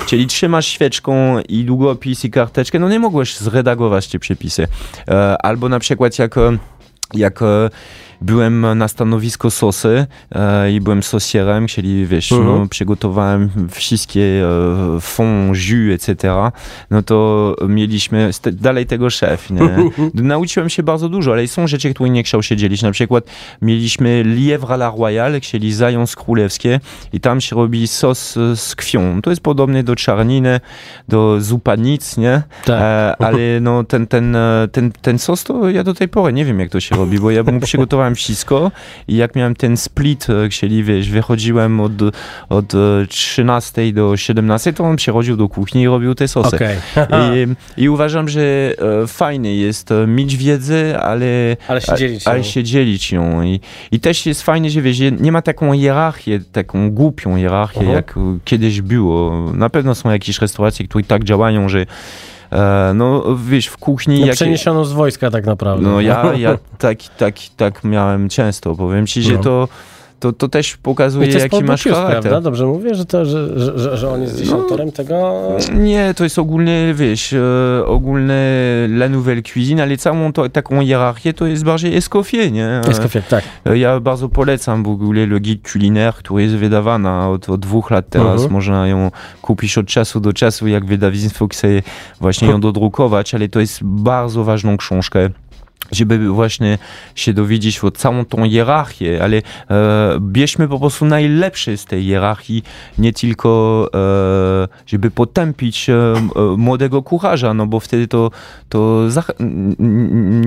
Czyli 0.06 0.26
trzymasz 0.26 0.66
świeczką 0.66 1.40
i 1.48 1.64
długopis 1.64 2.24
i 2.24 2.30
karteczkę, 2.30 2.78
no 2.78 2.88
nie 2.88 2.98
mogłeś 2.98 3.36
zredagować 3.36 4.08
te 4.08 4.18
przepisy. 4.18 4.66
E, 5.08 5.36
Albo 5.42 5.68
na 5.68 5.78
przykład 5.78 6.18
jak, 6.18 6.38
e, 6.38 6.58
jak 7.14 7.42
e, 7.42 7.70
byłem 8.20 8.78
na 8.78 8.88
stanowisko 8.88 9.50
sosy 9.50 10.06
e, 10.34 10.72
i 10.72 10.80
byłem 10.80 11.02
sosierem, 11.02 11.66
czyli 11.66 12.06
wiesz, 12.06 12.32
Mhm. 12.32 12.58
no, 12.60 12.66
przygotowałem 12.68 13.50
wszystkie 13.70 14.20
e, 14.44 15.00
fond, 15.00 15.56
jus, 15.68 15.94
etc., 16.08 16.34
no 16.90 17.02
to 17.02 17.56
mieliśmy 17.68 18.30
dalej 18.52 18.86
tego 18.86 19.10
szef, 19.10 19.50
nie? 19.50 19.90
Nauczyłem 20.14 20.68
się 20.70 20.82
bardzo 20.82 21.08
dużo, 21.08 21.32
ale 21.32 21.48
są 21.48 21.66
rzeczy, 21.66 21.94
które 21.94 22.10
nie 22.10 22.22
chciał 22.22 22.42
się 22.42 22.56
dzielić. 22.56 22.82
Na 22.82 22.90
przykład 22.90 23.24
mieliśmy 23.62 24.22
lièvre 24.24 24.66
à 24.70 24.74
la 24.74 24.90
royale, 24.98 25.40
czyli 25.40 25.72
zając 25.72 26.16
królewskie 26.16 26.80
i 27.12 27.20
tam 27.20 27.40
się 27.40 27.56
robi 27.56 27.86
sos 27.88 28.36
e, 28.36 28.56
z 28.56 28.74
krwią. 28.74 29.22
To 29.22 29.30
jest 29.30 29.42
podobne 29.42 29.82
do 29.82 29.96
czarniny, 29.96 30.60
do 31.08 31.40
zupanic, 31.40 32.16
nie? 32.16 32.42
Tak. 32.64 32.80
E, 32.82 33.16
ale 33.26 33.60
no 33.60 33.84
ten, 33.84 34.06
ten, 34.06 34.36
e, 34.36 34.68
ten, 34.72 34.92
ten 35.02 35.18
sos 35.18 35.44
to 35.44 35.70
ja 35.70 35.84
do 35.84 35.94
tej 35.94 36.08
pory 36.08 36.32
nie 36.32 36.44
wiem 36.44 36.60
jak 36.60 36.70
to 36.70 36.80
się 36.80 36.96
robi, 36.96 37.18
bo 37.18 37.30
ja 37.30 37.42
mu 37.42 37.60
przygotowałem 38.14 38.14
wszystko 38.14 38.70
i 39.08 39.16
jak 39.16 39.34
miałem 39.36 39.56
ten 39.56 39.76
split, 39.76 40.26
e, 40.30 40.48
czyli 40.48 40.84
wiesz, 40.84 41.10
wychodziłem 41.10 41.80
od, 41.80 41.92
od 42.48 42.74
e, 42.74 43.06
13 43.08 43.92
do 43.92 44.16
17, 44.16 44.72
to 44.72 44.84
on 44.84 44.96
przychodził 44.96 45.36
do 45.36 45.48
kuchni 45.48 45.82
i 45.82 45.86
robił 45.86 46.14
te 46.14 46.28
sosy. 46.28 46.56
Okej. 46.56 46.76
I, 47.76 47.82
I 47.82 47.88
uważam, 47.88 48.28
że 48.28 48.40
e, 49.02 49.06
fajnie 49.06 49.56
jest 49.56 49.92
e, 49.92 50.06
mieć 50.06 50.36
wiedzę, 50.36 51.00
ale, 51.00 51.56
Ale 51.68 51.80
się 51.80 51.96
dzielić 51.96 52.26
ale 52.26 52.44
się 52.44 52.64
dzielić 52.64 53.12
ją. 53.12 53.42
I, 53.42 53.60
I 53.92 54.00
też 54.00 54.26
jest 54.26 54.42
fajnie, 54.42 54.70
że 54.70 54.82
wiesz, 54.82 54.98
nie 55.20 55.32
ma 55.32 55.42
taką 55.42 55.72
hierarchię, 55.72 56.40
taką 56.52 56.90
głupią 56.90 57.36
hierarchię, 57.36 57.80
Mhm. 57.80 57.96
jak 57.96 58.16
e, 58.16 58.38
kiedyś 58.44 58.80
było. 58.80 59.52
Na 59.54 59.70
pewno 59.70 59.94
są 59.94 60.10
jakieś 60.10 60.40
restauracje, 60.40 60.88
które 60.88 61.04
tak 61.04 61.24
działają, 61.24 61.68
że 61.68 61.80
e, 61.80 61.86
no 62.94 63.24
wiesz, 63.48 63.66
w 63.66 63.76
kuchni... 63.76 64.20
No, 64.20 64.26
jak- 64.26 64.36
przeniesiono 64.36 64.84
z 64.84 64.92
wojska 64.92 65.30
tak 65.30 65.46
naprawdę. 65.46 65.88
no 65.88 66.00
ja, 66.00 66.32
ja 66.34 66.58
tak, 66.78 66.98
tak, 67.18 67.34
tak 67.56 67.84
miałem 67.84 68.28
często. 68.28 68.74
Powiem 68.74 69.06
ci, 69.06 69.22
że 69.22 69.32
No. 69.32 69.38
to, 69.42 69.68
to, 70.20 70.32
to 70.32 70.48
też 70.48 70.76
pokazuje, 70.76 71.32
to 71.32 71.38
jaki 71.38 71.64
masz 71.64 71.84
Bocuse, 71.84 71.94
charakter. 72.02 72.20
prawda? 72.22 72.40
Dobrze 72.40 72.66
mówię, 72.66 72.94
że, 72.94 73.04
to, 73.04 73.24
że, 73.24 73.58
że, 73.78 73.96
że, 73.96 74.10
on 74.10 74.22
jest 74.22 74.36
gdzieś 74.36 74.50
No. 74.50 74.56
autorem 74.56 74.92
tego... 74.92 75.32
Nie, 75.74 76.14
to 76.16 76.24
jest 76.24 76.38
ogólnie, 76.38 76.94
wiesz, 76.94 77.32
e, 77.32 77.86
ogólne 77.86 78.34
La 78.88 79.08
Nouvelle 79.08 79.42
Cuisine, 79.42 79.82
ale 79.82 79.96
całą 79.96 80.32
to, 80.32 80.48
taką 80.48 80.84
hierarchię 80.86 81.32
to 81.34 81.46
jest 81.46 81.64
bardziej 81.64 81.96
Escoffier, 81.96 82.52
nie? 82.52 82.66
E, 82.66 82.80
Escoffier, 82.80 83.22
tak. 83.22 83.44
e, 83.66 83.78
Ja 83.78 84.00
bardzo 84.00 84.28
polecam 84.28 84.82
w 84.82 84.88
ogóle 84.88 85.26
le 85.26 85.40
guide 85.40 85.68
culinaire, 85.70 86.12
który 86.14 86.42
jest 86.42 86.54
wydawana 86.54 87.30
od, 87.30 87.48
od 87.48 87.60
dwóch 87.60 87.90
lat 87.90 88.08
teraz. 88.10 88.32
Mhm. 88.32 88.52
Można 88.52 88.88
ją 88.88 89.10
kupić 89.42 89.78
od 89.78 89.86
czasu 89.86 90.20
do 90.20 90.32
czasu, 90.32 90.66
jak 90.68 90.84
wydawnictwo 90.84 91.48
chce 91.48 91.68
właśnie 92.20 92.48
ją 92.48 92.60
dodrukować, 92.60 93.34
ale 93.34 93.48
to 93.48 93.60
jest 93.60 93.78
bardzo 93.84 94.44
ważną 94.44 94.76
książkę 94.76 95.30
żeby 95.92 96.28
właśnie 96.28 96.78
się 97.14 97.32
dowiedzieć 97.32 97.84
o 97.84 97.90
całą 97.90 98.24
tą 98.24 98.50
hierarchię, 98.50 99.20
ale 99.22 99.36
e, 99.36 99.42
bierzmy 100.20 100.68
po 100.68 100.78
prostu 100.78 101.04
najlepsze 101.04 101.76
z 101.76 101.84
tej 101.84 102.04
hierarchii, 102.04 102.62
nie 102.98 103.12
tylko 103.12 103.88
e, 103.94 104.68
żeby 104.86 105.10
potępić 105.10 105.90
e, 105.90 105.94
e, 105.94 106.40
młodego 106.56 107.02
kucharza, 107.02 107.54
no 107.54 107.66
bo 107.66 107.80
wtedy 107.80 108.08
to, 108.08 108.30
to 108.68 108.78
zach- 109.08 109.30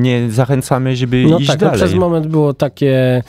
nie 0.02 0.32
zachęcamy, 0.32 0.96
żeby 0.96 1.26
No 1.30 1.38
iść 1.40 1.48
tak, 1.48 1.62
no 1.62 1.66
dalej. 1.68 1.80
przez 1.80 1.94
moment 1.94 2.28
było 2.28 2.54
takie 2.54 3.24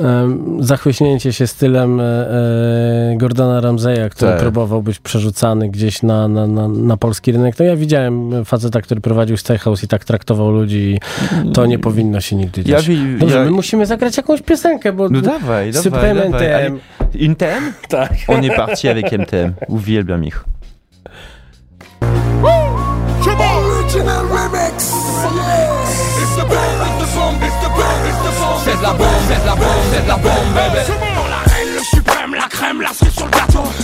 em, 0.00 0.56
zachłyśnięcie 0.60 1.32
się 1.32 1.46
stylem 1.46 2.00
e, 2.00 2.04
e, 2.04 3.16
Gordona 3.16 3.60
Ramseya, 3.60 4.10
który 4.10 4.30
Tak. 4.32 4.40
próbował 4.40 4.82
być 4.82 4.98
przerzucany 4.98 5.68
gdzieś 5.68 6.02
na, 6.02 6.28
na, 6.28 6.46
na, 6.46 6.68
na 6.68 6.96
polski 6.96 7.32
rynek. 7.32 7.54
No 7.58 7.64
ja 7.64 7.76
widziałem 7.76 8.44
faceta, 8.44 8.80
który 8.80 9.00
prowadził 9.00 9.36
steakhouse 9.36 9.84
i 9.84 9.88
tak 9.88 10.04
traktował 10.04 10.50
ludzi. 10.50 10.98
To 11.54 11.66
nie 11.66 11.78
powinno 11.78 12.20
się 12.20 12.36
nigdy 12.36 12.60
Ja 12.60 12.66
dziać. 12.66 12.88
wi- 12.88 13.18
Dobrze, 13.18 13.38
ja- 13.38 13.44
my 13.44 13.50
musimy 13.50 13.86
zagrać 13.86 14.16
jakąś 14.16 14.42
piosenkę, 14.42 14.92
bo 14.92 15.08
No 15.08 15.20
dawaj, 15.20 15.72
dawaj, 15.72 16.14
dawaj. 16.30 16.72
Intem? 17.14 17.72
Tak. 17.88 18.12
On 18.28 18.44
est 18.44 18.56
parti 18.56 18.88
avec 18.88 19.12
MTM. 19.12 19.52
Uwielbiam 19.68 20.24
ich. 20.24 20.44
Original 23.92 24.24
c'est 29.92 30.02
de 30.02 30.08
la 30.08 30.16
bombe, 30.16 30.32
bombe, 30.32 30.54
baby. 30.54 30.76
La 31.28 31.52
reine, 31.52 31.74
le 31.74 31.84
suprême, 31.84 32.34
la 32.34 32.48
crème, 32.48 32.80
la 32.80 32.92
cerise 32.92 33.14
sur 33.14 33.26
le 33.26 33.30
gâteau. 33.30 33.81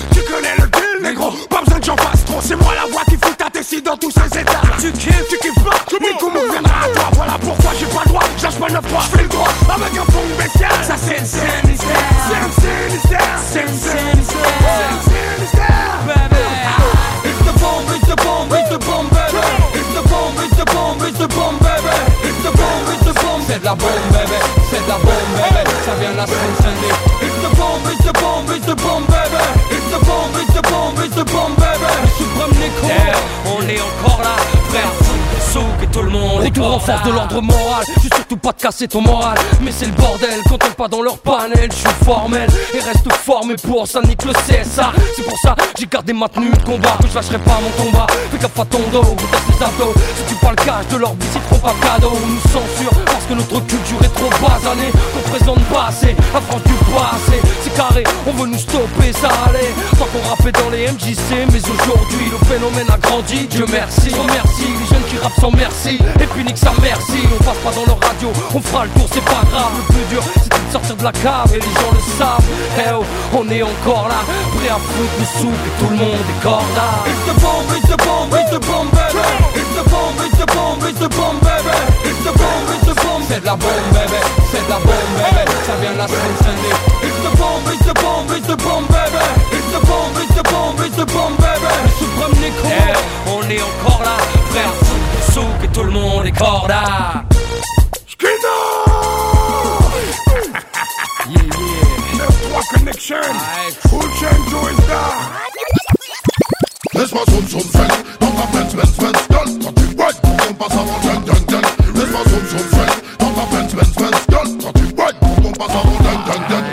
Force 36.89 37.03
de 37.03 37.13
l'ordre 37.13 37.43
moral. 37.43 37.85
Je 37.95 38.01
suis 38.01 38.11
surtout 38.15 38.37
pas 38.37 38.53
de 38.53 38.63
casser 38.63 38.89
ton 38.89 39.01
moral. 39.01 39.39
Mais 39.61 39.73
c'est 39.73 39.87
le 39.87 39.93
bordel 39.93 40.41
quand 40.49 40.59
on 40.65 40.73
pas 40.73 40.89
dans 40.89 41.03
leur 41.03 41.19
panel. 41.19 41.69
Je 41.71 41.77
suis 41.77 42.05
formel 42.05 42.49
et 42.75 42.81
reste 42.81 43.13
formé 43.13 43.55
pour 43.57 43.87
ça 43.87 44.01
nique 44.03 44.25
le 44.25 44.33
CSA. 44.33 44.93
C'est 45.17 45.23
pour 45.23 45.39
ça 45.39 45.55
j'ai 45.79 45.87
gardé 45.87 46.13
ma 46.13 46.29
tenue 46.29 46.51
de 46.51 46.63
combat. 46.63 46.97
Que 47.01 47.09
je 47.09 47.15
lâcherai 47.15 47.39
pas 47.39 47.59
mon 47.61 47.85
combat. 47.85 48.07
Fais 48.31 48.39
gaffe 48.39 48.59
à 48.59 48.65
ton 48.65 48.81
dos, 48.91 49.17
Si 49.59 50.23
tu 50.29 50.35
parles 50.37 50.55
cash 50.55 50.87
de 50.93 50.99
leur 50.99 51.15
vie, 51.15 51.27
c'est 51.33 51.45
trop 51.49 51.59
pas 51.59 51.75
cadeau. 51.83 52.13
On 52.15 52.27
nous 52.27 52.41
censure 52.43 52.95
parce 53.07 53.25
que 53.27 53.35
notre 53.35 53.59
culture 53.67 53.99
est 54.05 54.15
trop 54.15 54.31
basanée. 54.41 54.93
Qu'on 55.13 55.31
présente 55.31 55.65
pas 55.65 55.87
assez. 55.89 56.15
La 56.33 56.41
France 56.41 56.63
du 56.63 56.75
passé. 56.95 57.43
C'est 57.65 57.75
carré, 57.75 58.05
on 58.29 58.33
veut 58.41 58.47
nous 58.47 58.59
stopper, 58.59 59.13
ça 59.13 59.29
allait. 59.49 59.75
Tant 59.99 60.07
qu'on 60.07 60.29
rappait 60.29 60.53
dans 60.53 60.71
les 60.71 60.87
MJC. 60.87 61.51
Mais 61.51 61.59
aujourd'hui, 61.59 62.31
le 62.31 62.47
phénomène 62.47 62.87
a 62.89 62.99
grandi. 62.99 63.49
Dieu 63.49 63.65
merci, 63.73 64.11
remercie 64.15 64.69
les 64.79 64.87
jeunes 64.87 65.05
qui 65.11 65.19
rappent 65.19 65.41
sans 65.41 65.51
merci 65.51 65.99
Et 66.21 66.27
puis 66.27 66.45
nique 66.45 66.59
sa 66.59 66.73
merci 66.83 67.19
On 67.33 67.43
passe 67.43 67.57
pas 67.59 67.73
dans 67.73 67.87
leur 67.87 68.01
radio 68.01 68.29
On 68.55 68.61
fera 68.61 68.85
le 68.85 68.91
tour 68.91 69.09
c'est 69.13 69.25
pas 69.25 69.43
grave 69.51 69.73
Le 69.77 69.95
plus 69.95 70.05
dur 70.15 70.48
sortir 70.71 70.97
de 70.97 71.05
la 71.05 71.13
cave 71.13 71.51
Et 71.55 71.61
les 71.61 71.75
gens 71.81 71.93
le 71.93 72.03
savent 72.19 72.49
Eh 72.79 72.93
oh 72.95 73.05
on 73.39 73.49
est 73.51 73.63
encore 73.63 74.09
là 74.09 74.21
Prêt 74.57 74.69
à 74.69 74.79
foutre 74.79 75.17
le 75.19 75.27
soupe 75.41 75.63
Et 75.67 75.75
tout 75.81 75.91
le 75.91 75.97
monde 75.97 76.27
est 76.29 76.43
corda 76.43 76.89
It's 77.07 77.25
the 77.27 77.35
bomb, 77.41 77.67
it's 77.77 77.89
the 77.89 77.97
bomb, 78.05 78.29
it's 78.33 78.51
the 78.51 78.61
bomb 78.67 78.89
baby 78.91 79.27
It's 79.55 79.73
the 79.77 79.85
bomb, 79.91 80.17
it's 80.25 80.39
the 80.39 80.47
bomb, 80.47 80.79
it's 80.89 80.99
the 80.99 81.09
bomb 81.09 81.39
baby 81.41 81.79
It's 82.05 82.23
the 82.25 82.33
bomb, 82.37 82.65
it's 82.75 82.87
the 82.87 82.95
bomb 83.03 83.23
C'est 83.29 83.41
de 83.41 83.47
la 83.47 83.57
bombe 83.57 83.89
bébé 83.93 84.21
C'est 84.51 84.65
de 84.65 84.71
la 84.71 84.79
bombe 84.79 85.13
bébé 85.17 85.45
Ça 85.67 85.75
vient 85.81 85.93
de 85.93 85.99
la 85.99 86.09
Seine-Saint-Denis 86.09 86.77
It's 87.03 87.21
the 87.25 87.33
bomb, 87.39 87.63
it's 87.73 87.85
the 87.87 87.95
bomb, 88.03 88.27
it's 88.37 88.47
the 88.47 88.57
bomb 88.57 88.85
baby 88.89 89.25
It's 89.53 89.71
the 89.73 89.81
bomb, 89.87 90.13
it's 90.21 90.35
the 90.35 90.45
bomb, 90.49 90.77
it's 90.85 90.97
the 90.97 91.07
bomb 91.13 91.35
baby 91.37 91.73
Suprême 91.99 92.35
Nico 92.43 92.69
Eh 92.69 93.31
on 93.31 93.43
est 93.49 93.63
encore 93.63 94.03
là 94.05 94.17
Frère 94.51 94.73
souk 95.33 95.65
et 95.65 95.69
tout 95.69 95.85
le 95.85 95.91
monde 95.91 96.27
est 96.27 96.33
corda 96.33 97.28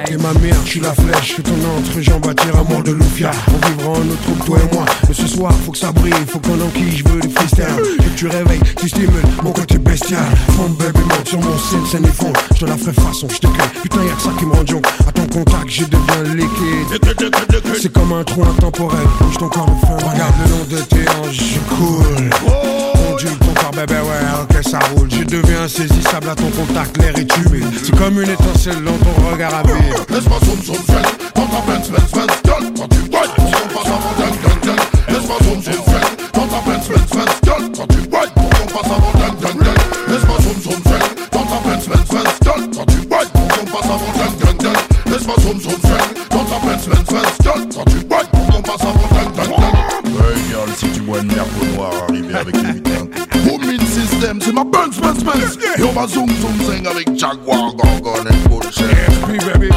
Et 0.08 0.18
ma 0.18 0.34
mère, 0.34 0.56
je 0.66 0.70
suis 0.70 0.80
la 0.82 0.94
flèche, 0.94 1.36
je 1.38 1.42
ton 1.42 1.54
entrejambe 1.78 2.28
à 2.28 2.34
dire 2.34 2.54
à 2.58 2.82
de 2.82 2.92
Lufia. 2.92 3.32
On 3.48 3.68
vivra 3.68 3.92
en 3.92 4.04
nos 4.04 4.16
troupes, 4.16 4.46
toi 4.46 4.58
et 4.60 4.76
moi. 4.76 4.86
Faut 5.36 5.72
que 5.72 5.78
ça 5.78 5.92
brille, 5.92 6.14
faut 6.28 6.40
qu'on 6.40 6.62
enquille, 6.62 6.96
je 6.96 7.04
veux 7.10 7.20
des 7.20 7.28
freestyle. 7.28 7.66
Que 8.00 8.10
tu 8.16 8.28
réveilles, 8.28 8.62
tu 8.80 8.88
stimules 8.88 9.10
mon 9.44 9.52
côté 9.52 9.78
bestial. 9.78 10.24
Mon 10.58 10.70
bébé 10.70 11.00
monte 11.02 11.28
sur 11.28 11.40
mon 11.40 11.58
scène, 11.58 11.86
scène 11.86 12.06
et 12.06 12.12
fond. 12.12 12.32
Je 12.58 12.66
la 12.66 12.78
ferai 12.78 12.94
façon, 12.94 13.28
je 13.30 13.40
te 13.40 13.48
crée. 13.48 13.68
Putain, 13.84 14.04
y'a 14.06 14.14
que 14.14 14.22
ça 14.22 14.30
qui 14.40 14.46
me 14.46 14.54
rend 14.54 14.66
jonc. 14.66 14.82
À 15.06 15.12
ton 15.12 15.28
contact, 15.28 15.70
je 15.70 15.84
deviens 15.84 16.36
liquide. 16.36 17.80
C'est 17.82 17.92
comme 17.92 18.14
un 18.14 18.24
trou 18.24 18.44
intemporel, 18.46 19.06
bouge 19.20 19.38
ton 19.38 19.50
corps 19.50 19.68
feu. 19.82 20.08
Regarde 20.10 20.34
le 20.46 20.52
long 20.52 20.66
de 20.70 20.82
tes 20.86 21.10
hanches, 21.10 21.54
je 21.54 21.76
coule. 21.76 22.30
Ondule 23.12 23.38
ton 23.40 23.54
corps, 23.62 23.72
bébé, 23.72 23.96
ouais, 23.96 24.42
ok, 24.42 24.64
ça 24.64 24.80
roule. 24.96 25.10
Je 25.12 25.24
deviens 25.24 25.64
insaisissable 25.64 26.30
à 26.30 26.36
ton 26.36 26.50
contact, 26.52 26.98
l'air 26.98 27.18
est 27.18 27.38
humide. 27.38 27.68
C'est 27.84 27.96
comme 27.98 28.22
une 28.22 28.30
étincelle 28.30 28.82
dans 28.84 28.98
ton 28.98 29.32
regard 29.32 29.54
à. 29.54 29.64
Laisse-moi 29.64 30.38
zoom 30.46 30.64
zoom 30.64 30.78
Benz 31.68 31.90
Gueule 32.44 32.72
Quand 32.76 32.88
tu 32.88 34.55
Zoom 35.26 35.62
zoom 35.62 35.76
Hey 50.18 50.42
girl, 50.50 50.70
si 50.76 50.88
tu 50.90 51.00
vois 51.02 51.20
une 51.20 51.28
merde 51.28 51.48
noire 51.76 51.92
arriver 52.08 52.36
avec 52.36 52.56
une 52.56 52.82
Booming 53.44 53.80
system, 53.80 54.40
c'est 54.42 54.54
ma 54.54 54.64
Benz, 54.64 55.00
Benz, 55.00 55.24
Benz 55.24 55.58
Yo, 55.78 55.92
ma 55.94 56.08
zoom 56.08 56.30
zoom 56.30 56.58
zing 56.66 56.88
avec 56.88 57.08
Jaguar, 57.18 57.74
Gorgon 57.76 58.28
and 58.28 58.50
bullshit. 58.50 58.86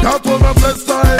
That's 0.01 0.25
what 0.25 0.41
I'm 0.43 0.75
saying 0.75 1.18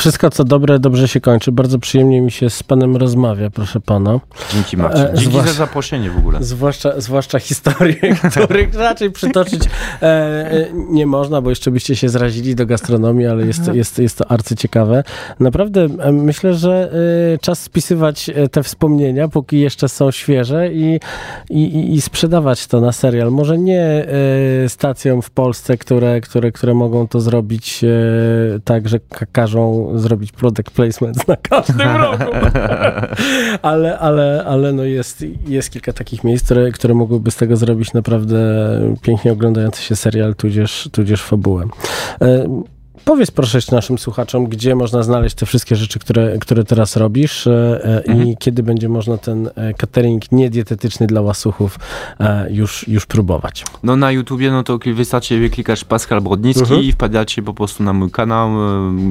Wszystko 0.00 0.30
co 0.30 0.44
dobre, 0.44 0.78
dobrze 0.78 1.08
się 1.08 1.20
kończy. 1.20 1.52
Bardzo 1.52 1.78
przyjemnie 1.78 2.20
mi 2.20 2.30
się 2.30 2.50
z 2.50 2.62
panem 2.62 2.96
rozmawia, 2.96 3.50
proszę 3.50 3.80
pana. 3.80 4.20
Dzięki 4.54 4.76
Marcin. 4.76 5.02
E, 5.02 5.10
Dzięki 5.14 5.24
zwłasz- 5.30 5.46
za 5.46 5.52
zaproszenie 5.52 6.10
w 6.10 6.18
ogóle. 6.18 6.38
Zwłaszcza, 6.44 7.00
zwłaszcza 7.00 7.38
historie, 7.38 7.94
których 8.44 8.74
raczej 8.74 9.10
przytoczyć 9.10 9.62
e, 10.02 10.06
e, 10.06 10.66
nie 10.90 11.06
można, 11.06 11.40
bo 11.42 11.50
jeszcze 11.50 11.70
byście 11.70 11.96
się 11.96 12.08
zrazili 12.08 12.54
do 12.54 12.66
gastronomii, 12.66 13.26
ale 13.26 13.46
jest, 13.46 13.64
to- 13.66 13.72
jest, 13.74 13.98
jest 13.98 14.18
to 14.18 14.30
arcyciekawe. 14.30 15.02
Naprawdę 15.40 15.88
e, 16.00 16.12
myślę, 16.12 16.54
że 16.54 16.90
e, 17.34 17.38
czas 17.38 17.62
spisywać 17.62 18.30
te 18.52 18.62
wspomnienia, 18.62 19.28
póki 19.28 19.60
jeszcze 19.60 19.88
są 19.88 20.10
świeże 20.10 20.72
i, 20.72 21.00
i, 21.50 21.94
i- 21.94 22.00
sprzedawać 22.00 22.66
to 22.66 22.80
na 22.80 22.92
serial. 22.92 23.30
Może 23.30 23.58
nie 23.58 23.82
e, 24.64 24.68
stacjom 24.68 25.22
w 25.22 25.30
Polsce, 25.30 25.76
które, 25.78 26.20
które, 26.20 26.52
które 26.52 26.74
mogą 26.74 27.08
to 27.08 27.20
zrobić 27.20 27.84
e, 27.84 27.88
tak, 28.64 28.88
że 28.88 29.00
ka- 29.00 29.26
każą 29.32 29.89
zrobić 29.98 30.32
product 30.32 30.70
placement 30.70 31.28
na 31.28 31.36
każdym 31.36 31.96
rogu. 32.02 32.24
ale, 33.62 33.98
ale, 33.98 34.44
ale 34.46 34.72
no 34.72 34.84
jest, 34.84 35.24
jest 35.48 35.70
kilka 35.70 35.92
takich 35.92 36.24
miejsc, 36.24 36.44
które, 36.44 36.72
które 36.72 36.94
mogłyby 36.94 37.30
z 37.30 37.36
tego 37.36 37.56
zrobić 37.56 37.92
naprawdę 37.92 38.38
pięknie 39.02 39.32
oglądający 39.32 39.82
się 39.82 39.96
serial, 39.96 40.34
tudzież, 40.34 40.88
tudzież 40.92 41.22
fabułę. 41.22 41.64
Powiedz 43.04 43.30
proszę 43.30 43.58
naszym 43.72 43.98
słuchaczom, 43.98 44.46
gdzie 44.46 44.74
można 44.74 45.02
znaleźć 45.02 45.34
te 45.36 45.46
wszystkie 45.46 45.76
rzeczy, 45.76 45.98
które, 45.98 46.38
które 46.38 46.64
teraz 46.64 46.96
robisz 46.96 47.46
e, 47.46 47.80
e, 48.08 48.14
i 48.14 48.36
kiedy 48.36 48.62
będzie 48.62 48.88
można 48.88 49.18
ten 49.18 49.50
e, 49.54 49.74
catering 49.74 50.32
niedietetyczny 50.32 51.06
dla 51.06 51.20
łasuchów 51.20 51.78
już, 52.50 52.88
już 52.88 53.06
próbować. 53.06 53.64
No 53.82 53.96
na 53.96 54.12
YouTubie, 54.12 54.50
no 54.50 54.62
to 54.62 54.78
wystarczy 54.94 55.40
wyklikać 55.40 55.84
Pascal 55.84 56.20
Brodnicki 56.20 56.60
Mhm. 56.60 56.82
i 56.82 56.92
wpadacie 56.92 57.42
po 57.42 57.54
prostu 57.54 57.82
na 57.82 57.92
mój 57.92 58.10
kanał, 58.10 58.50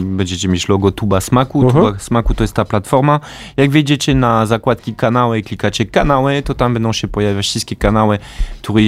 będziecie 0.03 0.47
mieć 0.47 0.69
logo 0.69 0.91
Tuba 0.91 1.21
Smaku. 1.21 1.63
Mhm. 1.63 1.85
Tuba 1.85 1.99
Smaku 1.99 2.33
to 2.33 2.43
jest 2.43 2.53
ta 2.53 2.65
platforma. 2.65 3.19
Jak 3.57 3.69
wejdziecie 3.69 4.15
na 4.15 4.45
zakładki 4.45 4.93
kanały 4.93 5.39
i 5.39 5.43
klikacie 5.43 5.85
kanały, 5.85 6.41
to 6.41 6.53
tam 6.53 6.73
będą 6.73 6.93
się 6.93 7.07
pojawiać 7.07 7.45
wszystkie 7.45 7.75
kanały, 7.75 8.19
które 8.61 8.79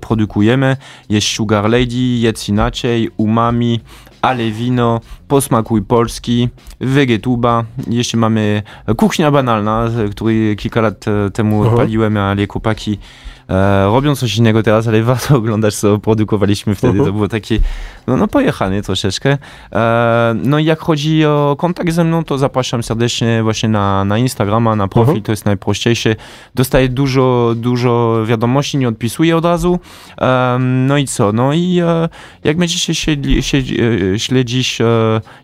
produkujemy. 0.00 0.76
Jest 1.08 1.26
Sugar 1.26 1.64
Lady, 1.70 1.96
Jedz 1.96 2.48
Inaczej, 2.48 3.10
Umami, 3.16 3.80
Ale 4.22 4.50
Wino, 4.50 5.00
Posmakuj 5.28 5.82
Polski, 5.82 6.48
Wegetuba. 6.80 7.64
Jeszcze 7.90 8.16
mamy 8.16 8.62
Kuchnia 8.96 9.30
Banalna, 9.30 9.88
który 10.10 10.56
kilka 10.56 10.80
lat 10.80 11.08
e, 11.08 11.30
temu 11.30 11.62
odpaliłem, 11.62 12.16
ale 12.16 12.46
chłopaki 12.46 12.98
e, 13.48 13.84
robią 13.84 14.16
coś 14.16 14.36
innego 14.36 14.62
teraz, 14.62 14.88
ale 14.88 15.02
warto 15.12 15.36
oglądać, 15.36 15.74
co 15.74 15.98
produkowaliśmy 15.98 16.74
wtedy. 16.74 16.90
Mhm. 16.90 17.06
To 17.06 17.12
było 17.12 17.28
takie, 17.28 17.58
no, 18.06 18.16
no 18.16 18.28
pojechane 18.28 18.82
troszeczkę. 18.82 19.38
E, 19.72 20.34
no 20.42 20.58
i 20.58 20.64
jak 20.64 20.78
chodzi 20.80 21.24
o 21.24 21.56
kontakt 21.58 21.92
ze 21.92 22.04
mną, 22.04 22.24
to 22.24 22.38
zapraszam 22.38 22.82
serdecznie 22.82 23.42
właśnie 23.42 23.68
na, 23.68 24.04
na 24.04 24.18
Instagrama, 24.18 24.76
na 24.76 24.88
profil, 24.88 25.08
Mhm. 25.10 25.22
to 25.22 25.32
jest 25.32 25.44
najprościejsze. 25.44 26.16
Dostaję 26.54 26.88
dużo, 26.88 27.54
dużo 27.56 28.22
wiadomości, 28.26 28.78
nie 28.78 28.88
odpisuję 28.88 29.36
od 29.36 29.44
razu. 29.44 29.78
E, 30.20 30.56
no 30.60 30.96
i 30.98 31.06
co? 31.06 31.32
No 31.32 31.52
i 31.52 31.78
e, 31.84 32.08
jak 32.44 32.56
będziecie 32.56 32.94
śledzi, 32.94 33.42
śledzi, 33.42 33.76
śledzić, 34.16 34.80
e, 34.80 34.84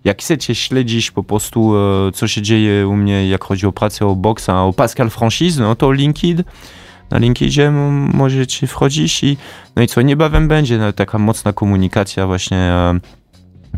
jak 0.04 0.18
chcecie 0.20 0.54
śledzić 0.54 1.10
po 1.10 1.22
prostu, 1.24 1.74
e, 2.08 2.12
co 2.12 2.28
się 2.28 2.42
dzieje 2.42 2.88
u 2.88 2.96
mnie, 2.96 3.28
jak 3.28 3.44
chodzi 3.44 3.66
o 3.66 3.72
pracę, 3.72 4.06
o 4.06 4.14
boksa, 4.16 4.62
o 4.64 4.72
Pascal 4.72 5.10
Franchise, 5.10 5.62
no 5.62 5.76
to 5.76 5.92
LinkedIn. 5.92 6.42
Na 7.12 7.18
LinkedInie 7.18 7.70
możecie 8.14 8.66
wchodzić 8.66 9.24
i 9.24 9.36
no 9.76 9.82
i 9.82 9.86
co, 9.86 10.02
niebawem 10.02 10.48
będzie 10.48 10.78
no, 10.78 10.92
taka 10.92 11.18
mocna 11.18 11.52
komunikacja 11.52 12.26
właśnie 12.26 12.56
e, 12.56 12.98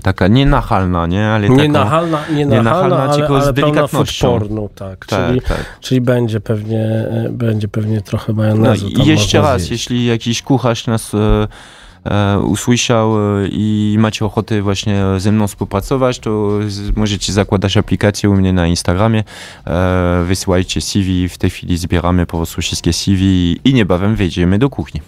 taka 0.03 0.29
nienachalna, 0.29 1.07
nie? 1.07 1.27
Ale 1.27 1.49
Nie 1.49 1.57
taka, 1.57 1.69
nachalna, 1.69 2.19
nie 2.35 2.47
nachalna, 2.47 2.57
nienachalna, 2.57 2.97
ale, 3.03 3.17
tylko 3.17 3.35
ale 3.35 3.43
z 3.45 3.47
pełna 3.47 3.61
delikatnością. 3.63 4.29
pornu, 4.39 4.69
tak. 4.75 5.07
Tak, 5.07 5.29
czyli, 5.29 5.41
tak. 5.41 5.79
czyli 5.81 6.01
będzie 6.01 6.41
pewnie, 6.41 6.81
e, 6.85 7.29
będzie 7.31 7.69
pewnie 7.69 8.01
trochę 8.01 8.33
No 8.33 8.43
majonezu. 8.43 8.89
i 8.89 8.93
tam 8.93 9.07
jeszcze 9.07 9.41
raz, 9.43 9.63
zjeść. 9.63 9.71
jeśli 9.71 10.07
jakiś 10.07 10.43
kucharz 10.43 10.87
nas 10.87 11.15
e, 11.15 11.49
usłyszał 12.43 13.17
e, 13.19 13.49
i 13.49 13.97
macie 13.99 14.25
ochotę 14.25 14.63
właśnie 14.63 15.05
ze 15.19 15.33
mną 15.33 15.47
współpracować, 15.47 16.19
to 16.19 16.59
możecie 16.97 17.33
zakładać 17.33 17.77
aplikację 17.77 18.31
u 18.31 18.35
mnie 18.35 18.53
na 18.53 18.67
Instagramie, 18.67 19.25
e, 19.67 20.25
wysyłajcie 20.27 20.81
CV, 20.81 21.29
w 21.29 21.39
tej 21.39 21.51
chwili 21.51 21.79
zbieramy 21.79 22.27
po 22.27 22.37
prostu 22.37 22.63
wszystkie 22.63 22.93
CV 22.93 23.57
i 23.65 23.75
niebawem 23.75 24.17
wejdziemy 24.17 24.59
do 24.59 24.71
kuchni. 24.71 25.01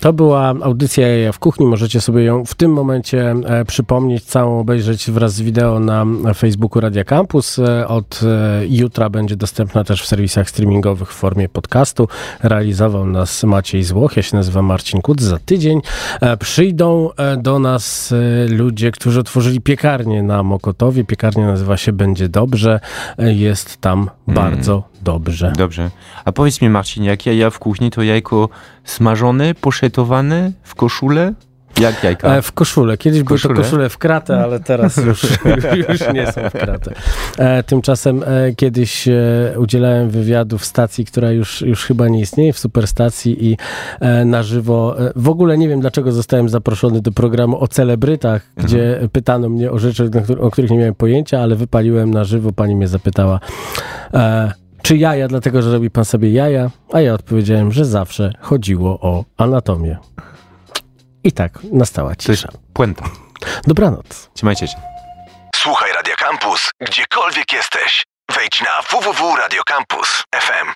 To 0.00 0.12
była 0.12 0.54
audycja 0.62 1.08
Jaja 1.08 1.32
w 1.32 1.38
kuchni. 1.38 1.66
Możecie 1.66 2.00
sobie 2.00 2.24
ją 2.24 2.44
w 2.44 2.54
tym 2.54 2.72
momencie 2.72 3.34
e, 3.46 3.64
przypomnieć, 3.64 4.24
całą 4.24 4.60
obejrzeć 4.60 5.10
wraz 5.10 5.34
z 5.34 5.40
wideo 5.40 5.80
na 5.80 6.06
Facebooku 6.34 6.80
Radia 6.80 7.04
Campus. 7.04 7.58
E, 7.58 7.88
od 7.88 8.20
e, 8.22 8.66
jutra 8.66 9.10
będzie 9.10 9.36
dostępna 9.36 9.84
też 9.84 10.02
w 10.02 10.06
serwisach 10.06 10.50
streamingowych 10.50 11.12
w 11.12 11.16
formie 11.16 11.48
podcastu. 11.48 12.08
Realizował 12.42 13.06
nas 13.06 13.44
Maciej 13.44 13.84
Złoch. 13.84 14.16
Ja 14.16 14.22
się 14.22 14.36
nazywam 14.36 14.64
Marcin 14.64 15.00
Kut. 15.00 15.20
Za 15.20 15.38
tydzień 15.38 15.80
przyjdą 16.38 17.10
do 17.38 17.58
nas 17.58 18.14
ludzie, 18.48 18.90
którzy 18.90 19.20
otworzyli 19.20 19.60
piekarnię 19.60 20.22
na 20.22 20.42
Mokotowie. 20.42 21.04
Piekarnia 21.04 21.46
nazywa 21.46 21.76
się 21.76 21.92
Będzie 21.92 22.28
Dobrze. 22.28 22.80
Jest 23.18 23.80
tam 23.80 24.10
bardzo 24.26 24.96
dobrze. 25.06 25.52
Dobrze. 25.56 25.90
A 26.24 26.32
powiedz 26.32 26.60
mi 26.60 26.68
Marcin, 26.68 27.04
jak 27.04 27.26
jaja 27.26 27.50
w 27.50 27.58
kuchni, 27.58 27.90
to 27.90 28.02
jajko 28.02 28.48
smażone, 28.84 29.35
poszetowane 29.54 30.52
w 30.62 30.74
koszulę? 30.74 31.32
Jak 31.80 32.04
jajka? 32.04 32.36
E, 32.36 32.42
w 32.42 32.52
koszulę. 32.52 32.96
Kiedyś 32.96 33.22
były 33.22 33.38
to 33.38 33.54
koszule 33.54 33.88
w 33.88 33.98
kratę, 33.98 34.44
ale 34.44 34.60
teraz 34.60 34.96
już, 35.06 35.22
już 35.88 36.00
nie 36.14 36.32
są 36.32 36.50
w 36.50 36.52
kratę. 36.52 36.94
E, 37.38 37.62
tymczasem 37.62 38.22
e, 38.22 38.54
kiedyś 38.54 39.08
udzielałem 39.56 40.10
wywiadu 40.10 40.58
w 40.58 40.64
stacji, 40.64 41.04
która 41.04 41.30
już, 41.30 41.62
już 41.62 41.84
chyba 41.84 42.08
nie 42.08 42.20
istnieje, 42.20 42.52
w 42.52 42.58
superstacji 42.58 43.46
i 43.46 43.56
na 44.24 44.42
żywo. 44.42 44.96
W 45.16 45.28
ogóle 45.28 45.58
nie 45.58 45.68
wiem, 45.68 45.80
dlaczego 45.80 46.12
zostałem 46.12 46.48
zaproszony 46.48 47.00
do 47.00 47.12
programu 47.12 47.60
o 47.60 47.68
celebrytach, 47.68 48.42
gdzie 48.56 49.08
pytano 49.12 49.48
mnie 49.48 49.70
o 49.70 49.78
rzeczy, 49.78 50.10
o 50.40 50.50
których 50.50 50.70
nie 50.70 50.78
miałem 50.78 50.94
pojęcia, 50.94 51.40
ale 51.40 51.56
wypaliłem 51.56 52.10
na 52.10 52.24
żywo. 52.24 52.52
Pani 52.52 52.76
mnie 52.76 52.88
zapytała, 52.88 53.40
czy 54.86 54.96
jaja, 54.96 55.28
dlatego 55.28 55.62
że 55.62 55.72
robi 55.72 55.90
pan 55.90 56.04
sobie 56.04 56.32
jaja? 56.32 56.70
A 56.92 57.00
ja 57.00 57.14
odpowiedziałem, 57.14 57.72
że 57.72 57.84
zawsze 57.84 58.32
chodziło 58.40 59.00
o 59.00 59.24
anatomię. 59.36 59.98
I 61.24 61.32
tak 61.32 61.58
nastała 61.72 62.16
cisza. 62.16 62.48
Puenta. 62.72 63.04
Dobranoc. 63.66 64.30
Trzymajcie 64.34 64.68
się. 64.68 64.76
Słuchaj 65.56 65.92
Radio 65.92 66.14
Campus, 66.18 66.70
gdziekolwiek 66.80 67.52
jesteś. 67.52 68.04
Wejdź 68.36 68.60
na 68.60 68.98
www.radiocampus.fm. 68.98 70.66